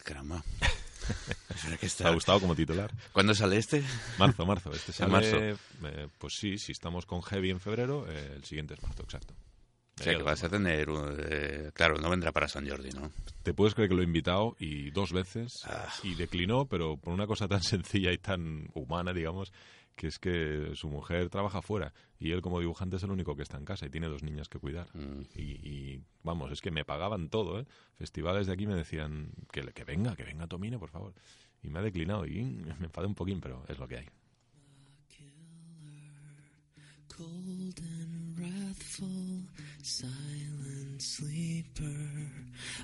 Caramba. 0.04 0.44
que 1.80 1.86
está... 1.86 2.06
¿Te 2.06 2.10
ha 2.10 2.14
gustado 2.14 2.40
como 2.40 2.56
titular? 2.56 2.92
¿Cuándo 3.12 3.34
sale 3.34 3.58
este? 3.58 3.84
Marzo, 4.18 4.46
marzo. 4.46 4.72
Este 4.72 4.92
sale, 4.92 5.12
marzo. 5.12 5.38
Eh, 5.38 5.56
pues 6.18 6.36
sí, 6.36 6.58
si 6.58 6.72
estamos 6.72 7.06
con 7.06 7.22
Heavy 7.22 7.50
en 7.50 7.60
febrero, 7.60 8.06
eh, 8.10 8.34
el 8.36 8.44
siguiente 8.44 8.74
es 8.74 8.84
marzo, 8.84 9.04
exacto. 9.04 9.34
O 10.04 10.12
sea, 10.12 10.18
que 10.18 10.24
vas 10.24 10.44
a 10.44 10.50
tener... 10.50 10.88
Eh, 11.30 11.72
claro, 11.74 11.98
no 11.98 12.10
vendrá 12.10 12.32
para 12.32 12.48
San 12.48 12.68
Jordi, 12.68 12.90
¿no? 12.92 13.12
Te 13.44 13.54
puedes 13.54 13.74
creer 13.74 13.90
que 13.90 13.96
lo 13.96 14.02
he 14.02 14.06
invitado 14.06 14.56
y 14.60 14.92
dos 14.92 15.12
veces 15.12 15.52
ah. 15.66 15.88
y 16.04 16.16
declinó, 16.16 16.66
pero 16.66 16.98
por 16.98 17.14
una 17.14 17.28
cosa 17.28 17.48
tan 17.48 17.62
sencilla 17.64 18.12
y 18.12 18.18
tan 18.18 18.70
humana, 18.74 19.14
digamos, 19.14 19.52
que 19.96 20.08
es 20.08 20.20
que 20.20 20.72
su 20.76 20.90
mujer 20.90 21.30
trabaja 21.30 21.62
fuera 21.62 21.94
y 22.20 22.32
él 22.32 22.42
como 22.42 22.60
dibujante 22.60 22.96
es 22.96 23.04
el 23.04 23.12
único 23.12 23.36
que 23.36 23.44
está 23.44 23.58
en 23.58 23.66
casa 23.66 23.86
y 23.86 23.90
tiene 23.90 24.08
dos 24.08 24.24
niñas 24.24 24.50
que 24.50 24.60
cuidar. 24.60 24.88
Mm. 24.96 25.22
Y, 25.36 25.42
y, 25.42 26.02
vamos, 26.24 26.52
es 26.52 26.62
que 26.62 26.72
me 26.72 26.86
pagaban 26.86 27.30
todo, 27.30 27.60
¿eh? 27.60 27.66
Festivales 27.96 28.48
de 28.48 28.54
aquí 28.54 28.66
me 28.66 28.76
decían 28.76 29.32
que, 29.52 29.62
que 29.62 29.84
venga, 29.84 30.16
que 30.16 30.24
venga 30.24 30.48
Tomine, 30.48 30.80
por 30.80 30.90
favor. 30.90 31.14
Y 31.62 31.70
me 31.70 31.80
ha 31.80 31.82
declinado 31.82 32.26
y 32.26 32.44
me 32.80 32.86
enfadé 32.86 33.08
un 33.08 33.16
poquín, 33.16 33.42
pero 33.42 33.64
es 33.68 33.78
lo 33.78 33.88
que 33.88 33.98
hay. 33.98 34.10
Cold 37.16 37.80
and 37.80 38.40
wrathful, 38.40 39.46
silent 39.86 41.02
sleeper. 41.02 41.84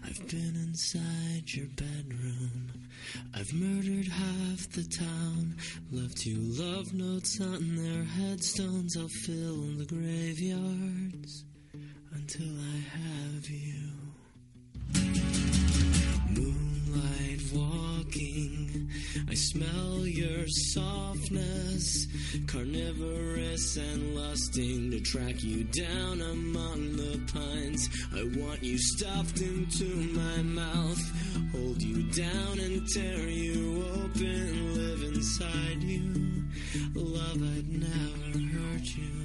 I've 0.03 0.27
been 0.27 0.55
inside 0.55 1.43
your 1.53 1.67
bedroom. 1.67 2.71
I've 3.33 3.53
murdered 3.53 4.07
half 4.07 4.69
the 4.71 4.83
town. 4.83 5.55
Left 5.91 6.25
you 6.25 6.38
love 6.39 6.93
notes 6.93 7.39
on 7.39 7.75
their 7.77 8.03
headstones. 8.03 8.97
I'll 8.97 9.07
fill 9.07 9.62
the 9.77 9.85
graveyards 9.85 11.45
until 12.12 12.53
I 12.59 12.79
have 12.97 13.49
you. 13.49 13.91
Moonlight 16.35 17.41
walking, 17.53 18.88
smell 19.39 20.06
your 20.06 20.45
softness, 20.47 22.08
carnivorous 22.47 23.78
and 23.78 24.13
lusting 24.15 24.91
to 24.91 24.99
track 24.99 25.41
you 25.41 25.63
down 25.63 26.21
among 26.21 26.97
the 26.97 27.19
pines. 27.32 27.88
I 28.13 28.23
want 28.38 28.62
you 28.62 28.78
stuffed 28.78 29.39
into 29.39 29.86
my 30.13 30.41
mouth, 30.41 31.02
hold 31.54 31.82
you 31.82 32.04
down 32.12 32.60
and 32.60 32.86
tear 32.89 33.30
you 33.30 33.86
open, 34.04 34.75
live 34.75 35.04
inside 35.04 35.84
you. 35.84 36.43
Love, 36.95 37.41
I'd 37.41 37.69
never 37.69 38.39
hurt 38.39 38.88
you. 38.97 39.19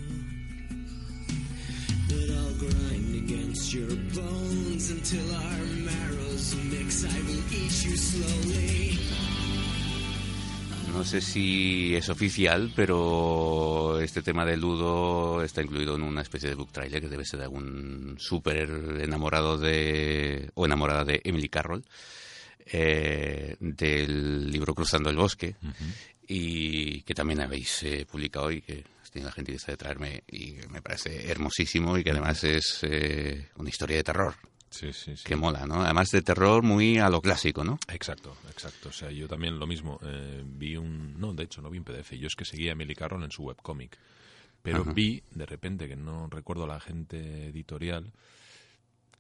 But 2.08 2.30
I'll 2.36 2.54
grind 2.54 3.14
against 3.16 3.74
your 3.74 3.96
bones 4.14 4.90
until 4.90 5.34
our 5.34 5.64
marrows 5.90 6.54
mix. 6.70 7.04
I 7.04 7.20
will 7.22 7.52
eat 7.52 7.84
you 7.84 7.96
slowly. 7.96 9.33
No 10.94 11.02
sé 11.02 11.20
si 11.20 11.96
es 11.96 12.08
oficial, 12.08 12.72
pero 12.74 14.00
este 14.00 14.22
tema 14.22 14.46
de 14.46 14.56
Ludo 14.56 15.42
está 15.42 15.60
incluido 15.60 15.96
en 15.96 16.02
una 16.02 16.22
especie 16.22 16.48
de 16.48 16.54
book 16.54 16.70
trailer 16.70 17.00
que 17.00 17.08
debe 17.08 17.24
ser 17.24 17.40
de 17.40 17.46
algún 17.46 18.14
súper 18.20 18.70
enamorado 19.00 19.58
de 19.58 20.50
o 20.54 20.64
enamorada 20.64 21.04
de 21.04 21.20
Emily 21.24 21.48
Carroll 21.48 21.84
eh, 22.66 23.56
del 23.58 24.48
libro 24.50 24.72
Cruzando 24.72 25.10
el 25.10 25.16
Bosque 25.16 25.56
uh 25.62 25.66
-huh. 25.66 25.94
y 26.28 27.02
que 27.02 27.12
también 27.12 27.40
habéis 27.40 27.82
eh, 27.82 28.06
publicado 28.08 28.52
y 28.52 28.62
que 28.62 28.84
has 29.02 29.10
tenido 29.10 29.28
la 29.30 29.34
gentileza 29.34 29.72
de 29.72 29.76
traerme 29.76 30.22
y 30.30 30.54
me 30.70 30.80
parece 30.80 31.28
hermosísimo 31.28 31.98
y 31.98 32.04
que 32.04 32.12
además 32.12 32.44
es 32.44 32.78
eh, 32.82 33.48
una 33.56 33.68
historia 33.68 33.96
de 33.96 34.04
terror. 34.04 34.34
Sí, 34.74 34.92
sí, 34.92 35.16
sí. 35.16 35.22
Que 35.22 35.36
mola, 35.36 35.68
¿no? 35.68 35.82
Además 35.82 36.10
de 36.10 36.20
terror 36.20 36.64
muy 36.64 36.98
a 36.98 37.08
lo 37.08 37.22
clásico, 37.22 37.62
¿no? 37.62 37.78
Exacto, 37.86 38.36
exacto. 38.50 38.88
O 38.88 38.92
sea, 38.92 39.08
yo 39.12 39.28
también 39.28 39.60
lo 39.60 39.68
mismo. 39.68 40.00
Eh, 40.02 40.42
vi 40.44 40.76
un... 40.76 41.20
No, 41.20 41.32
de 41.32 41.44
hecho, 41.44 41.62
no 41.62 41.70
vi 41.70 41.78
un 41.78 41.84
PDF. 41.84 42.10
Yo 42.14 42.26
es 42.26 42.34
que 42.34 42.44
seguía 42.44 42.72
a 42.72 42.72
Emily 42.72 42.96
Carroll 42.96 43.22
en 43.22 43.30
su 43.30 43.44
webcomic. 43.44 43.96
Pero 44.62 44.82
Ajá. 44.82 44.92
vi, 44.92 45.22
de 45.30 45.46
repente, 45.46 45.86
que 45.86 45.94
no 45.94 46.26
recuerdo 46.28 46.66
la 46.66 46.80
gente 46.80 47.46
editorial, 47.46 48.12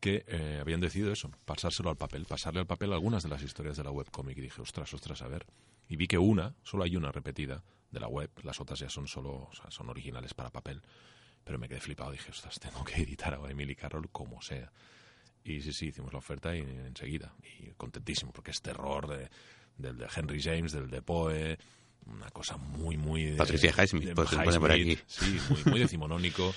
que 0.00 0.24
eh, 0.26 0.58
habían 0.60 0.80
decidido 0.80 1.12
eso, 1.12 1.30
pasárselo 1.44 1.88
al 1.88 1.96
papel, 1.96 2.24
pasarle 2.24 2.58
al 2.58 2.66
papel 2.66 2.92
algunas 2.92 3.22
de 3.22 3.28
las 3.28 3.42
historias 3.42 3.76
de 3.76 3.84
la 3.84 3.92
webcomic. 3.92 4.36
Y 4.38 4.40
dije, 4.40 4.60
ostras, 4.60 4.92
ostras, 4.92 5.22
a 5.22 5.28
ver. 5.28 5.46
Y 5.88 5.94
vi 5.94 6.08
que 6.08 6.18
una, 6.18 6.52
solo 6.64 6.82
hay 6.82 6.96
una 6.96 7.12
repetida 7.12 7.62
de 7.92 8.00
la 8.00 8.08
web. 8.08 8.28
Las 8.42 8.60
otras 8.60 8.80
ya 8.80 8.90
son 8.90 9.06
solo, 9.06 9.48
o 9.50 9.54
sea, 9.54 9.70
son 9.70 9.88
originales 9.88 10.34
para 10.34 10.50
papel. 10.50 10.82
Pero 11.44 11.60
me 11.60 11.68
quedé 11.68 11.78
flipado. 11.78 12.10
Dije, 12.10 12.32
ostras, 12.32 12.58
tengo 12.58 12.82
que 12.82 13.00
editar 13.00 13.34
a 13.34 13.48
Emily 13.48 13.76
Carroll 13.76 14.10
como 14.10 14.42
sea. 14.42 14.72
Y 15.44 15.60
sí, 15.60 15.72
sí, 15.72 15.86
hicimos 15.88 16.12
la 16.12 16.18
oferta 16.18 16.56
y 16.56 16.60
enseguida. 16.60 17.34
Y 17.60 17.70
contentísimo, 17.72 18.32
porque 18.32 18.50
es 18.50 18.62
terror 18.62 19.06
de, 19.06 19.28
del 19.76 19.98
de 19.98 20.06
Henry 20.14 20.42
James, 20.42 20.72
del 20.72 20.90
de 20.90 21.02
Poe, 21.02 21.58
una 22.06 22.30
cosa 22.30 22.56
muy, 22.56 22.96
muy... 22.96 23.26
De, 23.26 23.36
Patricia 23.36 23.70
Highsmith, 23.70 24.14
pues 24.14 24.30
se 24.30 24.36
pone 24.36 24.58
por 24.58 24.72
aquí. 24.72 24.98
Sí, 25.06 25.38
muy, 25.50 25.72
muy 25.72 25.80
decimonónico 25.80 26.54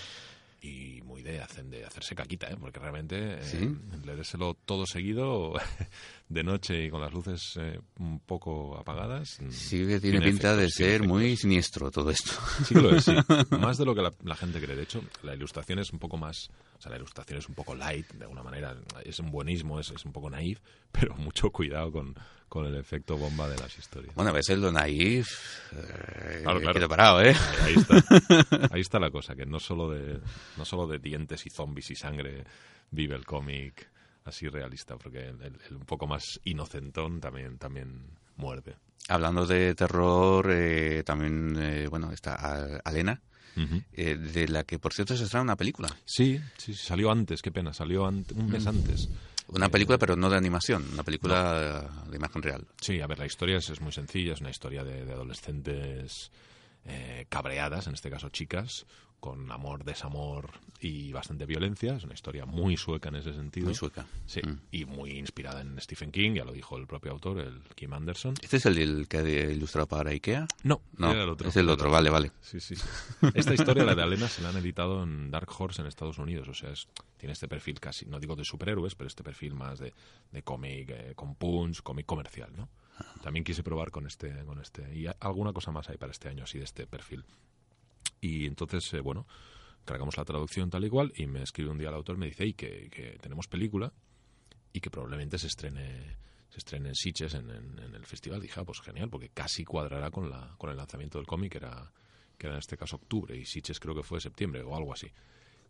y 0.62 1.02
muy 1.04 1.22
de, 1.22 1.40
hacer, 1.40 1.66
de 1.66 1.86
hacerse 1.86 2.16
caquita, 2.16 2.50
¿eh? 2.50 2.58
porque 2.60 2.80
realmente 2.80 3.42
¿Sí? 3.44 3.58
eh, 3.58 3.76
leérselo 4.06 4.56
todo 4.66 4.86
seguido 4.86 5.54
de 6.30 6.44
noche 6.44 6.86
y 6.86 6.90
con 6.90 7.02
las 7.02 7.14
luces 7.14 7.42
eh, 7.60 7.80
un 8.00 8.20
poco 8.20 8.78
apagadas. 8.78 9.40
Sí, 9.50 9.86
que 9.86 10.00
tiene, 10.00 10.22
pinta 10.22 10.54
efectos, 10.54 10.58
de 10.58 10.70
ser 10.70 11.04
muy 11.08 11.38
siniestro 11.38 11.92
todo 11.92 12.10
esto. 12.10 12.32
Sí 12.66 12.74
que 12.74 12.82
lo 12.82 12.96
es, 12.96 13.06
sí. 13.06 13.16
Más 13.60 13.78
de 13.78 13.86
lo 13.86 13.94
que 13.94 14.02
la, 14.02 14.12
la, 14.24 14.36
gente 14.36 14.60
cree. 14.60 14.76
De 14.76 14.84
hecho, 14.84 15.04
la 15.24 15.36
ilustración 15.36 15.80
es 15.80 15.92
un 15.92 16.00
poco 16.00 16.18
más 16.18 16.50
O 16.78 16.82
sea, 16.82 16.90
la 16.92 16.98
ilustración 16.98 17.40
es 17.40 17.48
un 17.48 17.56
poco 17.56 17.76
light, 17.76 18.12
de 18.14 18.24
alguna 18.24 18.44
manera, 18.44 18.76
es 19.04 19.20
un 19.20 19.32
buenismo, 19.32 19.80
es, 19.80 19.92
es 19.92 20.06
un 20.06 20.12
poco 20.12 20.30
naif, 20.30 20.60
pero 20.92 21.16
mucho 21.16 21.52
cuidado 21.52 21.92
con, 21.92 22.16
con 22.50 22.66
el 22.66 22.76
efecto 22.76 23.18
bomba 23.18 23.48
de 23.50 23.58
las 23.58 23.78
historias. 23.78 24.16
Bueno, 24.16 24.32
a 24.32 24.34
veces 24.34 24.58
lo 24.58 24.72
naif 24.72 25.28
eh, 25.74 26.40
Claro, 26.44 26.62
claro. 26.62 26.90
parado, 26.90 27.22
¿eh? 27.22 27.36
Ahí 27.64 27.76
está, 27.76 28.70
ahí 28.74 28.82
está 28.82 29.00
la 29.00 29.10
cosa, 29.12 29.36
que 29.36 29.46
no 29.46 29.60
solo 29.60 29.90
de 29.92 30.20
no 30.58 30.66
solo 30.66 30.88
de 30.88 31.00
dientes 31.00 31.46
y 31.46 31.50
zombies 31.50 31.92
y 31.92 31.96
sangre 31.96 32.44
vive 32.92 33.16
el 33.16 33.26
cómic 33.26 33.90
así 34.26 34.48
realista, 34.48 34.98
porque 34.98 35.20
el, 35.28 35.42
el- 35.42 35.60
el 35.70 35.76
un 35.76 35.86
poco 35.86 36.08
más 36.08 36.40
inocentón 36.46 37.20
también 37.20 37.58
también 37.58 38.02
muerde. 38.38 38.76
Hablando 39.10 39.46
de 39.46 39.74
terror, 39.74 40.48
eh, 40.52 41.02
también, 41.06 41.56
eh, 41.58 41.88
bueno, 41.90 42.12
está 42.12 42.80
Alena, 42.84 43.22
eh, 43.94 44.16
de 44.18 44.48
la 44.50 44.66
que, 44.66 44.80
por 44.80 44.94
cierto, 44.94 45.16
se 45.16 45.24
estrena 45.24 45.44
una 45.44 45.56
película. 45.56 45.88
Sí, 46.06 46.40
sí, 46.58 46.74
salió 46.74 47.10
antes, 47.10 47.42
qué 47.42 47.52
pena, 47.52 47.74
salió 47.74 48.04
un 48.04 48.26
mes 48.50 48.68
antes. 48.68 49.08
Una 49.48 49.70
película, 49.70 49.98
pero 49.98 50.16
no 50.16 50.30
de 50.30 50.38
animación, 50.38 50.86
una 50.92 51.04
película 51.04 51.88
eh, 52.06 52.10
de 52.10 52.18
imagen 52.18 52.42
real. 52.42 52.68
Sí, 52.82 53.00
a 53.00 53.08
ver, 53.08 53.20
la 53.20 53.26
historia 53.26 53.58
es, 53.58 53.70
es 53.70 53.80
muy 53.80 53.92
sencilla, 53.94 54.34
es 54.34 54.42
una 54.42 54.50
historia 54.50 54.84
de, 54.84 55.06
de 55.06 55.14
adolescentes 55.14 56.32
eh, 56.86 57.26
cabreadas, 57.30 57.88
en 57.88 57.94
este 57.94 58.10
caso 58.10 58.30
chicas, 58.30 58.86
con 59.20 59.52
amor, 59.52 59.84
desamor 59.84 60.52
y 60.80 61.12
bastante 61.12 61.46
violencia. 61.46 61.96
Es 61.96 62.04
una 62.04 62.14
historia 62.14 62.46
muy 62.46 62.78
sueca 62.78 63.10
en 63.10 63.16
ese 63.16 63.34
sentido. 63.34 63.66
Muy 63.66 63.76
sueca. 63.76 64.06
Sí, 64.28 64.42
Mm. 64.44 64.60
y 64.72 64.86
muy 64.86 65.12
inspirada 65.18 65.62
en 65.62 65.80
Stephen 65.82 66.12
King, 66.12 66.34
ya 66.36 66.46
lo 66.46 66.54
dijo 66.54 66.78
el 66.78 66.86
propio 66.86 67.12
autor, 67.12 67.40
el 67.40 67.62
Kim 67.76 67.94
Anderson. 67.94 68.36
¿Este 68.42 68.58
es 68.58 68.66
el, 68.68 69.08
que 69.08 69.18
ha 69.18 69.22
ilustrado 69.28 69.88
para 69.88 70.12
Ikea? 70.12 70.48
No, 70.64 70.82
No, 70.98 71.12
era 71.12 71.24
el 71.24 71.30
otro. 71.30 71.50
es 71.50 71.56
el 71.58 71.68
otro, 71.70 71.90
vale, 71.90 72.10
vale. 72.12 72.32
Sí, 72.42 72.60
sí, 72.60 72.76
sí. 72.76 72.86
Esta 73.34 73.54
historia, 73.56 73.84
la 73.86 73.96
de 73.96 74.04
Alena, 74.04 74.28
se 74.28 74.42
la 74.44 74.50
han 74.50 74.58
editado 74.58 75.02
en 75.04 75.32
Dark 75.32 75.50
Horse 75.58 75.82
en 75.82 75.88
Estados 75.88 76.20
Unidos. 76.20 76.48
O 76.48 76.54
sea, 76.54 76.70
es- 76.72 76.88
tiene 77.18 77.34
este 77.34 77.48
perfil 77.48 77.80
casi, 77.80 78.06
no 78.06 78.20
digo 78.20 78.36
de 78.36 78.46
superhéroes, 78.46 78.94
pero 78.94 79.08
este 79.08 79.24
perfil 79.24 79.56
más 79.56 79.80
de, 79.80 79.94
de 80.32 80.44
cómic 80.44 80.90
eh, 80.92 81.14
con 81.16 81.34
punch, 81.36 81.82
cómic 81.82 82.06
comercial, 82.06 82.52
¿no? 82.56 82.70
También 83.24 83.44
quise 83.44 83.64
probar 83.64 83.90
con 83.92 84.06
este, 84.08 84.44
con 84.46 84.60
este. 84.60 84.96
Y 84.96 85.06
alguna 85.20 85.54
cosa 85.54 85.72
más 85.72 85.90
hay 85.90 85.98
para 85.98 86.12
este 86.12 86.30
año 86.30 86.44
así 86.44 86.58
de 86.60 86.64
este 86.66 86.86
perfil. 86.88 87.24
Y 88.22 88.46
entonces, 88.46 88.94
eh, 88.94 89.02
bueno, 89.02 89.28
cargamos 89.86 90.18
la 90.18 90.26
traducción 90.26 90.70
tal 90.70 90.86
y 90.86 90.90
cual 90.90 91.14
y 91.16 91.28
me 91.28 91.44
escribe 91.44 91.70
un 91.70 91.78
día 91.78 91.90
el 91.90 91.96
autor 91.96 92.18
me 92.18 92.28
dice, 92.28 92.44
"Ey, 92.44 92.54
que, 92.54 93.18
tenemos 93.22 93.48
película 93.48 93.94
y 94.74 94.80
que 94.80 94.90
probablemente 94.90 95.38
se 95.38 95.48
estrene 95.48 96.18
se 96.50 96.60
estrene 96.60 96.90
en 96.90 96.96
Sitges 96.96 97.34
en 97.34 97.50
el 97.50 98.06
festival. 98.06 98.42
Dije, 98.42 98.60
ah, 98.60 98.64
pues 98.64 98.80
genial, 98.80 99.10
porque 99.10 99.30
casi 99.30 99.66
cuadrará 99.66 100.10
con, 100.12 100.30
la, 100.30 100.56
con 100.58 100.70
el 100.70 100.78
lanzamiento 100.78 101.18
del 101.18 101.28
cómic, 101.28 101.52
que 101.52 101.58
era, 101.58 101.92
que 102.38 102.48
era 102.48 102.56
en 102.56 102.60
este 102.60 102.78
caso 102.78 102.96
octubre, 102.96 103.36
y 103.36 103.46
Sitges 103.46 103.80
creo 103.80 103.94
que 103.94 104.04
fue 104.04 104.22
septiembre 104.22 104.62
o 104.62 104.76
algo 104.76 104.94
así. 104.94 105.12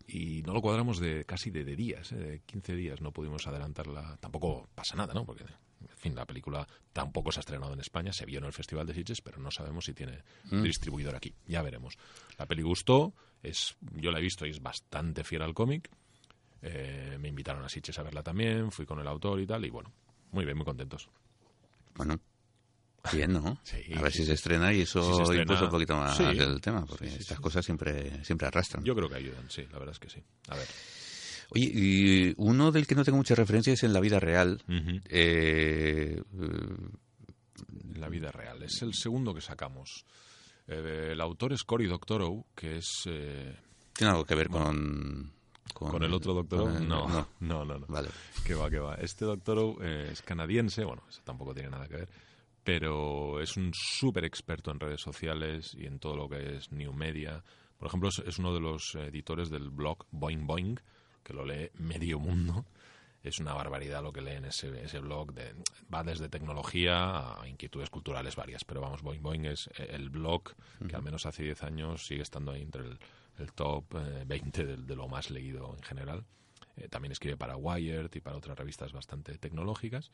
Y 0.07 0.41
no 0.43 0.53
lo 0.53 0.61
cuadramos 0.61 0.99
de 0.99 1.25
casi 1.25 1.51
de, 1.51 1.65
de 1.65 1.75
días, 1.75 2.13
¿eh? 2.13 2.15
de 2.15 2.39
15 2.39 2.75
días, 2.75 3.01
no 3.01 3.11
pudimos 3.11 3.45
adelantarla. 3.45 4.17
Tampoco 4.21 4.69
pasa 4.73 4.95
nada, 4.95 5.13
¿no? 5.13 5.25
Porque, 5.25 5.43
en 5.43 5.97
fin, 5.97 6.15
la 6.15 6.25
película 6.25 6.65
tampoco 6.93 7.29
se 7.33 7.39
ha 7.39 7.41
estrenado 7.41 7.73
en 7.73 7.81
España, 7.81 8.13
se 8.13 8.25
vio 8.25 8.39
en 8.39 8.45
el 8.45 8.53
Festival 8.53 8.87
de 8.87 8.93
Sitges, 8.93 9.21
pero 9.21 9.37
no 9.39 9.51
sabemos 9.51 9.83
si 9.83 9.93
tiene 9.93 10.23
distribuidor 10.49 11.13
aquí. 11.13 11.35
Ya 11.45 11.61
veremos. 11.61 11.97
La 12.37 12.45
peli 12.45 12.61
gustó, 12.61 13.13
es, 13.43 13.75
yo 13.95 14.11
la 14.11 14.19
he 14.19 14.21
visto 14.21 14.45
y 14.45 14.51
es 14.51 14.61
bastante 14.61 15.25
fiel 15.25 15.41
al 15.41 15.53
cómic. 15.53 15.89
Eh, 16.61 17.17
me 17.19 17.27
invitaron 17.27 17.65
a 17.65 17.69
Sitges 17.69 17.99
a 17.99 18.03
verla 18.03 18.23
también, 18.23 18.71
fui 18.71 18.85
con 18.85 18.99
el 18.99 19.07
autor 19.07 19.41
y 19.41 19.45
tal, 19.45 19.65
y 19.65 19.69
bueno, 19.69 19.91
muy 20.31 20.45
bien, 20.45 20.55
muy 20.55 20.65
contentos. 20.65 21.09
Bueno, 21.95 22.17
bien, 23.13 23.33
¿no? 23.33 23.59
Sí, 23.63 23.77
a 23.95 24.01
ver 24.01 24.11
sí, 24.11 24.19
si 24.19 24.25
se 24.25 24.33
estrena 24.33 24.73
y 24.73 24.81
eso 24.81 25.01
Si 25.01 25.21
estrena- 25.23 25.41
impulsa 25.43 25.63
un 25.65 25.69
poquito 25.71 25.95
más 25.97 26.17
Sí. 26.17 26.23
el 26.23 26.61
tema, 26.61 26.85
porque 26.85 27.07
estas 27.07 27.39
cosas 27.39 27.63
siempre, 27.65 28.23
siempre 28.23 28.47
arrastran. 28.47 28.83
Yo 28.83 28.95
creo 28.95 29.09
que 29.09 29.15
ayudan, 29.15 29.49
sí, 29.49 29.63
la 29.71 29.79
verdad 29.79 29.93
es 29.93 29.99
que 29.99 30.09
sí. 30.09 30.21
A 30.49 30.55
ver. 30.55 30.67
Oye, 31.49 31.71
y 31.73 32.33
uno 32.37 32.71
del 32.71 32.85
que 32.87 32.95
no 32.95 33.05
tengo 33.05 33.17
mucha 33.17 33.33
referencia 33.35 33.71
es 33.73 33.83
en 33.83 33.93
la 33.93 33.99
vida 34.01 34.19
real. 34.19 34.61
Ujú. 34.67 34.99
Eh, 35.09 36.21
La 37.95 38.09
vida 38.09 38.31
real. 38.31 38.61
Es 38.63 38.81
el 38.83 38.93
segundo 38.93 39.33
que 39.33 39.41
sacamos. 39.41 40.05
Eh, 40.67 41.09
el 41.13 41.21
autor 41.21 41.53
es 41.53 41.63
Cory 41.63 41.87
Doctorow, 41.87 42.45
que 42.55 42.77
es... 42.77 43.03
eh, 43.05 43.55
¿Tiene 43.93 44.11
algo 44.11 44.25
que 44.25 44.35
ver 44.35 44.49
con, 44.49 45.31
¿Con 45.73 46.03
el 46.03 46.13
otro 46.13 46.33
Doctorow? 46.35 46.65
con 46.67 46.75
el- 46.83 46.87
No, 46.87 47.07
no, 47.39 47.65
no, 47.65 47.65
no. 47.79 47.85
Vale. 47.87 48.09
Que 48.45 48.53
va, 48.53 48.69
que 48.69 48.77
va. 48.79 48.95
Este 48.95 49.25
Doctorow 49.25 49.77
eh, 49.81 50.09
es 50.11 50.21
canadiense, 50.21 50.83
bueno, 50.83 51.03
eso 51.09 51.21
tampoco 51.23 51.53
tiene 51.55 51.69
nada 51.69 51.87
que 51.87 51.95
ver, 51.95 52.09
pero 52.67 53.39
es 53.39 53.55
un 53.55 53.71
súper 53.73 54.25
experto 54.25 54.71
en 54.71 54.81
redes 54.81 54.99
sociales 54.99 55.73
y 55.73 55.85
en 55.85 55.99
todo 55.99 56.17
lo 56.17 56.27
que 56.27 56.57
es 56.57 56.69
new 56.69 56.91
media. 56.91 57.41
Por 57.77 57.87
ejemplo, 57.87 58.09
es, 58.09 58.39
uno 58.39 58.53
de 58.53 58.59
los 58.59 58.93
editores 58.95 59.49
del 59.49 59.69
blog 59.69 60.05
Boing 60.11 60.45
Boing, 60.45 60.77
que 61.23 61.33
lo 61.33 61.45
lee 61.45 61.69
medio 61.75 62.19
mundo. 62.19 62.65
Es 63.23 63.39
una 63.39 63.53
barbaridad 63.53 64.03
lo 64.03 64.11
que 64.11 64.19
lee 64.19 64.35
en 64.35 64.43
ese, 64.43 64.83
ese 64.83 64.99
blog. 64.99 65.33
De, 65.33 65.55
va 65.93 66.03
desde 66.03 66.27
tecnología 66.27 67.41
a 67.41 67.47
inquietudes 67.47 67.89
culturales 67.89 68.35
varias, 68.35 68.65
pero 68.65 68.81
vamos, 68.81 69.01
Boing 69.01 69.23
Boing 69.23 69.45
es 69.45 69.69
eh, 69.77 69.87
el 69.91 70.09
blog 70.09 70.53
que 70.89 70.93
al 70.93 71.03
menos 71.03 71.25
hace 71.25 71.43
10 71.43 71.63
años 71.63 72.05
sigue 72.05 72.23
estando 72.23 72.51
ahí 72.51 72.63
entre 72.63 72.81
el, 72.81 72.99
el 73.37 73.53
top 73.53 73.95
eh, 73.95 74.25
20 74.27 74.65
de, 74.65 74.75
de 74.75 74.95
lo 74.97 75.07
más 75.07 75.29
leído 75.29 75.73
en 75.73 75.83
general. 75.83 76.25
Eh, 76.75 76.89
también 76.89 77.13
escribe 77.13 77.37
para 77.37 77.55
Wired 77.55 78.13
y 78.13 78.19
para 78.19 78.35
otras 78.35 78.57
revistas 78.57 78.91
bastante 78.91 79.37
tecnológicas. 79.37 80.11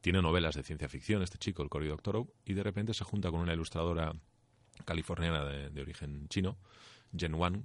Tiene 0.00 0.22
novelas 0.22 0.54
de 0.54 0.62
ciencia 0.62 0.88
ficción, 0.88 1.22
este 1.22 1.38
chico, 1.38 1.62
el 1.62 1.68
Cory 1.68 1.88
Doctorow, 1.88 2.32
y 2.44 2.54
de 2.54 2.62
repente 2.62 2.94
se 2.94 3.04
junta 3.04 3.30
con 3.30 3.40
una 3.40 3.52
ilustradora 3.52 4.14
californiana 4.84 5.44
de, 5.44 5.70
de 5.70 5.80
origen 5.82 6.26
chino, 6.28 6.56
Jen 7.16 7.34
Wang, 7.34 7.64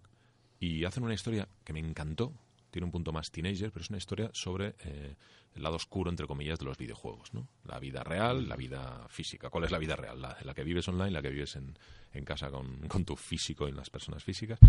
y 0.60 0.84
hacen 0.84 1.04
una 1.04 1.14
historia 1.14 1.48
que 1.64 1.74
me 1.74 1.80
encantó. 1.80 2.34
Tiene 2.76 2.88
un 2.88 2.92
punto 2.92 3.14
más 3.14 3.32
teenager, 3.32 3.72
pero 3.72 3.84
es 3.84 3.90
una 3.90 4.00
historia 4.00 4.30
sobre 4.34 4.76
eh, 4.80 5.16
el 5.54 5.64
lado 5.64 5.78
oscuro, 5.78 6.10
entre 6.10 6.28
comillas, 6.28 6.60
de 6.60 6.66
los 6.66 6.78
videojuegos. 6.78 7.34
¿no? 7.34 7.48
La 7.64 7.80
vida 7.80 8.04
real, 8.04 8.50
la 8.50 8.58
vida 8.58 9.08
física. 9.08 9.50
¿Cuál 9.50 9.64
es 9.64 9.72
la 9.72 9.78
vida 9.78 9.96
real? 9.96 10.22
La, 10.22 10.38
la 10.44 10.54
que 10.54 10.66
vives 10.66 10.86
online, 10.90 11.12
la 11.12 11.22
que 11.22 11.30
vives 11.30 11.56
en, 11.56 11.80
en 12.12 12.26
casa 12.26 12.52
con, 12.52 12.86
con 12.90 13.06
tu 13.06 13.16
físico 13.16 13.70
y 13.70 13.72
las 13.72 13.90
personas 13.90 14.26
físicas. 14.26 14.60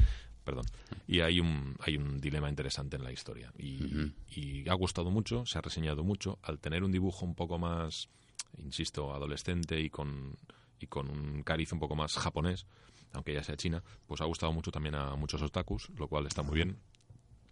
Perdón. 0.44 0.66
Y 1.09 1.18
hay 1.18 1.40
un, 1.40 1.74
hay 1.80 1.96
un 1.96 2.20
dilema 2.20 2.48
interesante 2.48 2.94
en 2.94 3.02
la 3.02 3.11
historia. 3.11 3.52
Y, 3.59 4.12
y 4.28 4.68
ha 4.68 4.74
gustado 4.74 5.11
mucho, 5.11 5.44
se 5.44 5.59
ha 5.59 5.61
reseñado 5.61 6.04
mucho. 6.04 6.38
Al 6.42 6.61
tener 6.61 6.84
un 6.84 6.92
dibujo 6.92 7.26
un 7.26 7.34
poco 7.34 7.59
más, 7.59 8.09
insisto, 8.57 9.12
adolescente 9.12 9.80
y 9.80 9.90
con, 9.90 10.36
y 10.78 10.86
con 10.86 11.11
un 11.11 11.42
cariz 11.42 11.72
un 11.72 11.80
poco 11.80 11.96
más 11.96 12.14
japonés, 12.14 12.66
aunque 13.14 13.32
ya 13.32 13.42
sea 13.42 13.57
china, 13.57 13.82
pues 14.07 14.20
ha 14.20 14.26
gustado 14.26 14.52
mucho 14.52 14.70
también 14.70 14.94
a 14.94 15.16
muchos 15.16 15.42
otakus, 15.42 15.90
lo 15.96 16.07
cual 16.07 16.28
está 16.28 16.44
muy 16.44 16.54
bien, 16.54 16.78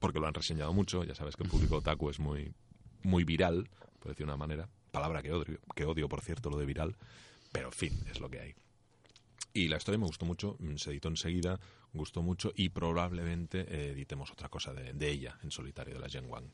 porque 0.05 0.21
lo 0.21 0.27
han 0.27 0.35
reseñado 0.35 0.75
mucho. 0.75 1.03
Ya 1.03 1.15
sabes 1.15 1.35
que 1.35 1.45
el 1.45 1.49
público 1.49 1.77
otaku 1.79 2.11
es 2.11 2.21
muy, 2.21 2.53
muy 3.05 3.25
viral, 3.25 3.71
por 3.99 4.11
decir 4.11 4.27
una 4.27 4.37
manera. 4.37 4.69
Palabra 4.91 5.23
que 5.23 5.33
odio, 5.33 5.59
que 5.75 5.87
odio, 5.87 6.11
por 6.11 6.21
cierto, 6.21 6.51
lo 6.51 6.59
de 6.59 6.67
viral. 6.67 6.95
Pero, 7.53 7.69
en 7.69 7.73
fin, 7.73 8.05
es 8.11 8.21
lo 8.21 8.29
que 8.29 8.41
hay. 8.41 8.55
Y 9.55 9.69
la 9.69 9.79
historia 9.79 9.99
me 9.99 10.05
gustó 10.05 10.27
mucho, 10.27 10.59
mm, 10.59 10.77
se 10.77 10.91
editó 10.91 11.09
enseguida, 11.09 11.59
gustó 11.95 12.21
mucho 12.21 12.53
y 12.55 12.69
probablemente 12.69 13.61
eh, 13.61 13.93
editemos 13.93 14.31
otra 14.31 14.51
cosa 14.51 14.75
de, 14.75 14.93
de 14.93 15.11
ella 15.11 15.39
en 15.43 15.51
solitario, 15.51 15.95
de 15.95 16.01
la 16.01 16.11
Jen 16.11 16.27
Wang. 16.27 16.51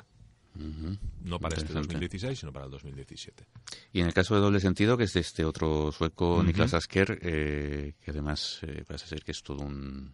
No 0.54 1.40
para 1.40 1.54
este 1.54 1.72
Interesante. 1.72 1.94
2016, 1.94 2.38
sino 2.38 2.52
para 2.52 2.66
el 2.66 2.70
2017. 2.70 3.46
Y 3.92 4.00
en 4.00 4.06
el 4.06 4.14
caso 4.14 4.36
de 4.36 4.40
doble 4.40 4.60
sentido, 4.60 4.96
que 4.96 5.04
es 5.04 5.12
de 5.12 5.20
este 5.20 5.44
otro 5.44 5.90
sueco, 5.90 6.34
Ujú. 6.36 6.44
Niklas 6.44 6.74
Asker, 6.74 7.18
eh, 7.20 7.94
que 8.00 8.10
además 8.12 8.60
eh, 8.62 8.84
parece 8.86 9.06
ser 9.06 9.24
que 9.24 9.32
es 9.32 9.42
todo 9.42 9.64
un, 9.64 10.12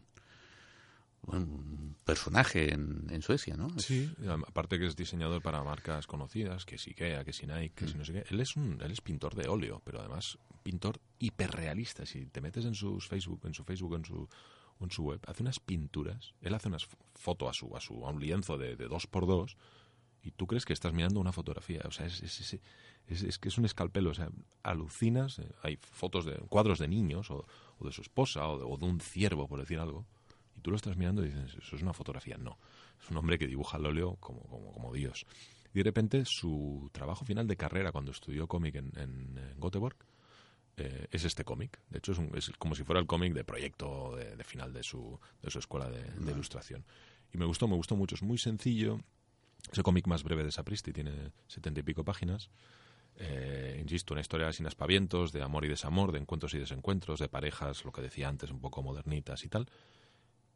un 1.26 1.96
personaje 2.04 2.72
en, 2.72 3.06
en 3.10 3.22
Suecia, 3.22 3.56
¿no? 3.56 3.68
Sí, 3.78 4.10
aparte 4.46 4.78
que 4.78 4.86
es 4.86 4.96
diseñador 4.96 5.42
para 5.42 5.62
marcas 5.62 6.06
conocidas, 6.06 6.64
que 6.64 6.76
es 6.76 6.86
Ikea, 6.86 7.24
que 7.24 7.30
es 7.30 7.42
Nike, 7.42 7.72
que 7.74 7.84
es 7.86 7.94
no 7.96 8.04
sé 8.04 8.12
qué. 8.12 8.24
Él 8.30 8.40
es 8.40 8.56
un, 8.56 8.80
él 8.80 8.90
es 8.92 9.00
pintor 9.00 9.34
de 9.34 9.48
óleo, 9.48 9.82
pero 9.84 10.00
además 10.00 10.38
pintor 10.62 11.00
hiperrealista. 11.18 12.06
Si 12.06 12.26
te 12.26 12.40
metes 12.40 12.64
en 12.64 12.74
sus 12.74 13.06
Facebook, 13.08 13.40
en 13.44 13.54
su 13.54 13.64
Facebook, 13.64 13.94
en 13.96 14.04
su 14.04 14.28
en 14.80 14.90
su 14.90 15.04
web, 15.04 15.20
hace 15.26 15.42
unas 15.42 15.58
pinturas. 15.58 16.34
Él 16.42 16.52
hace 16.54 16.68
unas 16.68 16.86
fotos 17.14 17.48
a 17.48 17.52
su 17.54 17.76
a 17.76 17.80
su 17.80 18.06
a 18.06 18.10
un 18.10 18.20
lienzo 18.20 18.58
de, 18.58 18.76
de 18.76 18.88
dos 18.88 19.06
por 19.06 19.26
dos 19.26 19.56
y 20.22 20.32
tú 20.32 20.46
crees 20.46 20.64
que 20.64 20.72
estás 20.74 20.92
mirando 20.92 21.18
una 21.20 21.32
fotografía. 21.32 21.80
O 21.86 21.90
sea, 21.92 22.06
es, 22.06 22.22
es, 22.22 22.40
es, 22.40 22.60
es- 23.08 23.22
es 23.22 23.38
que 23.38 23.48
es 23.48 23.56
un 23.58 23.64
escalpelo. 23.64 24.10
O 24.10 24.14
sea, 24.14 24.28
alucinas. 24.62 25.38
eh, 25.38 25.48
Hay 25.62 25.78
fotos 25.80 26.24
de 26.24 26.34
cuadros 26.48 26.78
de 26.78 26.88
niños 26.88 27.30
o, 27.30 27.46
o 27.78 27.86
de 27.86 27.92
su 27.92 28.02
esposa 28.02 28.46
o 28.48 28.58
de, 28.58 28.64
o 28.68 28.76
de 28.76 28.84
un 28.84 29.00
ciervo, 29.00 29.46
por 29.48 29.60
decir 29.60 29.78
algo. 29.78 30.04
Y 30.56 30.60
tú 30.60 30.70
lo 30.70 30.76
estás 30.76 30.96
mirando 30.96 31.22
y 31.24 31.28
dices, 31.28 31.56
eso 31.62 31.76
es 31.76 31.82
una 31.82 31.92
fotografía. 31.92 32.36
No, 32.38 32.58
es 33.02 33.10
un 33.10 33.16
hombre 33.18 33.38
que 33.38 33.46
dibuja 33.46 33.76
al 33.76 33.86
óleo 33.86 34.16
como, 34.20 34.42
como, 34.44 34.72
como 34.72 34.92
Dios. 34.92 35.26
Y 35.74 35.78
de 35.78 35.84
repente 35.84 36.24
su 36.24 36.88
trabajo 36.92 37.24
final 37.24 37.46
de 37.46 37.56
carrera 37.56 37.92
cuando 37.92 38.10
estudió 38.10 38.46
cómic 38.46 38.76
en, 38.76 38.92
en, 38.96 39.38
en 39.38 39.60
Göteborg 39.60 39.96
eh, 40.78 41.06
es 41.10 41.24
este 41.24 41.44
cómic. 41.44 41.78
De 41.90 41.98
hecho, 41.98 42.12
es, 42.12 42.18
un- 42.18 42.30
es 42.34 42.50
como 42.58 42.74
si 42.74 42.84
fuera 42.84 43.00
el 43.00 43.06
cómic 43.06 43.34
de 43.34 43.44
proyecto 43.44 44.16
de, 44.16 44.36
de 44.36 44.44
final 44.44 44.72
de 44.72 44.82
su, 44.82 45.18
de 45.42 45.50
su 45.50 45.58
escuela 45.58 45.90
de, 45.90 46.02
de 46.02 46.32
ilustración. 46.32 46.84
Y 47.32 47.38
me 47.38 47.44
gustó, 47.44 47.68
me 47.68 47.76
gustó 47.76 47.96
mucho. 47.96 48.14
Es 48.14 48.22
muy 48.22 48.38
sencillo. 48.38 49.00
Es 49.70 49.78
el 49.78 49.84
cómic 49.84 50.06
más 50.06 50.22
breve 50.22 50.44
de 50.44 50.52
Sapristi, 50.52 50.92
tiene 50.92 51.32
setenta 51.48 51.80
y 51.80 51.82
pico 51.82 52.04
páginas. 52.04 52.50
Eh, 53.18 53.78
insisto, 53.80 54.14
una 54.14 54.20
historia 54.20 54.52
sin 54.52 54.66
aspavientos, 54.66 55.32
de 55.32 55.42
amor 55.42 55.64
y 55.64 55.68
desamor, 55.68 56.12
de 56.12 56.18
encuentros 56.18 56.54
y 56.54 56.58
desencuentros, 56.58 57.18
de 57.18 57.28
parejas, 57.28 57.84
lo 57.84 57.90
que 57.92 58.02
decía 58.02 58.28
antes, 58.28 58.50
un 58.50 58.60
poco 58.60 58.82
modernitas 58.82 59.44
y 59.44 59.48
tal. 59.48 59.66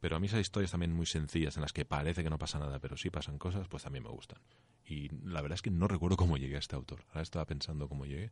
Pero 0.01 0.17
a 0.17 0.21
mí 0.21 0.27
esas 0.27 0.41
historias 0.41 0.71
también 0.71 0.93
muy 0.95 1.07
sencillas, 1.07 1.57
en 1.57 1.63
las 1.63 1.73
que 1.73 1.85
parece 1.85 2.23
que 2.23 2.31
no 2.31 2.39
pasa 2.39 2.59
nada, 2.59 2.79
pero 2.79 2.97
sí 2.97 3.11
pasan 3.11 3.39
cosas, 3.39 3.69
pues 3.69 3.83
también 3.83 4.03
me 4.05 4.11
gustan. 4.11 4.39
Y 4.87 5.09
la 5.27 5.43
verdad 5.43 5.55
es 5.57 5.63
que 5.63 5.71
no 5.71 5.87
recuerdo 5.89 6.17
cómo 6.17 6.37
llegué 6.39 6.57
a 6.57 6.59
este 6.59 6.75
autor. 6.75 7.05
Ahora 7.09 7.23
estaba 7.23 7.45
pensando 7.47 7.89
cómo 7.89 8.07
llegué. 8.07 8.31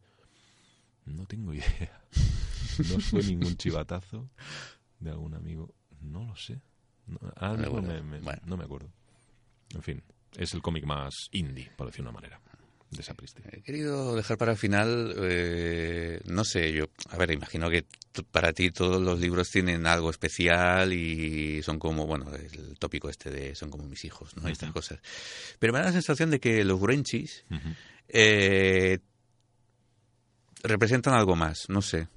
No 1.04 1.26
tengo 1.26 1.52
idea. 1.54 2.02
No 2.90 3.00
fue 3.00 3.22
ningún 3.22 3.56
chivatazo 3.56 4.28
de 4.98 5.10
algún 5.10 5.34
amigo. 5.34 5.74
No 6.00 6.24
lo 6.24 6.36
sé. 6.36 6.60
No, 7.06 7.18
ahora 7.36 7.56
mismo 7.58 7.82
me- 7.82 8.02
me- 8.02 8.20
Bueno. 8.20 8.42
no 8.46 8.56
me 8.56 8.64
acuerdo. 8.64 8.90
En 9.74 9.82
fin, 9.82 10.02
es 10.36 10.54
el 10.54 10.62
cómic 10.62 10.84
más 10.84 11.14
indie, 11.32 11.70
por 11.76 11.86
decir 11.86 12.02
una 12.02 12.12
manera, 12.12 12.40
de 12.90 13.02
Sapristi. 13.02 13.42
He 13.52 13.60
querido 13.62 14.16
dejar 14.16 14.38
para 14.38 14.52
el 14.52 14.58
final, 14.58 15.14
eh, 15.18 16.20
no 16.24 16.44
sé, 16.44 16.72
yo, 16.72 16.86
a 17.10 17.16
ver, 17.16 17.30
imagino 17.30 17.68
que 17.68 17.84
para 18.30 18.52
ti 18.52 18.70
todos 18.70 19.00
los 19.00 19.20
libros 19.20 19.50
tienen 19.50 19.86
algo 19.86 20.10
especial 20.10 20.92
y 20.92 21.62
son 21.62 21.78
como, 21.78 22.06
bueno, 22.06 22.30
el 22.34 22.78
tópico 22.78 23.08
este 23.10 23.30
de 23.30 23.54
son 23.54 23.70
como 23.70 23.84
mis 23.84 24.04
hijos, 24.04 24.36
¿no? 24.36 24.48
Estas 24.48 24.72
cosas. 24.72 25.00
Pero 25.58 25.72
me 25.72 25.80
da 25.80 25.86
la 25.86 25.92
sensación 25.92 26.30
de 26.30 26.40
que 26.40 26.64
los 26.64 26.80
Wrenchies 26.80 27.44
Ujú. 27.50 27.68
eh, 28.08 28.98
representan 30.62 31.14
algo 31.14 31.36
más, 31.36 31.66
no 31.68 31.82
sé. 31.82 32.08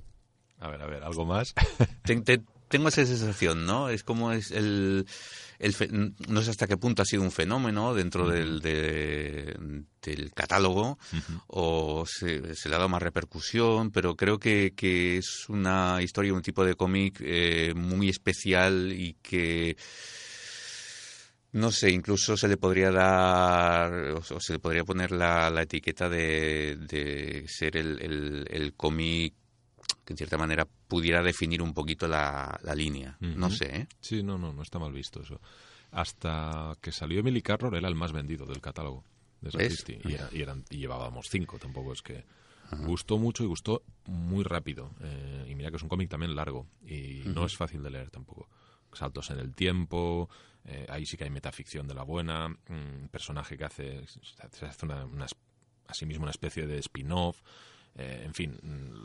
A 0.59 0.69
ver, 0.69 0.82
a 0.82 0.86
ver, 0.86 1.03
¿algo 1.03 1.26
más? 1.26 1.53
Te- 2.03 2.22
te- 2.22 2.41
tengo 2.72 2.88
esa 2.88 3.05
sensación, 3.05 3.65
¿no? 3.67 3.89
Es 3.89 4.03
como 4.03 4.32
es 4.32 4.49
el, 4.49 5.05
el 5.59 5.74
fe- 5.74 5.89
no 5.91 6.41
sé 6.41 6.49
hasta 6.49 6.65
qué 6.65 6.78
punto 6.78 7.03
ha 7.03 7.05
sido 7.05 7.22
un 7.22 7.32
fenómeno 7.32 7.93
dentro 7.93 8.28
del, 8.28 8.61
de- 8.61 9.55
del 10.01 10.32
catálogo 10.34 10.97
o 11.47 12.05
se, 12.07 12.55
se 12.55 12.69
le 12.69 12.76
ha 12.76 12.78
dado 12.80 12.89
más 12.89 13.03
repercusión, 13.03 13.91
pero 13.91 14.15
creo 14.15 14.39
que, 14.39 14.74
que 14.76 15.17
es 15.17 15.47
una 15.49 15.99
historia, 16.01 16.34
un 16.34 16.41
tipo 16.41 16.65
de 16.65 16.74
cómic 16.76 17.19
eh, 17.22 17.74
muy 17.76 18.09
especial 18.09 18.91
y 18.91 19.13
que 19.22 19.78
no 21.53 21.69
sé, 21.69 21.91
incluso 21.91 22.38
se 22.38 22.47
le 22.47 22.55
podría 22.55 22.91
dar, 22.91 23.91
o, 24.13 24.19
o 24.19 24.39
se 24.39 24.53
le 24.53 24.59
podría 24.59 24.86
poner 24.86 25.11
la, 25.11 25.49
la 25.49 25.63
etiqueta 25.63 26.07
de, 26.07 26.78
de 26.78 27.43
ser 27.47 27.76
el, 27.76 28.01
el, 28.01 28.47
el 28.49 28.74
cómic 28.74 29.34
que 30.12 30.14
en 30.14 30.18
cierta 30.18 30.38
manera 30.38 30.68
pudiera 30.88 31.24
definir 31.24 31.62
un 31.62 31.74
poquito 31.74 32.07
la, 32.07 32.59
la 32.64 32.76
línea. 32.76 33.18
No 33.22 33.49
sé, 33.49 33.76
¿eh? 33.82 33.88
Sí, 34.01 34.22
no, 34.24 34.38
no, 34.38 34.51
no 34.53 34.62
está 34.62 34.78
mal 34.80 34.91
visto 34.91 35.22
eso. 35.22 35.39
Hasta 35.91 36.78
que 36.82 36.91
salió 36.91 37.20
Emily 37.20 37.41
Carroll 37.41 37.76
era 37.76 37.88
el 37.88 37.95
más 37.95 38.12
vendido 38.12 38.45
del 38.45 38.62
catálogo 38.62 39.03
de 39.41 39.49
¿Ves? 39.57 39.80
Sapristi. 39.80 40.09
Y, 40.09 40.14
era- 40.14 40.30
y, 40.32 40.41
eran, 40.41 40.64
y 40.70 40.78
llevábamos 40.78 41.28
cinco, 41.30 41.57
tampoco 41.59 41.93
es 41.93 42.01
que... 42.01 42.24
Gustó 42.86 43.18
mucho 43.18 43.43
y 43.43 43.47
gustó 43.47 43.84
muy 44.05 44.45
rápido. 44.45 44.91
Eh, 45.01 45.45
y 45.49 45.55
mira 45.55 45.70
que 45.72 45.76
es 45.76 45.84
un 45.84 45.89
cómic 45.89 46.09
también 46.09 46.34
largo 46.34 46.68
y 46.86 47.22
no 47.26 47.45
es 47.45 47.57
fácil 47.57 47.84
de 47.84 47.89
leer 47.89 48.09
tampoco. 48.12 48.47
Saltos 48.93 49.30
en 49.32 49.39
el 49.39 49.53
tiempo, 49.53 50.30
eh, 50.64 50.86
ahí 50.88 51.05
sí 51.05 51.18
que 51.18 51.26
hay 51.26 51.30
metaficción 51.30 51.86
de 51.86 51.95
la 51.95 52.03
buena, 52.03 52.45
un 52.70 53.09
personaje 53.12 53.57
que 53.57 53.66
hace, 53.66 54.05
se 54.07 54.66
hace 54.66 54.86
una, 54.86 55.03
una 55.03 55.26
a 55.88 55.93
sí 55.93 56.05
mismo 56.05 56.24
una 56.24 56.32
especie 56.32 56.66
de 56.66 56.78
spin-off. 56.80 57.41
Eh, 57.95 58.23
en 58.25 58.33
fin, 58.33 58.57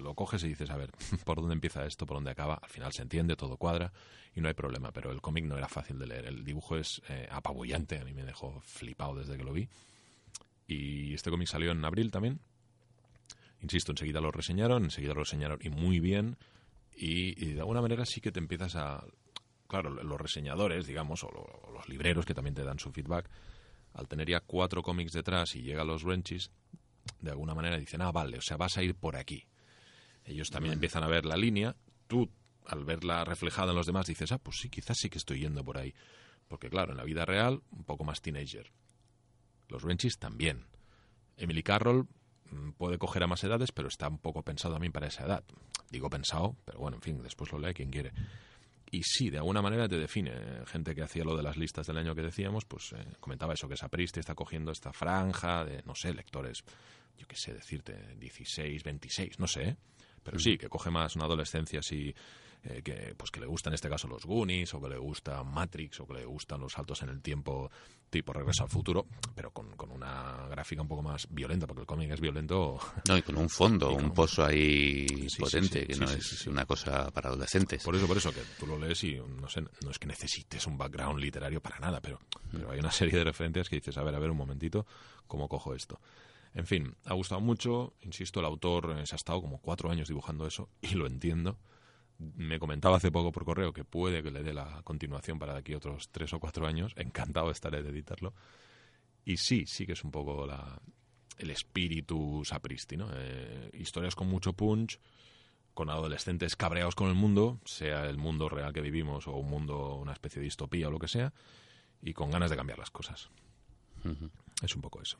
lo 0.03 0.15
coges 0.15 0.45
y 0.45 0.49
dices, 0.49 0.71
a 0.71 0.77
ver, 0.77 0.91
¿por 1.25 1.39
dónde 1.39 1.55
empieza 1.55 1.85
esto? 1.85 2.07
¿Por 2.07 2.17
dónde 2.17 2.31
acaba? 2.31 2.55
Al 2.55 2.69
final 2.69 2.93
se 2.93 3.03
entiende, 3.03 3.37
todo 3.37 3.57
cuadra 3.57 3.93
y 4.35 4.41
no 4.41 4.49
hay 4.49 4.55
problema, 4.55 4.93
pero 4.93 5.11
el 5.11 5.21
cómic 5.21 5.45
no 5.45 5.57
era 5.57 5.69
fácil 5.69 5.99
de 5.99 6.07
leer. 6.07 6.27
El 6.27 6.45
dibujo 6.45 6.77
es 6.77 7.03
eh, 7.09 7.27
apabullante, 7.31 7.99
a 7.99 8.05
mí 8.05 8.13
me 8.13 8.23
dejó 8.23 8.61
flipado 8.61 9.17
desde 9.17 9.37
que 9.37 9.45
lo 9.45 9.53
vi. 9.53 9.69
Y 10.69 11.15
este 11.15 11.31
cómic 11.31 11.49
salió 11.49 11.73
en 11.73 11.85
abril 11.85 12.11
también. 12.11 12.41
Insisto, 13.63 13.93
enseguida 13.93 14.21
lo 14.21 14.31
reseñaron, 14.31 14.85
enseguida 14.85 15.15
lo 15.15 15.21
reseñaron 15.21 15.59
y 15.63 15.71
muy 15.71 16.01
bien. 16.01 16.37
Y, 16.95 17.53
de 17.53 17.61
alguna 17.61 17.83
manera 17.83 18.05
sí 18.05 18.21
que 18.21 18.33
te 18.33 18.39
empiezas 18.39 18.77
a... 18.77 19.05
Claro, 19.69 19.91
los 19.91 20.21
reseñadores, 20.21 20.87
digamos, 20.87 21.25
o, 21.25 21.29
o 21.29 21.71
los 21.73 21.89
libreros 21.89 22.25
que 22.25 22.35
también 22.35 22.55
te 22.55 22.63
dan 22.63 22.79
su 22.79 22.93
feedback, 22.93 23.29
al 23.95 24.07
tener 24.07 24.29
ya 24.29 24.41
cuatro 24.41 24.83
cómics 24.83 25.13
detrás 25.13 25.57
y 25.57 25.63
llega 25.63 25.83
los 25.83 26.05
Wrenchies, 26.05 26.51
de 27.21 27.31
alguna 27.31 27.55
manera 27.55 27.79
dicen, 27.79 28.03
ah, 28.03 28.13
vale, 28.13 28.39
o 28.39 28.43
sea, 28.43 28.57
vas 28.57 28.77
a 28.77 28.83
ir 28.83 28.95
por 28.95 29.17
aquí. 29.17 29.47
Ellos 30.25 30.51
también 30.51 30.75
empiezan 30.75 31.03
a 31.03 31.09
ver 31.09 31.25
la 31.25 31.37
línea, 31.37 31.77
tú 32.07 32.31
al 32.67 32.85
verla 32.85 33.25
reflejada 33.25 33.71
en 33.71 33.77
los 33.77 33.87
demás 33.87 34.07
dices, 34.07 34.33
ah, 34.33 34.39
pues 34.39 34.59
sí, 34.61 34.69
quizás 34.69 34.99
sí 34.99 35.09
que 35.09 35.19
estoy 35.19 35.41
yendo 35.41 35.65
por 35.65 35.79
ahí. 35.79 35.95
Porque 36.49 36.69
claro, 36.69 36.93
en 36.93 36.99
la 36.99 37.05
vida 37.05 37.25
real, 37.25 37.63
un 37.71 37.85
poco 37.85 38.05
más 38.05 38.23
teenager. 38.23 38.73
Los 39.69 39.83
Wrenchies 39.83 40.19
también. 40.19 40.67
Emily 41.37 41.63
Carroll 41.63 42.07
mm, 42.51 42.71
puede 42.73 42.99
coger 42.99 43.23
a 43.23 43.27
más 43.27 43.43
edades, 43.45 43.73
pero 43.73 43.89
está 43.89 44.09
un 44.09 44.19
poco 44.19 44.43
pensado 44.43 44.75
también 44.75 44.93
para 44.93 45.09
esa 45.09 45.25
edad. 45.25 45.45
Digo 45.91 46.11
pensado, 46.11 46.57
pero 46.65 46.79
bueno, 46.79 46.97
en 46.97 47.03
fin, 47.03 47.23
después 47.23 47.53
lo 47.53 47.59
lee 47.59 47.75
quien 47.75 47.91
quiere. 47.91 48.13
Y 48.91 49.03
sí, 49.03 49.31
de 49.31 49.39
alguna 49.39 49.63
manera 49.63 49.89
te 49.89 49.99
define. 49.99 50.65
Gente 50.67 50.95
que 50.95 51.03
hacía 51.03 51.25
lo 51.25 51.37
de 51.37 51.43
las 51.43 51.57
listas 51.57 51.87
del 51.87 51.99
año 51.99 52.15
que 52.15 52.23
decíamos, 52.23 52.65
pues 52.65 52.93
eh, 52.93 53.05
comentaba 53.21 53.55
eso, 53.55 53.69
que 53.69 53.77
Sapristi 53.77 54.21
está 54.21 54.35
cogiendo 54.35 54.71
esta 54.71 54.93
franja 54.93 55.65
de, 55.65 55.83
no 55.85 55.95
sé, 55.95 56.15
lectores, 56.15 56.63
yo 57.19 57.27
qué 57.27 57.37
sé 57.37 57.53
decirte, 57.53 58.15
16, 58.17 58.85
26, 58.85 59.41
no 59.41 59.47
sé, 59.47 59.63
¿eh? 59.63 59.77
pero 60.23 60.39
sí, 60.39 60.57
que 60.57 60.69
coge 60.69 60.91
más 60.91 61.17
una 61.17 61.25
adolescencia 61.25 61.81
así, 61.81 62.15
eh, 62.65 62.83
que, 62.83 63.15
pues 63.17 63.31
que 63.31 63.41
le 63.41 63.47
gustan 63.47 63.73
en 63.73 63.77
este 63.77 63.89
caso 63.89 64.09
los 64.09 64.25
Goonies, 64.25 64.75
o 64.75 64.81
que 64.81 64.89
le 64.89 64.99
gusta 64.99 65.43
Matrix, 65.43 66.01
o 66.01 66.07
que 66.07 66.15
le 66.15 66.25
gustan 66.25 66.61
los 66.61 66.73
saltos 66.73 67.03
en 67.03 67.11
el 67.11 67.23
tiempo 67.23 67.71
tipo 68.11 68.33
Regreso 68.33 68.63
al 68.63 68.69
Futuro, 68.69 69.07
pero 69.35 69.51
con, 69.51 69.77
con 69.77 69.91
una 69.91 70.47
gráfica 70.49 70.83
un 70.83 70.89
poco 70.89 71.03
más 71.03 71.27
violenta, 71.31 71.67
porque 71.67 71.81
el 71.81 71.87
cómic 71.87 72.11
es 72.11 72.21
violento 72.21 72.79
No, 73.09 73.19
y 73.19 73.23
con 73.23 73.37
un 73.37 73.49
fondo, 73.49 73.91
con 73.95 74.05
un 74.05 74.15
pozo 74.15 74.45
ahí 74.45 75.29
sí, 75.29 75.41
potente, 75.41 75.81
sí, 75.81 75.87
que 75.87 75.97
no 75.97 76.11
es 76.11 76.47
una 76.47 76.65
cosa 76.67 77.11
para 77.11 77.29
adolescentes. 77.29 77.83
Por 77.83 77.97
eso, 77.97 78.07
por 78.07 78.17
eso, 78.17 78.33
que 78.33 78.43
tú 78.59 78.67
lo 78.67 78.79
lees 78.79 79.03
y 79.05 79.17
no 79.17 79.49
sé, 79.49 79.63
no 79.63 79.91
es 79.91 79.99
que 79.99 80.07
necesites 80.07 80.67
un 80.67 80.79
background 80.79 81.21
literario 81.21 81.61
para 81.61 81.79
nada, 81.79 82.01
pero, 82.01 82.21
pero 82.51 82.71
hay 82.71 82.79
una 82.79 82.93
serie 82.93 83.19
de 83.19 83.25
referencias 83.25 83.69
que 83.69 83.77
dices, 83.77 83.97
a 83.99 84.03
ver, 84.03 84.15
a 84.15 84.19
ver, 84.19 84.31
un 84.31 84.37
momentito, 84.37 84.87
¿cómo 85.27 85.49
cojo 85.49 85.75
esto? 85.75 86.01
En 86.55 86.67
fin, 86.67 86.97
ha 87.05 87.13
gustado 87.13 87.43
mucho, 87.43 87.93
insisto, 88.01 88.41
el 88.41 88.47
autor 88.47 88.97
eh, 88.99 89.07
se 89.07 89.15
ha 89.15 89.17
estado 89.17 89.43
como 89.43 89.61
cuatro 89.61 89.91
años 89.91 90.09
dibujando 90.09 90.47
eso 90.47 90.71
y 90.81 90.95
lo 90.95 91.07
entiendo. 91.07 91.59
Me 92.19 92.59
comentaba 92.59 92.97
hace 92.97 93.13
poco 93.13 93.33
por 93.33 93.45
correo 93.45 93.73
que 93.73 93.85
puede 93.85 94.23
que 94.23 94.31
le 94.31 94.43
dé 94.43 94.55
la 94.55 94.81
continuación 94.83 95.39
para 95.39 95.53
de 95.53 95.61
aquí 95.61 95.75
otros 95.75 96.09
tres 96.11 96.33
o 96.33 96.41
cuatro 96.41 96.67
años. 96.67 96.93
Encantado 96.97 97.51
estaré 97.51 97.83
de 97.83 97.91
editarlo. 97.91 98.35
Y 99.25 99.37
sí, 99.37 99.67
sí 99.67 99.87
que 99.87 99.93
es 99.93 100.05
un 100.05 100.11
poco 100.11 100.47
la, 100.47 100.81
el 101.39 101.51
espíritu 101.51 102.43
sapristi, 102.45 102.97
¿no? 102.97 103.09
Eh, 103.13 103.71
historias 103.75 104.15
con 104.15 104.29
mucho 104.29 104.53
punch, 104.53 104.99
con 105.75 105.91
adolescentes 105.91 106.57
cabreados 106.57 106.95
con 106.95 107.09
el 107.09 107.15
mundo, 107.15 107.61
sea 107.65 108.09
el 108.09 108.17
mundo 108.17 108.49
real 108.49 108.73
que 108.73 108.81
vivimos 108.81 109.27
o 109.27 109.33
un 109.33 109.51
mundo, 109.51 109.97
una 109.97 110.13
especie 110.13 110.41
de 110.41 110.45
distopía 110.45 110.89
o 110.89 110.91
lo 110.91 110.99
que 110.99 111.09
sea, 111.09 111.35
y 112.01 112.15
con 112.15 112.31
ganas 112.31 112.51
de 112.51 112.57
cambiar 112.57 112.79
las 112.79 112.91
cosas. 112.91 113.31
Es 114.63 114.75
un 114.75 114.83
poco 114.83 115.03
eso. 115.03 115.19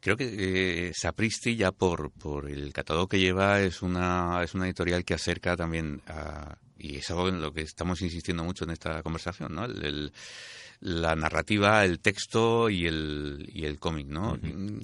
Creo 0.00 0.16
que 0.16 0.88
eh, 0.88 0.92
Sapristi 0.94 1.56
ya 1.56 1.72
por, 1.72 2.10
por 2.12 2.48
el 2.48 2.72
catálogo 2.72 3.08
que 3.08 3.18
lleva 3.18 3.60
es 3.60 3.82
una, 3.82 4.40
es 4.44 4.54
una 4.54 4.66
editorial 4.66 5.04
que 5.04 5.14
acerca 5.14 5.56
también 5.56 6.00
a, 6.06 6.56
y 6.78 6.96
es 6.96 7.10
algo 7.10 7.28
en 7.28 7.40
lo 7.40 7.52
que 7.52 7.62
estamos 7.62 8.00
insistiendo 8.02 8.44
mucho 8.44 8.64
en 8.64 8.70
esta 8.70 9.02
conversación, 9.02 9.54
¿no? 9.54 9.64
El- 9.64 9.84
el- 9.84 10.12
la 10.80 11.16
narrativa, 11.16 11.84
el 11.84 11.98
texto 11.98 12.70
y 12.70 12.86
el, 12.86 13.50
y 13.52 13.64
el 13.64 13.80
cómic, 13.80 14.06
¿no? 14.06 14.38
Mm, 14.40 14.80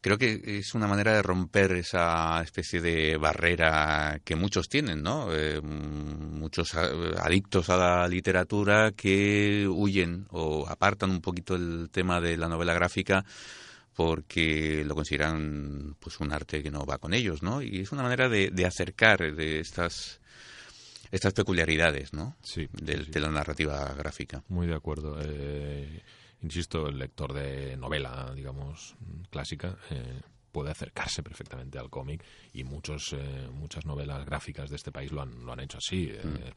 Creo 0.00 0.16
que 0.16 0.40
es 0.58 0.74
una 0.76 0.86
manera 0.86 1.12
de 1.14 1.22
romper 1.22 1.72
esa 1.72 2.40
especie 2.42 2.80
de 2.80 3.16
barrera 3.16 4.20
que 4.24 4.36
muchos 4.36 4.68
tienen, 4.68 5.02
¿no? 5.02 5.34
Eh, 5.34 5.60
muchos 5.60 6.74
a- 6.76 6.90
adictos 7.24 7.68
a 7.68 7.76
la 7.76 8.06
literatura 8.08 8.92
que 8.92 9.66
huyen 9.68 10.26
o 10.30 10.68
apartan 10.68 11.10
un 11.10 11.20
poquito 11.20 11.56
el 11.56 11.88
tema 11.90 12.20
de 12.20 12.36
la 12.36 12.46
novela 12.48 12.74
gráfica 12.74 13.24
porque 13.98 14.84
lo 14.86 14.94
consideran 14.94 15.96
pues 15.98 16.20
un 16.20 16.32
arte 16.32 16.62
que 16.62 16.70
no 16.70 16.86
va 16.86 16.98
con 16.98 17.12
ellos, 17.12 17.42
¿no? 17.42 17.60
Y 17.60 17.80
es 17.80 17.90
una 17.90 18.04
manera 18.04 18.28
de, 18.28 18.50
de 18.52 18.64
acercar 18.64 19.34
de 19.34 19.58
estas 19.58 20.20
estas 21.10 21.32
peculiaridades, 21.32 22.12
¿no? 22.12 22.36
Sí, 22.40 22.68
de, 22.70 23.04
sí. 23.04 23.10
de 23.10 23.18
la 23.18 23.28
narrativa 23.28 23.92
gráfica. 23.98 24.44
Muy 24.46 24.68
de 24.68 24.76
acuerdo. 24.76 25.18
Eh, 25.20 26.00
insisto, 26.42 26.86
el 26.86 26.96
lector 26.96 27.32
de 27.32 27.76
novela, 27.76 28.30
digamos, 28.36 28.94
clásica, 29.30 29.76
eh, 29.90 30.20
puede 30.52 30.70
acercarse 30.70 31.24
perfectamente 31.24 31.80
al 31.80 31.90
cómic 31.90 32.24
y 32.52 32.62
muchos, 32.62 33.12
eh, 33.14 33.48
muchas 33.52 33.84
novelas 33.84 34.24
gráficas 34.24 34.70
de 34.70 34.76
este 34.76 34.92
país 34.92 35.10
lo 35.10 35.22
han, 35.22 35.44
lo 35.44 35.52
han 35.52 35.58
hecho 35.58 35.78
así. 35.78 36.08
Eh, 36.08 36.52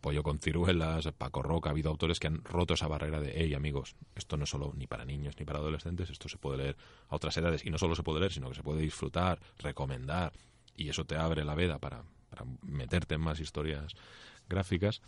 Pollo 0.00 0.22
con 0.22 0.38
ciruelas, 0.38 1.08
Paco 1.16 1.42
Roca, 1.42 1.68
ha 1.68 1.72
habido 1.72 1.90
autores 1.90 2.18
que 2.20 2.26
han 2.26 2.42
roto 2.44 2.74
esa 2.74 2.88
barrera 2.88 3.20
de, 3.20 3.32
hey 3.36 3.54
amigos, 3.54 3.96
esto 4.14 4.36
no 4.36 4.44
es 4.44 4.50
solo 4.50 4.72
ni 4.76 4.86
para 4.86 5.04
niños 5.04 5.34
ni 5.38 5.44
para 5.44 5.58
adolescentes, 5.58 6.10
esto 6.10 6.28
se 6.28 6.38
puede 6.38 6.58
leer 6.58 6.76
a 7.08 7.16
otras 7.16 7.36
edades 7.36 7.64
y 7.64 7.70
no 7.70 7.78
solo 7.78 7.94
se 7.94 8.02
puede 8.02 8.20
leer, 8.20 8.32
sino 8.32 8.48
que 8.48 8.54
se 8.54 8.62
puede 8.62 8.80
disfrutar, 8.82 9.40
recomendar 9.58 10.32
y 10.76 10.88
eso 10.88 11.04
te 11.04 11.16
abre 11.16 11.44
la 11.44 11.54
veda 11.54 11.78
para, 11.78 12.02
para 12.30 12.44
meterte 12.62 13.14
en 13.14 13.20
más 13.20 13.40
historias 13.40 13.92
gráficas. 14.48 15.00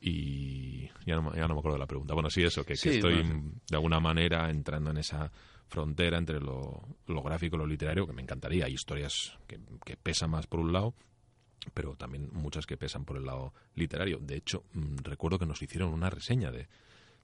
Y 0.00 0.88
ya 1.06 1.16
no, 1.16 1.22
me- 1.22 1.36
ya 1.36 1.48
no 1.48 1.54
me 1.54 1.58
acuerdo 1.60 1.74
de 1.76 1.80
la 1.80 1.86
pregunta. 1.86 2.14
Bueno, 2.14 2.30
sí, 2.30 2.42
eso, 2.44 2.62
que, 2.62 2.74
que 2.74 2.76
Sí, 2.76 2.88
estoy 2.90 3.22
bueno. 3.22 3.52
de 3.68 3.76
alguna 3.76 4.00
manera 4.00 4.48
entrando 4.50 4.90
en 4.90 4.98
esa 4.98 5.30
frontera 5.68 6.18
entre 6.18 6.40
lo, 6.40 6.82
lo 7.06 7.22
gráfico 7.22 7.56
y 7.56 7.58
lo 7.58 7.66
literario, 7.66 8.06
que 8.06 8.12
me 8.12 8.22
encantaría. 8.22 8.66
Hay 8.66 8.74
historias 8.74 9.36
que, 9.46 9.58
que 9.84 9.96
pesan 9.96 10.30
más 10.30 10.46
por 10.46 10.60
un 10.60 10.72
lado, 10.72 10.94
pero 11.72 11.96
también 11.96 12.28
muchas 12.32 12.66
que 12.66 12.76
pesan 12.76 13.04
por 13.04 13.16
el 13.16 13.26
lado 13.26 13.54
literario. 13.74 14.18
De 14.18 14.36
hecho, 14.36 14.64
mm, 14.72 14.98
recuerdo 15.02 15.38
que 15.38 15.46
nos 15.46 15.62
hicieron 15.62 15.92
una 15.92 16.10
reseña 16.10 16.50
de, 16.50 16.68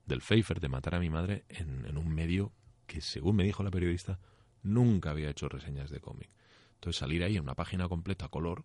del 0.07 0.21
Pfeiffer, 0.21 0.61
de 0.61 0.69
Matar 0.69 0.97
a 0.97 1.01
mi 1.01 1.11
madre, 1.11 1.45
en, 1.49 1.85
en 1.87 1.97
un 1.97 2.09
medio 2.09 2.53
que, 2.87 3.01
según 3.01 3.37
me 3.37 3.45
dijo 3.45 3.63
la 3.63 3.71
periodista, 3.71 4.19
nunca 4.63 5.11
había 5.11 5.31
hecho 5.31 5.49
reseñas 5.49 5.91
de 5.91 6.01
cómic. 6.01 6.31
Entonces, 6.75 6.99
salir 6.99 7.23
ahí 7.23 7.37
en 7.37 7.43
una 7.43 7.55
página 7.55 7.89
completa 7.89 8.27
a 8.27 8.29
color, 8.29 8.65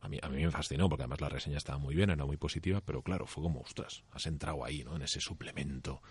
a 0.00 0.08
mí, 0.08 0.18
a 0.22 0.28
mí 0.28 0.42
me 0.42 0.50
fascinó, 0.50 0.88
porque 0.88 1.02
además 1.02 1.20
la 1.20 1.28
reseña 1.28 1.58
estaba 1.58 1.78
muy 1.78 1.94
bien, 1.94 2.10
era 2.10 2.24
muy 2.24 2.36
positiva, 2.36 2.80
pero 2.80 3.02
claro, 3.02 3.26
fue 3.26 3.42
como, 3.42 3.60
ostras, 3.60 4.04
has 4.12 4.26
entrado 4.26 4.64
ahí, 4.64 4.82
¿no? 4.82 4.96
En 4.96 5.02
ese 5.02 5.20
suplemento 5.20 6.02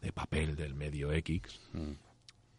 de 0.00 0.12
papel 0.12 0.54
del 0.54 0.74
medio 0.74 1.12
X. 1.12 1.60
Mm. 1.72 1.92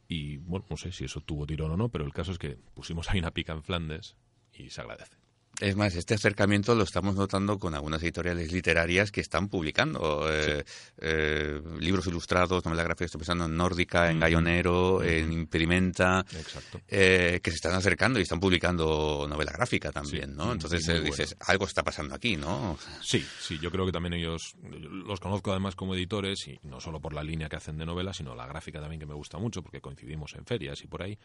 Y 0.08 0.38
bueno, 0.38 0.66
no 0.70 0.78
sé 0.78 0.92
si 0.92 1.06
eso 1.06 1.22
tuvo 1.22 1.46
tirón 1.46 1.72
o 1.72 1.78
no, 1.78 1.90
pero 1.90 2.06
el 2.06 2.14
caso 2.14 2.32
es 2.32 2.38
que 2.38 2.58
pusimos 2.74 3.10
ahí 3.10 3.20
una 3.20 3.32
pica 3.32 3.54
en 3.54 3.64
Flandes 3.64 4.18
y 4.54 4.70
se 4.70 4.82
agradece. 4.82 5.18
Es 5.62 5.76
más, 5.76 5.96
este 5.96 6.16
acercamiento 6.16 6.76
lo 6.76 6.84
estamos 6.84 7.16
notando 7.16 7.58
con 7.58 7.74
algunas 7.76 8.02
editoriales 8.04 8.52
literarias 8.52 9.12
que 9.12 9.22
están 9.22 9.48
publicando 9.48 10.28
eh, 10.30 10.66
eh, 10.98 11.62
libros 11.80 12.08
ilustrados, 12.08 12.66
novela 12.66 12.84
gráfica, 12.84 13.06
estoy 13.06 13.20
pensando 13.20 13.46
en 13.46 13.56
Nórdica, 13.56 14.12
en. 14.12 14.20
Gallonero, 14.20 15.02
en 15.02 15.32
Impedimenta, 15.32 16.26
Exacto. 16.34 16.82
eh, 16.88 17.40
que 17.42 17.52
se 17.52 17.56
están 17.56 17.74
acercando 17.74 18.20
y 18.20 18.24
están 18.24 18.40
publicando 18.40 19.26
novela 19.30 19.52
gráfica 19.52 19.92
también, 19.92 20.32
Sí, 20.32 20.36
¿no? 20.36 20.52
Entonces 20.52 20.88
eh, 20.90 21.00
dices, 21.02 21.36
algo 21.40 21.66
está 21.66 21.84
pasando 21.84 22.16
aquí, 22.16 22.36
¿no? 22.36 22.78
Sí, 23.02 23.26
sí, 23.40 23.58
yo 23.60 23.72
creo 23.72 23.86
que 23.86 23.92
también 23.92 24.14
ellos, 24.14 24.56
los 24.62 25.20
conozco 25.20 25.52
además 25.52 25.76
como 25.76 25.96
editores, 25.96 26.48
y 26.48 26.60
no 26.64 26.82
solo 26.82 27.00
por 27.00 27.14
la 27.14 27.24
línea 27.24 27.48
que 27.48 27.56
hacen 27.56 27.78
de 27.78 27.86
novela, 27.86 28.14
sino 28.14 28.36
la 28.36 28.46
gráfica 28.46 28.82
también 28.82 29.00
que 29.00 29.06
me 29.06 29.14
gusta 29.14 29.38
mucho, 29.38 29.62
porque 29.64 29.80
coincidimos 29.80 30.36
en 30.36 30.46
ferias 30.46 30.84
y 30.84 30.88
por 30.88 31.04
ahí, 31.04 31.18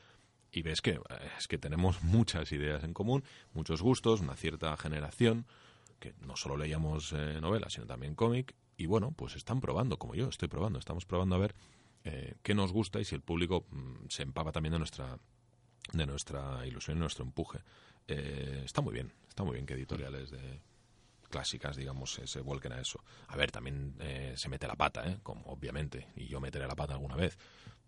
y 0.52 0.62
ves 0.62 0.82
que 0.82 0.92
eh, 0.92 1.00
es 1.38 1.48
que 1.48 1.58
tenemos 1.58 2.02
muchas 2.02 2.52
ideas 2.52 2.84
en 2.84 2.94
común, 2.94 3.24
muchos 3.52 3.82
gustos, 3.82 4.20
una 4.20 4.36
cierta 4.36 4.76
generación, 4.76 5.46
que 5.98 6.14
no 6.20 6.36
solo 6.36 6.56
leíamos 6.56 7.12
eh, 7.12 7.40
novelas, 7.40 7.74
sino 7.74 7.86
también 7.86 8.14
cómic, 8.14 8.54
y 8.76 8.86
bueno, 8.86 9.12
pues 9.12 9.36
están 9.36 9.60
probando, 9.60 9.98
como 9.98 10.14
yo 10.14 10.28
estoy 10.28 10.48
probando, 10.48 10.78
estamos 10.78 11.04
probando 11.04 11.36
a 11.36 11.38
ver 11.38 11.54
eh, 12.04 12.34
qué 12.42 12.54
nos 12.54 12.72
gusta 12.72 12.98
y 12.98 13.04
si 13.04 13.14
el 13.14 13.20
público 13.20 13.66
mm, 13.70 14.08
se 14.08 14.22
empapa 14.22 14.52
también 14.52 14.72
de 14.72 14.78
nuestra 14.78 15.18
de 15.92 16.06
nuestra 16.06 16.66
ilusión 16.66 16.96
y 16.96 17.00
nuestro 17.00 17.24
empuje. 17.24 17.58
Eh, 18.08 18.62
está 18.64 18.80
muy 18.80 18.94
bien, 18.94 19.12
está 19.28 19.44
muy 19.44 19.54
bien 19.54 19.66
que 19.66 19.74
editoriales 19.74 20.30
de 20.30 20.60
clásicas, 21.28 21.76
digamos, 21.76 22.20
se, 22.24 22.40
vuelquen 22.40 22.72
a 22.72 22.80
eso. 22.80 23.02
A 23.28 23.36
ver, 23.36 23.50
también 23.50 23.94
eh, 24.00 24.34
se 24.36 24.48
mete 24.48 24.66
la 24.66 24.76
pata, 24.76 25.08
¿eh? 25.08 25.18
Como, 25.22 25.44
obviamente, 25.46 26.08
y 26.16 26.26
yo 26.26 26.40
meteré 26.40 26.66
la 26.66 26.74
pata 26.74 26.94
alguna 26.94 27.16
vez, 27.16 27.38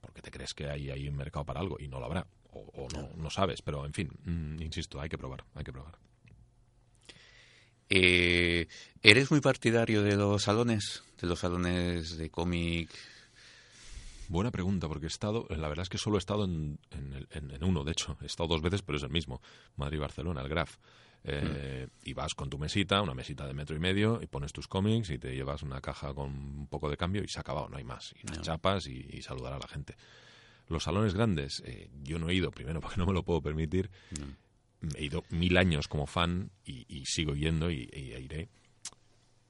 porque 0.01 0.23
te 0.23 0.31
crees 0.31 0.55
que 0.55 0.69
hay, 0.69 0.91
hay 0.91 1.09
un 1.09 1.17
mercado 1.17 1.45
para 1.45 1.61
algo 1.61 1.77
y 1.81 1.89
no 1.89 1.99
lo 1.99 2.07
habrá, 2.07 2.27
o, 2.53 2.61
o 2.75 2.89
no, 2.91 3.11
no 3.17 3.31
sabes, 3.31 3.63
pero 3.63 3.85
en 3.87 3.93
fin, 3.93 4.11
mm, 4.25 4.63
insisto, 4.63 5.01
hay 5.01 5.09
que 5.09 5.19
probar, 5.19 5.45
hay 5.55 5.65
que 5.65 5.73
probar. 5.73 5.95
Eh, 7.89 8.69
¿Eres 9.03 9.31
muy 9.31 9.41
partidario 9.41 10.03
de 10.03 10.17
los 10.17 10.43
salones? 10.45 11.03
De 11.21 11.27
los 11.27 11.41
salones 11.41 12.17
de 12.17 12.31
cómic. 12.31 12.91
Buena 14.29 14.51
pregunta, 14.51 14.89
porque 14.89 15.07
he 15.07 15.09
estado, 15.09 15.47
la 15.51 15.69
verdad 15.69 15.83
es 15.83 15.89
que 15.91 15.99
solo 15.99 16.17
he 16.17 16.19
estado 16.19 16.45
en, 16.45 16.79
en, 16.91 17.13
el- 17.13 17.29
en- 17.33 17.51
en 17.51 17.65
uno, 17.65 17.85
de 17.85 17.93
hecho, 17.93 18.17
he 18.23 18.27
estado 18.27 18.49
dos 18.49 18.63
veces, 18.63 18.81
pero 18.81 18.97
es 18.97 19.05
el 19.05 19.11
mismo, 19.11 19.43
Madrid-Barcelona, 19.77 20.41
el 20.41 20.49
Graf. 20.49 20.79
Eh, 21.25 21.87
Y 22.05 22.15
vas 22.15 22.35
con 22.35 22.49
tu 22.51 22.59
mesita, 22.59 23.01
una 23.03 23.15
mesita 23.15 23.47
de 23.47 23.53
metro 23.55 23.77
y 23.77 23.79
medio, 23.79 24.21
y 24.23 24.27
pones 24.27 24.53
tus 24.53 24.67
cómics 24.67 25.11
y 25.11 25.19
te 25.19 25.35
llevas 25.35 25.63
una 25.63 25.81
caja 25.81 26.15
con 26.15 26.31
un 26.31 26.67
poco 26.69 26.89
de 26.89 26.97
cambio 26.97 27.23
y 27.23 27.29
se 27.29 27.39
ha 27.39 27.43
acabado, 27.43 27.69
no 27.69 27.77
hay 27.77 27.85
más. 27.85 28.15
Y 28.23 28.27
las 28.27 28.39
No. 28.39 28.43
chapas 28.43 28.87
y, 28.87 29.07
y 29.13 29.21
saludar 29.23 29.53
a 29.53 29.59
la 29.59 29.69
gente. 29.69 29.95
Los 30.73 30.85
salones 30.85 31.15
grandes, 31.15 31.63
eh, 31.67 31.89
yo 32.03 32.19
no 32.19 32.29
he 32.29 32.35
ido, 32.35 32.51
primero 32.51 32.81
porque 32.83 32.97
no 32.97 33.07
me 33.07 33.13
lo 33.13 33.23
puedo 33.23 33.41
permitir, 33.43 33.91
he 34.97 35.05
ido 35.05 35.23
mil 35.31 35.57
años 35.57 35.87
como 35.87 36.07
fan 36.07 36.51
y, 36.65 36.85
y 36.89 37.05
sigo 37.07 37.35
yendo 37.35 37.71
y, 37.71 37.89
y 37.93 38.15
iré. 38.15 38.49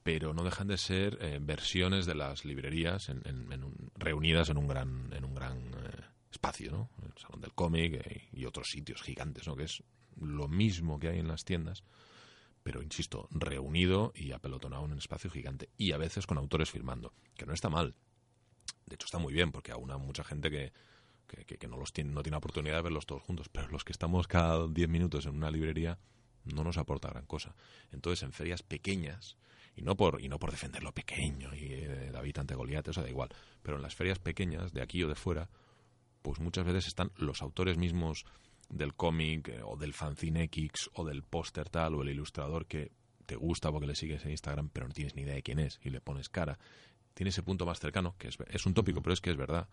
Pero 0.02 0.34
no 0.34 0.42
dejan 0.42 0.66
de 0.66 0.78
ser 0.78 1.16
eh, 1.20 1.38
versiones 1.40 2.06
de 2.06 2.16
las 2.16 2.44
librerías 2.44 3.08
en- 3.08 3.22
en- 3.24 3.52
en 3.52 3.62
un- 3.64 3.90
reunidas 3.94 4.48
en 4.48 4.56
un 4.58 4.66
gran 4.66 5.12
en 5.12 5.24
un 5.24 5.34
gran 5.34 5.58
eh, 5.58 6.00
espacio 6.32 6.72
no 6.72 6.90
el 7.06 7.12
salón 7.22 7.40
del 7.40 7.52
cómic 7.52 7.94
eh, 8.04 8.28
y 8.32 8.44
otros 8.46 8.68
sitios 8.70 9.00
gigantes 9.00 9.46
no 9.46 9.54
que 9.54 9.62
es 9.64 9.82
lo 10.20 10.48
mismo 10.48 10.98
que 10.98 11.08
hay 11.08 11.20
en 11.20 11.28
las 11.28 11.44
tiendas 11.44 11.84
pero 12.64 12.82
insisto 12.82 13.28
reunido 13.30 14.12
y 14.16 14.32
apelotonado 14.32 14.84
en 14.86 14.92
un 14.92 14.98
espacio 14.98 15.30
gigante 15.30 15.68
y 15.78 15.92
a 15.92 15.98
veces 15.98 16.26
con 16.26 16.36
autores 16.38 16.70
firmando 16.70 17.12
que 17.36 17.46
no 17.46 17.52
está 17.54 17.68
mal. 17.68 17.94
De 18.86 18.94
hecho 18.96 19.06
está 19.06 19.18
muy 19.18 19.32
bien 19.32 19.52
porque 19.52 19.70
aún 19.72 19.90
hay 19.92 19.98
mucha 19.98 20.24
gente 20.24 20.50
que 20.50 20.72
que, 21.28 21.44
que- 21.44 21.58
que 21.58 21.66
no 21.68 21.76
los 21.76 21.92
tiene 21.92 22.12
no 22.12 22.22
tiene 22.22 22.36
oportunidad 22.38 22.76
de 22.76 22.82
verlos 22.82 23.06
todos 23.06 23.22
juntos 23.22 23.48
pero 23.48 23.68
los 23.68 23.84
que 23.84 23.92
estamos 23.92 24.26
cada 24.26 24.66
10 24.68 24.88
minutos 24.88 25.26
en 25.26 25.34
una 25.36 25.50
librería 25.50 25.98
no 26.44 26.64
nos 26.64 26.76
aporta 26.76 27.08
gran 27.08 27.24
cosa. 27.26 27.54
Entonces 27.92 28.22
en 28.24 28.32
ferias 28.32 28.62
pequeñas 28.64 29.36
y 29.76 29.82
no 29.82 29.96
por 29.96 30.20
y 30.20 30.28
no 30.28 30.38
por 30.38 30.50
defender 30.50 30.82
lo 30.82 30.92
pequeño 30.92 31.54
y 31.54 31.72
eh, 31.72 32.10
David 32.12 32.38
ante 32.38 32.54
Goliat 32.54 32.88
eso 32.88 33.00
da 33.02 33.08
igual 33.08 33.30
pero 33.62 33.76
en 33.76 33.82
las 33.82 33.94
ferias 33.94 34.18
pequeñas 34.18 34.72
de 34.72 34.82
aquí 34.82 35.02
o 35.04 35.08
de 35.08 35.14
fuera 35.14 35.48
pues 36.22 36.40
muchas 36.40 36.64
veces 36.66 36.86
están 36.88 37.10
los 37.16 37.42
autores 37.42 37.78
mismos 37.78 38.24
del 38.68 38.94
cómic 38.94 39.48
eh, 39.48 39.60
o 39.64 39.76
del 39.76 39.92
fanzine 39.94 40.42
X 40.44 40.90
o 40.94 41.04
del 41.04 41.22
póster 41.22 41.68
tal 41.70 41.94
o 41.94 42.02
el 42.02 42.08
ilustrador 42.10 42.66
que 42.66 42.92
te 43.26 43.36
gusta 43.36 43.70
porque 43.70 43.86
le 43.86 43.94
sigues 43.94 44.24
en 44.24 44.32
Instagram 44.32 44.68
pero 44.68 44.88
no 44.88 44.92
tienes 44.94 45.14
ni 45.14 45.22
idea 45.22 45.34
de 45.34 45.42
quién 45.42 45.58
es 45.60 45.78
y 45.82 45.90
le 45.90 46.00
pones 46.00 46.28
cara. 46.28 46.58
Tiene 47.14 47.30
ese 47.30 47.42
punto 47.42 47.64
más 47.66 47.78
cercano 47.78 48.14
que 48.18 48.28
es, 48.28 48.36
es 48.50 48.66
un 48.66 48.74
tópico 48.74 49.00
pero 49.02 49.14
es 49.14 49.20
que 49.20 49.30
es 49.30 49.36
verdad 49.36 49.68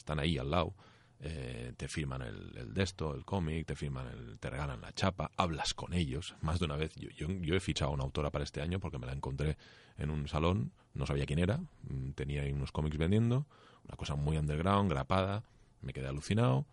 están 0.00 0.18
ahí 0.18 0.38
al 0.38 0.50
lado 0.50 0.74
eh, 1.22 1.74
te 1.76 1.86
firman 1.86 2.22
el, 2.22 2.56
el 2.56 2.72
de 2.72 2.82
esto, 2.82 3.14
el 3.14 3.26
cómic, 3.26 3.66
te 3.66 3.76
firman 3.76 4.06
el, 4.08 4.38
te 4.38 4.48
regalan 4.48 4.80
la 4.80 4.92
chapa, 4.94 5.30
hablas 5.36 5.74
con 5.74 5.92
ellos. 5.92 6.34
Más 6.40 6.58
de 6.58 6.64
una 6.64 6.76
vez, 6.76 6.94
yo, 6.96 7.10
yo, 7.10 7.28
yo 7.28 7.54
he 7.54 7.60
fichado 7.60 7.90
a 7.90 7.94
una 7.94 8.04
autora 8.04 8.30
para 8.30 8.42
este 8.42 8.62
año 8.62 8.80
porque 8.80 8.98
me 8.98 9.06
la 9.06 9.12
encontré 9.12 9.58
en 9.98 10.08
un 10.08 10.28
salón, 10.28 10.72
no 10.94 11.04
sabía 11.04 11.26
quién 11.26 11.38
era, 11.38 11.58
mm, 11.58 12.12
tenía 12.12 12.42
ahí 12.42 12.52
unos 12.52 12.72
cómics 12.72 12.96
vendiendo, 12.96 13.46
una 13.86 13.96
cosa 13.96 14.14
muy 14.16 14.38
underground, 14.38 14.90
grapada, 14.90 15.44
me 15.82 15.92
quedé 15.92 16.08
alucinado. 16.08 16.66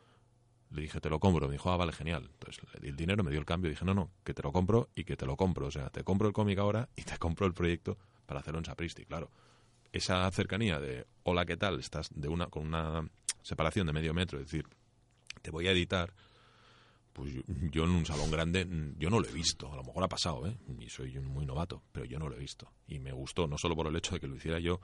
Le 0.70 0.82
dije, 0.82 1.00
te 1.00 1.10
lo 1.10 1.20
compro. 1.22 1.48
Me 1.48 1.54
dijo, 1.54 1.72
ah, 1.72 1.78
vale, 1.78 1.94
genial. 1.94 2.30
Entonces 2.34 2.62
le 2.74 2.82
di 2.82 2.90
el 2.90 2.98
dinero, 2.98 3.24
me 3.24 3.32
dio 3.32 3.40
el 3.40 3.46
cambio. 3.46 3.70
Dije, 3.70 3.86
no, 3.86 3.94
no, 3.94 4.12
que 4.26 4.34
te 4.34 4.44
lo 4.44 4.52
compro 4.52 4.90
y 4.96 5.06
que 5.06 5.16
te 5.16 5.26
lo 5.26 5.38
compro. 5.38 5.66
O 5.66 5.72
sea, 5.72 5.90
te 5.90 6.04
compro 6.04 6.28
el 6.28 6.34
cómic 6.34 6.60
ahora 6.60 6.90
y 6.98 7.04
te 7.04 7.18
compro 7.18 7.48
el 7.48 7.54
proyecto 7.54 7.98
para 8.26 8.42
hacerlo 8.42 8.60
en 8.60 8.66
Sapristi. 8.66 9.06
Claro, 9.06 9.32
esa 9.92 10.30
cercanía 10.32 10.80
de, 10.80 11.06
hola, 11.24 11.46
¿qué 11.46 11.58
tal? 11.58 11.80
Estás 11.80 12.10
de 12.14 12.28
una 12.28 12.48
con 12.48 12.66
una 12.68 13.08
separación 13.42 13.88
de 13.88 13.94
medio 13.94 14.14
metro, 14.14 14.40
es 14.40 14.46
decir, 14.46 14.66
te 15.42 15.52
voy 15.52 15.68
a 15.68 15.72
editar, 15.72 16.14
pues 17.14 17.34
yo, 17.34 17.42
yo 17.72 17.84
en 17.86 17.92
un 17.92 18.06
salón 18.06 18.30
grande, 18.30 18.66
mm, 18.66 18.98
yo 19.00 19.10
no 19.10 19.20
lo 19.20 19.28
he 19.28 19.32
visto, 19.34 19.72
a 19.72 19.76
lo 19.76 19.84
mejor 19.84 20.04
ha 20.04 20.08
pasado, 20.10 20.46
¿eh? 20.48 20.56
Y 20.80 20.90
soy 20.90 21.18
un 21.18 21.26
muy 21.26 21.46
novato, 21.46 21.82
pero 21.92 22.06
yo 22.06 22.20
no 22.20 22.30
lo 22.30 22.36
he 22.36 22.40
visto. 22.40 22.72
Y 22.88 23.00
me 23.00 23.12
gustó, 23.12 23.48
no 23.48 23.58
solo 23.58 23.76
por 23.76 23.88
el 23.88 23.96
hecho 23.96 24.14
de 24.16 24.20
que 24.20 24.28
lo 24.28 24.36
hiciera 24.36 24.60
yo 24.60 24.80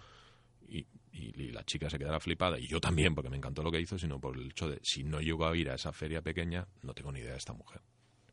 y, 0.68 0.80
y- 1.12 1.42
y 1.44 1.52
la 1.52 1.64
chica 1.66 1.90
se 1.90 2.00
quedara 2.00 2.20
flipada, 2.20 2.58
y 2.58 2.68
yo 2.68 2.80
también, 2.80 3.14
porque 3.14 3.30
me 3.30 3.38
encantó 3.38 3.62
lo 3.64 3.72
que 3.72 3.80
hizo, 3.82 4.00
sino 4.00 4.20
por 4.20 4.36
el 4.38 4.48
hecho 4.52 4.68
de, 4.70 4.80
si 4.82 5.04
no 5.04 5.20
llego 5.22 5.46
a 5.46 5.56
ir 5.56 5.70
a 5.70 5.76
esa 5.76 5.92
feria 5.92 6.22
pequeña, 6.22 6.68
no 6.82 6.94
tengo 6.94 7.12
ni 7.12 7.20
idea 7.20 7.32
de 7.34 7.38
esta 7.38 7.54
mujer 7.54 7.82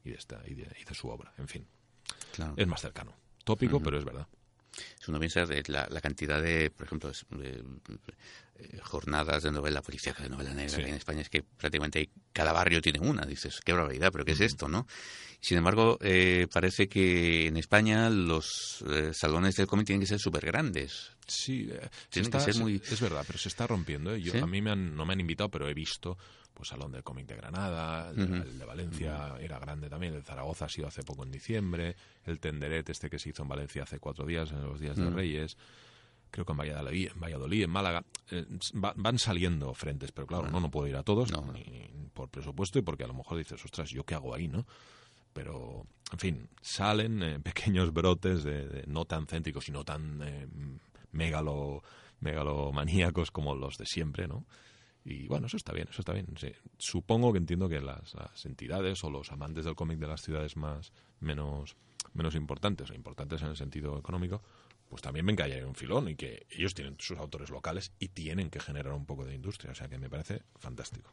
y 0.04 0.10
de, 0.10 0.16
esta, 0.16 0.40
y 0.46 0.54
de, 0.54 0.62
y 0.80 0.84
de 0.84 0.94
su 0.94 1.08
obra. 1.08 1.34
En 1.36 1.48
fin, 1.48 1.66
Claro. 2.32 2.54
es 2.56 2.66
más 2.66 2.80
cercano. 2.80 3.12
Tópico, 3.44 3.80
pero 3.80 3.98
es 3.98 4.04
verdad. 4.04 4.26
Si 4.98 5.10
uno 5.10 5.18
piensa 5.18 5.46
de 5.46 5.62
la, 5.68 5.86
la 5.90 6.00
cantidad 6.00 6.40
de, 6.42 6.70
por 6.70 6.86
ejemplo, 6.86 7.10
de, 7.30 7.62
eh, 8.58 8.78
jornadas 8.82 9.42
de 9.42 9.50
novela 9.52 9.80
policíaca, 9.82 10.22
de 10.22 10.28
novela 10.30 10.52
negra 10.54 10.70
Sí. 10.70 10.76
que 10.76 10.82
hay 10.84 10.90
en 10.90 10.96
España, 10.96 11.20
es 11.22 11.28
que 11.30 11.42
prácticamente 11.42 12.10
cada 12.32 12.52
barrio 12.52 12.80
tiene 12.82 13.00
una. 13.00 13.24
Dices, 13.24 13.60
qué 13.64 13.72
barbaridad, 13.72 14.10
pero 14.12 14.24
¿qué 14.24 14.32
es 14.32 14.40
esto, 14.40 14.68
no? 14.68 14.86
Sin 15.40 15.56
embargo, 15.56 15.96
eh, 16.02 16.46
parece 16.52 16.88
que 16.88 17.46
en 17.46 17.56
España 17.56 18.10
los 18.10 18.84
eh, 18.88 19.12
salones 19.14 19.56
del 19.56 19.66
cómic 19.66 19.86
tienen 19.86 20.00
que 20.00 20.06
ser 20.06 20.18
súper 20.18 20.44
grandes. 20.44 21.12
Sí, 21.30 21.68
eh, 21.70 21.80
se 21.80 22.08
Tiene 22.10 22.26
está- 22.26 22.38
que 22.38 22.44
ser 22.44 22.54
se- 22.54 22.60
muy- 22.60 22.76
es 22.84 23.00
verdad, 23.00 23.24
pero 23.26 23.38
se 23.38 23.48
está 23.48 23.66
rompiendo. 23.66 24.12
¿eh? 24.14 24.20
Yo, 24.20 24.32
¿Sí? 24.32 24.38
A 24.38 24.46
mí 24.46 24.60
me 24.60 24.70
han- 24.70 24.94
no 24.96 25.04
me 25.06 25.12
han 25.12 25.20
invitado, 25.20 25.48
pero 25.50 25.68
he 25.68 25.74
visto 25.74 26.16
pues 26.52 26.68
Salón 26.68 26.92
del 26.92 27.02
Cómic 27.02 27.26
de 27.26 27.36
Granada, 27.36 28.10
el, 28.10 28.58
de 28.58 28.64
Valencia 28.66 29.34
era 29.40 29.58
grande 29.58 29.88
también, 29.88 30.12
el 30.12 30.20
de 30.20 30.26
Zaragoza 30.26 30.66
ha 30.66 30.68
sido 30.68 30.88
hace 30.88 31.02
poco 31.02 31.22
en 31.22 31.30
diciembre, 31.30 31.96
el 32.24 32.38
Tenderet 32.38 32.90
este 32.90 33.08
que 33.08 33.18
se 33.18 33.30
hizo 33.30 33.42
en 33.44 33.48
Valencia 33.48 33.84
hace 33.84 33.98
cuatro 33.98 34.26
días, 34.26 34.50
en 34.50 34.62
los 34.64 34.78
días 34.78 34.96
de. 34.96 35.08
Reyes, 35.08 35.56
creo 36.30 36.44
que 36.44 36.52
en 36.52 36.58
Valladolid, 36.58 37.08
en, 37.14 37.20
Valladolid, 37.20 37.62
en 37.62 37.70
Málaga, 37.70 38.04
eh, 38.30 38.44
va- 38.74 38.92
van 38.96 39.18
saliendo 39.18 39.72
frentes, 39.72 40.12
pero 40.12 40.26
claro, 40.26 40.50
no, 40.50 40.60
no 40.60 40.70
puedo 40.70 40.86
ir 40.86 40.96
a 40.96 41.02
todos 41.02 41.30
No. 41.32 41.50
ni- 41.52 41.62
ni 41.64 42.08
por 42.12 42.28
presupuesto 42.28 42.78
y 42.78 42.82
porque 42.82 43.04
a 43.04 43.06
lo 43.06 43.14
mejor 43.14 43.38
dices, 43.38 43.64
ostras, 43.64 43.88
¿yo 43.90 44.04
qué 44.04 44.14
hago 44.14 44.34
ahí, 44.34 44.46
no? 44.48 44.66
pero 45.32 45.86
en 46.12 46.18
fin, 46.18 46.48
salen 46.60 47.22
eh, 47.22 47.38
pequeños 47.44 47.92
brotes 47.92 48.42
de, 48.42 48.68
de 48.68 48.84
no 48.88 49.04
tan 49.04 49.26
céntricos 49.28 49.68
y 49.68 49.72
no 49.72 49.84
tan 49.84 50.20
eh, 50.24 50.46
megalo, 51.12 51.82
megalomaníacos 52.20 53.30
como 53.30 53.54
los 53.54 53.78
de 53.78 53.86
siempre, 53.86 54.28
¿no? 54.28 54.46
Y 55.04 55.26
bueno, 55.28 55.46
eso 55.46 55.56
está 55.56 55.72
bien, 55.72 55.88
eso 55.90 56.02
está 56.02 56.12
bien. 56.12 56.26
Sí. 56.36 56.52
Supongo 56.78 57.32
que 57.32 57.38
entiendo 57.38 57.68
que 57.68 57.80
las, 57.80 58.14
las 58.14 58.44
entidades 58.44 59.02
o 59.02 59.10
los 59.10 59.32
amantes 59.32 59.64
del 59.64 59.74
cómic 59.74 59.98
de 59.98 60.06
las 60.06 60.22
ciudades 60.22 60.56
más 60.56 60.92
menos, 61.20 61.76
menos 62.12 62.34
importantes, 62.34 62.90
o 62.90 62.94
importantes 62.94 63.40
en 63.42 63.48
el 63.48 63.56
sentido 63.56 63.98
económico, 63.98 64.42
pues 64.88 65.02
también 65.02 65.24
ven 65.24 65.36
que 65.36 65.44
hay 65.44 65.62
un 65.62 65.74
filón 65.74 66.08
y 66.08 66.16
que 66.16 66.46
ellos 66.50 66.74
tienen 66.74 66.96
sus 66.98 67.18
autores 67.18 67.50
locales 67.50 67.92
y 67.98 68.08
tienen 68.08 68.50
que 68.50 68.60
generar 68.60 68.92
un 68.92 69.06
poco 69.06 69.24
de 69.24 69.34
industria. 69.34 69.72
O 69.72 69.74
sea 69.74 69.88
que 69.88 69.98
me 69.98 70.10
parece 70.10 70.42
fantástico. 70.58 71.10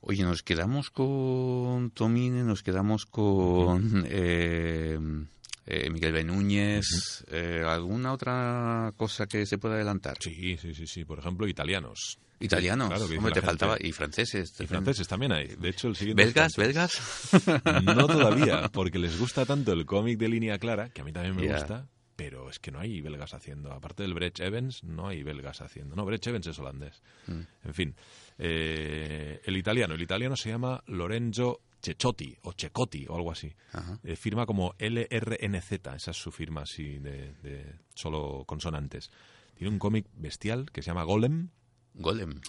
Oye, 0.00 0.22
nos 0.22 0.42
quedamos 0.42 0.90
con 0.90 1.90
Tomine, 1.90 2.44
nos 2.44 2.62
quedamos 2.62 3.06
con 3.06 4.04
eh, 4.06 4.98
eh, 5.66 5.90
Miguel 5.90 6.12
Benúñez. 6.12 7.24
eh, 7.30 7.62
¿Alguna 7.66 8.12
otra 8.12 8.92
cosa 8.96 9.26
que 9.26 9.44
se 9.46 9.58
pueda 9.58 9.74
adelantar? 9.74 10.16
Sí, 10.20 10.56
sí, 10.56 10.74
sí, 10.74 10.86
sí. 10.86 11.04
Por 11.04 11.18
ejemplo, 11.18 11.46
italianos. 11.48 12.18
Italianos, 12.38 12.88
Claro, 12.88 13.08
que 13.08 13.16
hombre, 13.16 13.30
la 13.30 13.34
te 13.34 13.40
gente. 13.40 13.46
faltaba. 13.46 13.76
Y 13.80 13.92
franceses. 13.92 14.60
Y 14.60 14.66
franceses 14.66 15.08
también 15.08 15.32
hay. 15.32 15.48
De 15.56 15.70
hecho, 15.70 15.88
el 15.88 15.96
siguiente... 15.96 16.22
¿Belgas? 16.24 16.56
¿Belgas? 16.56 17.00
No 17.82 18.06
todavía, 18.06 18.68
porque 18.72 18.98
les 18.98 19.18
gusta 19.18 19.46
tanto 19.46 19.72
el 19.72 19.86
cómic 19.86 20.18
de 20.18 20.28
línea 20.28 20.58
clara, 20.58 20.90
que 20.90 21.00
a 21.00 21.04
mí 21.04 21.12
también 21.12 21.34
me 21.34 21.50
gusta, 21.50 21.88
pero 22.14 22.50
es 22.50 22.58
que 22.58 22.70
no 22.70 22.78
hay 22.78 23.00
belgas 23.00 23.32
haciendo. 23.32 23.72
Aparte 23.72 24.02
del 24.02 24.12
Brecht 24.12 24.40
Evans, 24.40 24.84
no 24.84 25.08
hay 25.08 25.22
belgas 25.22 25.62
haciendo. 25.62 25.96
No, 25.96 26.04
Brecht 26.04 26.26
Evans 26.26 26.46
es 26.46 26.58
holandés. 26.58 27.02
Mm. 27.26 27.40
En 27.64 27.74
fin, 27.74 27.94
eh, 28.38 29.40
el 29.44 29.56
italiano. 29.56 29.94
El 29.94 30.02
italiano 30.02 30.36
se 30.36 30.50
llama 30.50 30.82
Lorenzo 30.86 31.62
Cecciotti 31.82 32.36
o 32.42 32.52
Cecotti 32.52 33.06
o 33.08 33.16
algo 33.16 33.30
así. 33.32 33.52
Eh, 34.02 34.16
firma 34.16 34.46
como 34.46 34.74
LRNZ, 34.78 35.72
esa 35.94 36.10
es 36.10 36.16
su 36.16 36.32
firma 36.32 36.62
así 36.62 36.98
de, 36.98 37.32
de 37.42 37.74
solo 37.94 38.44
consonantes. 38.46 39.10
Tiene 39.54 39.72
un 39.72 39.78
cómic 39.78 40.06
bestial 40.14 40.70
que 40.72 40.82
se 40.82 40.88
llama 40.88 41.04
Golem. 41.04 41.50
Golem. 41.94 42.40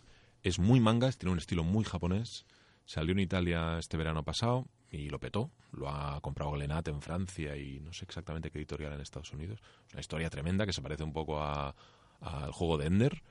Es 0.44 0.60
muy 0.60 0.80
mangas, 0.80 1.18
tiene 1.18 1.32
un 1.34 1.38
estilo 1.40 1.64
muy 1.64 1.84
japonés. 1.84 2.46
Salió 2.86 3.12
en 3.14 3.20
Italia 3.20 3.78
este 3.80 3.98
verano 3.98 4.24
pasado 4.24 4.68
y 4.90 5.10
lo 5.10 5.20
petó. 5.20 5.52
Lo 5.72 5.90
ha 5.90 6.20
comprado 6.22 6.52
Glenat 6.52 6.88
en 6.88 7.02
Francia 7.02 7.56
y 7.58 7.80
no 7.82 7.92
sé 7.94 8.06
exactamente 8.06 8.50
qué 8.50 8.58
editorial 8.60 8.94
en 8.94 9.02
Estados 9.02 9.32
Unidos. 9.34 9.60
Es 9.88 9.94
una 9.94 10.02
historia 10.02 10.30
tremenda 10.30 10.66
que 10.66 10.74
se 10.74 10.82
parece 10.82 11.04
un 11.04 11.14
poco 11.14 11.40
a- 11.42 11.76
al 12.22 12.52
juego 12.52 12.78
de 12.78 12.88
Ender. 12.88 13.22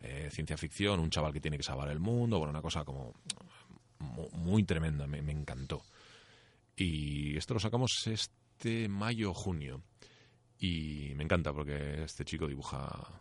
Eh, 0.00 0.28
ciencia 0.30 0.58
ficción, 0.58 1.00
un 1.00 1.08
chaval 1.10 1.32
que 1.32 1.40
tiene 1.40 1.56
que 1.56 1.62
salvar 1.62 1.88
el 1.88 1.98
mundo. 2.00 2.36
Bueno, 2.38 2.50
una 2.50 2.60
cosa 2.62 2.84
como 2.84 3.14
mu- 3.98 4.30
muy 4.32 4.64
tremenda, 4.64 5.06
me, 5.06 5.22
me 5.22 5.32
encantó. 5.32 5.82
Y 6.76 7.36
esto 7.36 7.54
lo 7.54 7.60
sacamos 7.60 8.06
este 8.06 8.88
mayo 8.88 9.32
junio. 9.34 9.82
Y 10.58 11.12
me 11.16 11.24
encanta 11.24 11.52
porque 11.52 12.02
este 12.04 12.24
chico 12.24 12.46
dibuja 12.46 13.20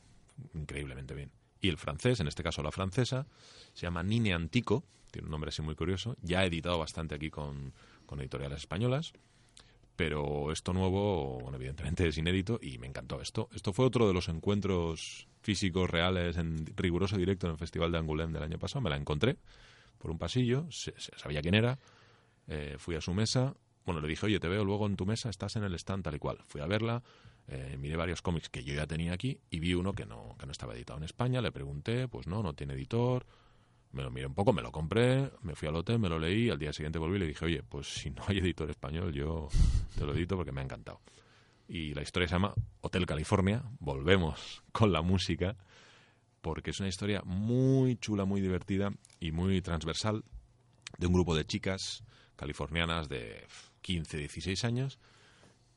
increíblemente 0.53 1.13
bien. 1.13 1.32
Y 1.61 1.69
el 1.69 1.78
francés, 1.78 2.19
en 2.19 2.28
este 2.28 2.43
caso 2.43 2.61
la 2.61 2.71
francesa, 2.71 3.26
se 3.73 3.82
llama 3.86 4.03
Nine 4.03 4.34
Antico, 4.34 4.84
tiene 5.11 5.26
un 5.26 5.32
nombre 5.32 5.49
así 5.49 5.61
muy 5.61 5.76
curioso. 5.76 6.15
Ya 6.21 6.39
ha 6.39 6.45
editado 6.45 6.78
bastante 6.78 7.15
aquí 7.15 7.30
con, 7.30 7.73
con 8.05 8.19
editoriales 8.19 8.59
españolas, 8.59 9.13
pero 9.95 10.51
esto 10.51 10.73
nuevo, 10.73 11.49
evidentemente 11.53 12.07
es 12.07 12.17
inédito 12.17 12.59
y 12.61 12.78
me 12.78 12.88
encantó 12.88 13.21
esto. 13.21 13.49
Esto 13.53 13.71
fue 13.73 13.86
otro 13.86 14.07
de 14.07 14.13
los 14.13 14.28
encuentros 14.28 15.28
físicos 15.41 15.89
reales 15.89 16.38
en 16.38 16.65
riguroso 16.76 17.17
directo 17.17 17.47
en 17.47 17.53
el 17.53 17.57
Festival 17.57 17.91
de 17.91 17.99
Angoulême 17.99 18.34
del 18.34 18.43
año 18.43 18.59
pasado. 18.59 18.82
Me 18.82 18.89
la 18.89 18.97
encontré 18.97 19.38
por 19.98 20.12
un 20.12 20.18
pasillo, 20.18 20.66
se- 20.72 20.93
sabía 21.18 21.41
quién 21.41 21.56
era, 21.56 21.80
eh, 22.48 22.76
fui 22.78 22.96
a 22.96 23.02
su 23.02 23.14
mesa. 23.14 23.56
Bueno, 23.86 24.02
le 24.02 24.08
dije, 24.08 24.26
oye, 24.26 24.39
te 24.39 24.48
veo 24.48 24.64
luego 24.66 24.88
en 24.88 24.96
tu 24.96 25.06
mesa, 25.06 25.30
estás 25.30 25.56
en 25.56 25.64
el 25.64 25.74
stand 25.76 26.04
tal 26.04 26.16
y 26.16 26.20
cual. 26.20 26.39
Fui 26.48 26.62
a 26.62 26.66
verla, 26.68 27.04
eh, 27.48 27.78
miré 27.80 27.96
varios 27.96 28.22
cómics 28.22 28.50
que 28.50 28.64
yo 28.64 28.74
ya 28.74 28.88
tenía 28.88 29.14
aquí 29.14 29.39
y 29.52 29.60
vi 29.60 29.74
uno 29.76 29.93
que 29.93 30.06
no, 30.06 30.36
que 30.39 30.46
no 30.46 30.52
estaba 30.52 30.74
editado 30.74 30.98
en 30.98 31.06
España. 31.06 31.41
Le 31.41 31.52
pregunté, 31.52 32.08
pues 32.08 32.26
no, 32.28 32.41
no 32.41 32.54
tiene 32.54 32.74
editor. 32.74 33.26
Me 33.91 34.04
lo 34.04 34.12
miré 34.12 34.26
un 34.28 34.34
poco, 34.34 34.52
me 34.52 34.62
lo 34.62 34.72
compré, 34.72 35.32
me 35.41 35.56
fui 35.56 35.68
al 35.70 35.76
hotel, 35.76 36.00
me 36.00 36.10
lo 36.10 36.20
leí. 36.20 36.50
Al 36.50 36.58
día 36.60 36.74
siguiente 36.74 37.00
volví 37.00 37.16
y 37.18 37.20
le 37.20 37.28
dije, 37.28 37.46
oye, 37.46 37.64
pues 37.64 37.88
si 37.88 38.10
no 38.10 38.24
hay 38.28 38.39
editor 38.39 38.70
español, 38.70 39.14
yo 39.14 39.48
te 39.98 40.06
lo 40.06 40.14
edito 40.14 40.36
porque 40.36 40.52
me 40.52 40.62
ha 40.62 40.64
encantado. 40.64 41.00
Y 41.68 41.93
la 41.93 42.02
historia 42.02 42.28
se 42.28 42.34
llama 42.36 42.54
Hotel 42.82 43.06
California. 43.06 43.64
Volvemos 43.80 44.64
con 44.72 44.91
la 44.91 45.02
música 45.02 45.56
porque 46.46 46.70
es 46.70 46.80
una 46.80 46.89
historia 46.89 47.24
muy 47.26 47.98
chula, 47.98 48.24
muy 48.24 48.39
divertida 48.39 48.93
y 49.20 49.32
muy 49.32 49.64
transversal 49.64 50.24
de 51.00 51.08
un 51.08 51.14
grupo 51.14 51.36
de 51.36 51.43
chicas 51.43 52.04
californianas 52.36 53.10
de 53.10 53.48
15, 53.82 54.20
16 54.20 54.64
años 54.64 55.00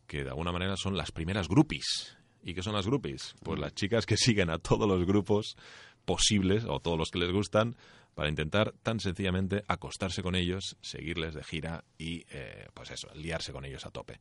que 0.07 0.25
de 0.25 0.29
alguna 0.29 0.53
manera 0.53 0.77
son 0.77 0.95
las 0.95 1.11
primeras 1.11 1.49
groupies. 1.49 2.19
¿Y 2.43 2.53
qué 2.53 2.63
son 2.63 2.75
las 2.75 2.85
groupies? 2.85 3.35
Pues 3.43 3.59
las 3.59 3.75
chicas 3.75 4.05
que 4.05 4.19
siguen 4.19 4.51
a 4.51 4.59
todos 4.59 4.87
los 4.87 5.07
grupos 5.07 5.57
posibles 6.05 6.67
o 6.69 6.81
todos 6.81 6.99
los 6.99 7.09
que 7.09 7.21
les 7.21 7.33
gustan 7.33 7.75
para 8.15 8.29
intentar 8.29 8.75
tan 8.83 9.01
sencillamente 9.01 9.65
acostarse 9.69 10.23
con 10.23 10.35
ellos, 10.35 10.77
seguirles 10.83 11.33
de 11.33 11.45
gira 11.45 11.85
y, 11.97 12.27
eh, 12.29 12.67
pues 12.75 12.91
eso, 12.91 13.09
liarse 13.15 13.53
con 13.53 13.65
ellos 13.65 13.87
a 13.87 13.91
tope. 13.91 14.21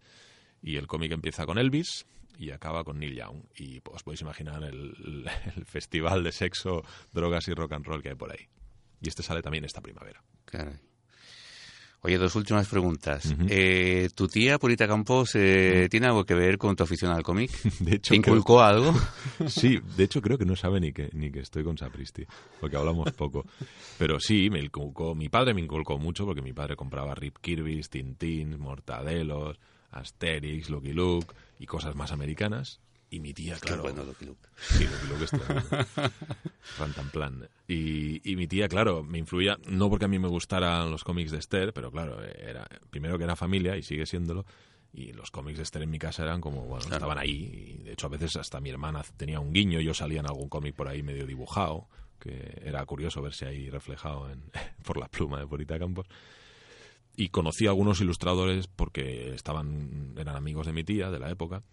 Y 0.61 0.77
el 0.77 0.87
cómic 0.87 1.11
empieza 1.11 1.45
con 1.45 1.57
Elvis 1.57 2.05
y 2.37 2.51
acaba 2.51 2.83
con 2.83 2.99
Neil 2.99 3.15
Young. 3.15 3.43
Y 3.55 3.79
pues, 3.81 3.95
os 3.97 4.03
podéis 4.03 4.21
imaginar 4.21 4.63
el, 4.63 5.25
el 5.55 5.65
festival 5.65 6.23
de 6.23 6.31
sexo, 6.31 6.83
drogas 7.13 7.47
y 7.47 7.53
rock 7.53 7.73
and 7.73 7.85
roll 7.85 8.01
que 8.01 8.09
hay 8.09 8.15
por 8.15 8.31
ahí. 8.31 8.47
Y 9.01 9.09
este 9.09 9.23
sale 9.23 9.41
también 9.41 9.63
esta 9.65 9.81
primavera. 9.81 10.23
Caray. 10.45 10.75
Oye, 12.01 12.17
dos 12.19 12.35
últimas 12.35 12.67
preguntas. 12.69 13.33
Eh, 13.49 14.07
¿Tu 14.15 14.27
tía, 14.27 14.59
Purita 14.59 14.87
Campos, 14.87 15.31
eh, 15.33 15.87
tiene 15.89 16.05
algo 16.05 16.25
que 16.25 16.35
ver 16.35 16.57
con 16.59 16.75
tu 16.75 16.83
afición 16.83 17.11
al 17.11 17.23
cómic? 17.23 17.51
De 17.79 17.95
hecho, 17.95 18.13
¿Te 18.13 18.21
creo- 18.21 18.35
inculcó 18.35 18.61
algo? 18.61 18.93
Sí, 19.47 19.79
de 19.97 20.03
hecho 20.03 20.21
creo 20.21 20.37
que 20.37 20.45
no 20.45 20.55
sabe 20.55 20.79
ni 20.79 20.93
que, 20.93 21.09
ni 21.13 21.31
que 21.31 21.39
estoy 21.41 21.63
con 21.63 21.77
Sapristi, 21.77 22.23
porque 22.59 22.77
hablamos 22.77 23.11
poco. 23.13 23.45
Pero 23.97 24.19
sí, 24.19 24.49
me 24.49 24.59
inculcó, 24.59 25.15
mi 25.15 25.27
padre 25.27 25.53
me 25.55 25.61
inculcó 25.61 25.97
mucho 25.97 26.25
porque 26.25 26.41
mi 26.41 26.53
padre 26.53 26.75
compraba 26.75 27.13
Rip 27.15 27.37
Kirby's, 27.41 27.89
Tintín, 27.89 28.57
Mortadelos, 28.59 29.59
Asterix, 29.91 30.69
Lucky 30.69 30.93
Luke 30.93 31.33
y 31.59 31.65
cosas 31.65 31.95
más 31.95 32.11
americanas. 32.11 32.79
Y 33.09 33.21
mi 33.21 33.33
tía, 33.33 33.53
Qué 33.55 33.67
claro, 33.67 33.83
bueno, 33.83 34.03
Lucky 34.03 34.25
Luke. 34.25 34.49
Sí, 34.59 34.83
Lucky 34.83 35.07
Luke 35.07 35.23
es 35.23 35.31
tremendo. 35.31 35.69
Rantanplan. 36.77 37.49
Y, 37.67 38.29
y 38.29 38.35
mi 38.35 38.47
tía, 38.47 38.67
claro, 38.67 39.03
me 39.03 39.17
influía, 39.17 39.57
no 39.65 39.89
porque 39.89 40.05
a 40.05 40.07
mí 40.09 40.19
me 40.19 40.27
gustaran 40.27 40.91
los 40.91 41.03
cómics 41.03 41.31
de 41.31 41.37
Esther, 41.39 41.73
pero 41.73 41.89
claro, 41.91 42.21
era 42.23 42.67
primero 42.89 43.17
que 43.17 43.23
era 43.23 43.35
familia 43.35 43.77
y 43.77 43.83
sigue 43.83 44.05
siéndolo. 44.05 44.45
Y 44.93 45.13
los 45.13 45.31
cómics 45.31 45.57
de 45.57 45.63
Esther 45.63 45.83
en 45.83 45.89
mi 45.89 45.99
casa 45.99 46.23
eran 46.23 46.41
como, 46.41 46.61
bueno, 46.65 46.79
Claro. 46.85 46.95
estaban 46.95 47.17
ahí. 47.17 47.77
Y 47.79 47.83
de 47.83 47.93
hecho, 47.93 48.07
a 48.07 48.09
veces 48.09 48.35
hasta 48.35 48.59
mi 48.59 48.69
hermana 48.71 49.03
tenía 49.15 49.39
un 49.39 49.53
guiño, 49.53 49.79
yo 49.79 49.93
salía 49.93 50.19
en 50.21 50.25
algún 50.27 50.49
cómic 50.49 50.75
por 50.75 50.87
ahí 50.87 51.03
medio 51.03 51.25
dibujado, 51.25 51.87
que 52.19 52.61
era 52.65 52.85
curioso 52.85 53.21
verse 53.21 53.45
ahí 53.45 53.69
reflejado 53.69 54.29
en, 54.29 54.43
por 54.83 54.97
la 54.97 55.07
pluma 55.07 55.39
de 55.39 55.47
Purita 55.47 55.77
Campos. 55.79 56.07
Y 57.17 57.29
conocí 57.29 57.65
a 57.65 57.71
algunos 57.71 57.99
ilustradores 57.99 58.67
porque 58.67 59.33
estaban, 59.33 60.13
eran 60.17 60.37
amigos 60.37 60.67
de 60.67 60.71
mi 60.73 60.85
tía 60.85 61.11
de 61.11 61.19
la 61.19 61.29
época 61.29 61.63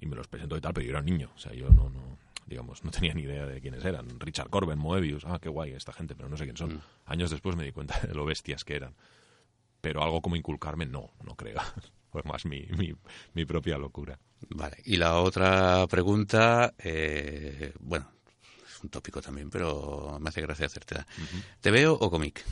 y 0.00 0.06
me 0.06 0.16
los 0.16 0.28
presentó 0.28 0.56
y 0.56 0.60
tal, 0.60 0.72
pero 0.72 0.84
yo 0.84 0.90
era 0.90 1.00
un 1.00 1.06
niño, 1.06 1.30
o 1.34 1.38
sea, 1.38 1.52
yo 1.52 1.68
no, 1.70 1.90
no 1.90 2.18
digamos, 2.46 2.84
no 2.84 2.90
tenía 2.90 3.14
ni 3.14 3.22
idea 3.22 3.46
de 3.46 3.60
quiénes 3.60 3.84
eran. 3.84 4.20
Richard 4.20 4.50
Corben, 4.50 4.78
Moebius, 4.78 5.24
ah, 5.26 5.38
qué 5.40 5.48
guay 5.48 5.72
esta 5.72 5.92
gente, 5.92 6.14
pero 6.14 6.28
no 6.28 6.36
sé 6.36 6.44
quién 6.44 6.56
son. 6.56 6.74
Mm. 6.74 6.80
Años 7.06 7.30
después 7.30 7.56
me 7.56 7.64
di 7.64 7.72
cuenta 7.72 7.98
de 8.00 8.14
lo 8.14 8.24
bestias 8.24 8.64
que 8.64 8.76
eran. 8.76 8.94
Pero 9.80 10.02
algo 10.02 10.22
como 10.22 10.36
inculcarme, 10.36 10.86
no, 10.86 11.12
no 11.24 11.34
creo. 11.34 11.60
Fue 12.12 12.22
más 12.24 12.44
mi, 12.44 12.66
mi, 12.76 12.92
mi 13.34 13.44
propia 13.44 13.78
locura. 13.78 14.18
Vale. 14.50 14.76
Y 14.84 14.96
la 14.96 15.18
otra 15.20 15.86
pregunta, 15.88 16.74
eh, 16.78 17.72
bueno, 17.80 18.06
es 18.66 18.82
un 18.82 18.90
tópico 18.90 19.22
también, 19.22 19.48
pero 19.48 20.18
me 20.20 20.28
hace 20.28 20.42
gracia 20.42 20.66
hacértela. 20.66 21.06
¿Te 21.60 21.70
veo 21.70 21.94
o 21.94 22.10
cómic? 22.10 22.44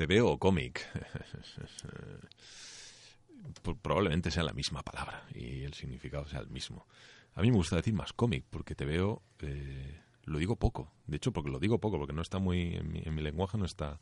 ¿Te 0.00 0.06
veo 0.06 0.38
cómic? 0.38 0.80
Pro- 3.62 3.76
Probablemente 3.76 4.30
sea 4.30 4.44
la 4.44 4.54
misma 4.54 4.82
palabra 4.82 5.26
y 5.34 5.62
el 5.62 5.74
significado 5.74 6.26
sea 6.26 6.40
el 6.40 6.48
mismo. 6.48 6.86
A 7.34 7.42
mí 7.42 7.50
me 7.50 7.58
gusta 7.58 7.76
decir 7.76 7.92
más 7.92 8.14
cómic 8.14 8.46
porque 8.48 8.74
te 8.74 8.86
veo, 8.86 9.20
eh, 9.40 10.00
lo 10.24 10.38
digo 10.38 10.56
poco. 10.56 10.90
De 11.06 11.18
hecho, 11.18 11.34
porque 11.34 11.50
lo 11.50 11.58
digo 11.58 11.80
poco, 11.80 11.98
porque 11.98 12.14
no 12.14 12.22
está 12.22 12.38
muy, 12.38 12.76
en 12.76 12.90
mi, 12.90 13.02
en 13.04 13.14
mi 13.14 13.20
lenguaje 13.20 13.58
no 13.58 13.66
está, 13.66 14.00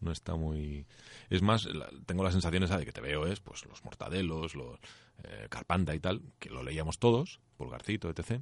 no 0.00 0.10
está 0.10 0.36
muy... 0.36 0.86
Es 1.28 1.42
más, 1.42 1.68
tengo 2.06 2.24
la 2.24 2.32
sensación 2.32 2.62
esa 2.62 2.78
de 2.78 2.86
que 2.86 2.92
te 2.92 3.02
veo 3.02 3.26
es, 3.26 3.40
pues, 3.40 3.66
los 3.66 3.84
Mortadelos, 3.84 4.54
los 4.54 4.78
eh, 5.24 5.48
Carpanta 5.50 5.94
y 5.94 6.00
tal, 6.00 6.22
que 6.38 6.48
lo 6.48 6.62
leíamos 6.62 6.98
todos, 6.98 7.40
Pulgarcito, 7.58 8.08
etc. 8.08 8.40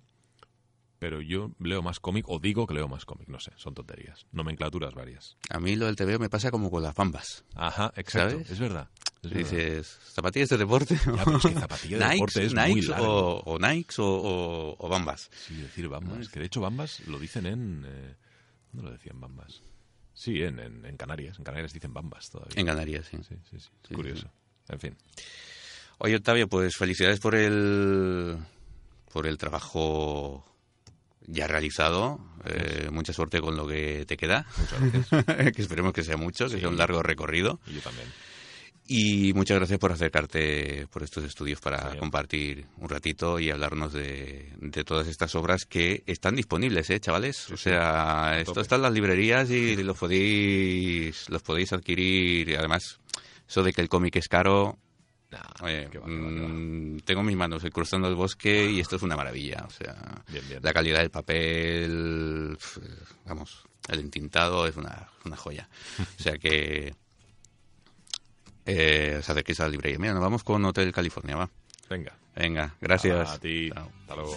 Pero 1.05 1.21
yo 1.21 1.51
leo 1.61 1.83
más 1.83 2.01
cómic, 2.01 2.25
o 2.31 2.39
digo 2.39 2.67
que 2.67 2.73
leo 2.73 2.89
más 2.89 3.05
cómic, 3.05 3.29
no 3.29 3.39
sé, 3.39 3.53
son 3.57 3.75
tonterías. 3.75 4.25
Nomenclaturas 4.33 4.95
varias. 4.95 5.37
A 5.51 5.61
mí 5.61 5.77
lo 5.77 5.85
del 5.85 5.97
te 5.97 6.07
veo 6.07 6.19
me 6.19 6.31
pasa 6.31 6.51
como 6.51 6.71
con 6.71 6.83
las 6.83 6.95
bambas. 6.95 7.45
Ajá, 7.55 7.93
exacto. 7.95 8.31
¿Sabes? 8.37 8.51
Es 8.51 8.59
verdad. 8.59 8.89
es 9.23 9.31
verdad. 9.31 9.39
Dices, 9.51 9.99
¿zapatillas 10.15 10.49
de 10.49 10.57
deporte? 10.57 10.97
Ya, 10.97 11.25
pero 11.27 11.37
es 11.37 11.43
que 11.43 11.53
zapatilla 11.53 11.99
de 11.99 12.05
Nikes, 12.05 12.15
deporte 12.15 12.45
es 12.47 12.55
muy 12.55 12.65
Nikes 12.71 12.89
largo. 12.89 13.37
o, 13.37 13.53
o 13.53 13.59
Nikes 13.59 13.99
o, 13.99 14.07
o- 14.07 14.77
o 14.79 14.89
bambas. 14.89 15.29
Sí, 15.47 15.57
decir 15.57 15.89
Bambas. 15.89 16.31
Que 16.31 16.41
de 16.41 16.47
hecho 16.47 16.63
Bambas 16.63 17.01
lo 17.07 17.19
dicen 17.19 17.45
en... 17.45 17.85
Eh, 17.87 18.15
¿Dónde 18.73 18.89
lo 18.89 18.97
decían 18.97 19.21
Bambas? 19.21 19.61
Sí, 20.15 20.43
en, 20.43 20.59
en, 20.59 20.87
en 20.87 20.97
Canarias. 20.97 21.37
En 21.39 21.45
Canarias 21.45 21.75
dicen 21.75 21.93
Bambas 21.93 22.31
todavía. 22.31 22.55
En 22.59 22.65
Canarias, 22.65 23.09
sí. 23.11 23.19
Sí, 23.29 23.35
sí, 23.51 23.61
sí. 23.61 23.69
Sí, 23.89 23.95
curioso. 23.95 24.31
En 24.71 24.81
fin. 24.81 24.97
Oye, 25.99 26.17
Octavio, 26.17 26.49
pues 26.49 26.75
felicidades 26.77 27.21
por 27.21 27.35
el, 27.35 28.39
por 29.13 29.27
el 29.27 29.37
trabajo 29.37 30.47
ya 31.35 31.47
realizado. 31.47 32.19
Eh, 32.47 32.89
mucha 32.93 33.13
suerte 33.13 33.41
con 33.41 33.57
lo 33.57 33.67
que 33.67 34.05
te 34.07 34.17
queda. 34.17 34.47
Muchas 34.59 34.81
gracias. 35.11 35.53
que 35.57 35.63
esperemos 35.63 35.93
que 35.93 36.03
sea 36.05 36.17
mucho, 36.17 36.45
que 36.47 36.53
Sí. 36.55 36.61
sea 36.61 36.69
un 36.69 36.77
largo 36.79 37.03
recorrido. 37.03 37.61
y 37.67 37.75
yo 37.75 37.81
también. 37.81 38.07
Y 38.87 39.33
muchas 39.33 39.57
gracias 39.57 39.79
por 39.79 39.93
acercarte 39.93 40.87
por 40.89 41.03
estos 41.03 41.25
estudios 41.25 41.59
para 41.59 41.97
compartir 41.99 42.67
un 42.77 42.91
ratito 42.91 43.41
y 43.41 43.51
hablarnos 43.51 43.95
de, 43.95 44.53
de 44.61 44.85
todas 44.85 45.09
estas 45.09 45.35
obras 45.37 45.65
que 45.65 46.03
están 46.07 46.37
disponibles, 46.37 46.91
¿eh, 46.91 47.01
chavales? 47.01 47.51
o 47.51 47.57
sea, 47.57 48.39
esto 48.39 48.61
está 48.61 48.77
en 48.77 48.83
las 48.83 48.93
librerías 48.93 49.49
y 49.51 49.83
los 49.83 49.97
podéis, 49.97 51.31
los 51.31 51.43
podéis 51.43 51.73
adquirir. 51.73 52.59
Además, 52.59 53.01
eso 53.49 53.63
de 53.63 53.73
que 53.73 53.81
el 53.81 53.89
cómic 53.89 54.17
es 54.17 54.29
caro, 54.29 54.77
Nah, 55.35 55.65
Oye, 55.67 55.89
que 55.91 55.99
va, 55.99 56.07
que 56.07 56.13
va, 56.21 56.29
que 56.29 56.41
va. 56.43 56.49
mm, 56.49 57.01
tengo 57.05 57.21
en 57.23 57.27
mis 57.27 57.37
manos 57.37 57.65
cruzando 57.73 58.07
el 58.09 58.15
bosque 58.15 58.71
y 58.71 58.79
esto 58.81 58.97
es 58.97 59.03
una 59.03 59.17
maravilla. 59.17 59.65
O 59.67 59.71
sea, 59.71 59.97
Bien, 60.29 60.45
bien. 60.49 60.61
la 60.63 60.73
calidad 60.73 61.01
del 61.01 61.11
papel, 61.11 62.57
vamos, 63.27 63.65
el 63.89 63.99
entintado 64.01 64.67
es 64.67 64.77
una, 64.77 65.09
una 65.25 65.37
joya. 65.37 65.69
O 66.19 66.23
sea 66.23 66.39
que 66.39 66.95
eh, 68.67 69.17
os 69.19 69.29
acerquéis 69.29 69.61
a 69.61 69.65
la 69.65 69.71
librería. 69.71 69.99
Mira, 69.99 70.13
nos 70.15 70.23
vamos 70.23 70.45
con 70.45 70.65
Hotel 70.65 70.93
California, 70.93 71.37
va. 71.37 71.51
Venga. 71.91 72.17
Venga, 72.37 72.75
gracias. 72.81 73.31
A 73.31 73.39
ti. 73.39 73.71
Chao. 73.73 73.91
Hasta 74.03 74.15
luego. 74.17 74.37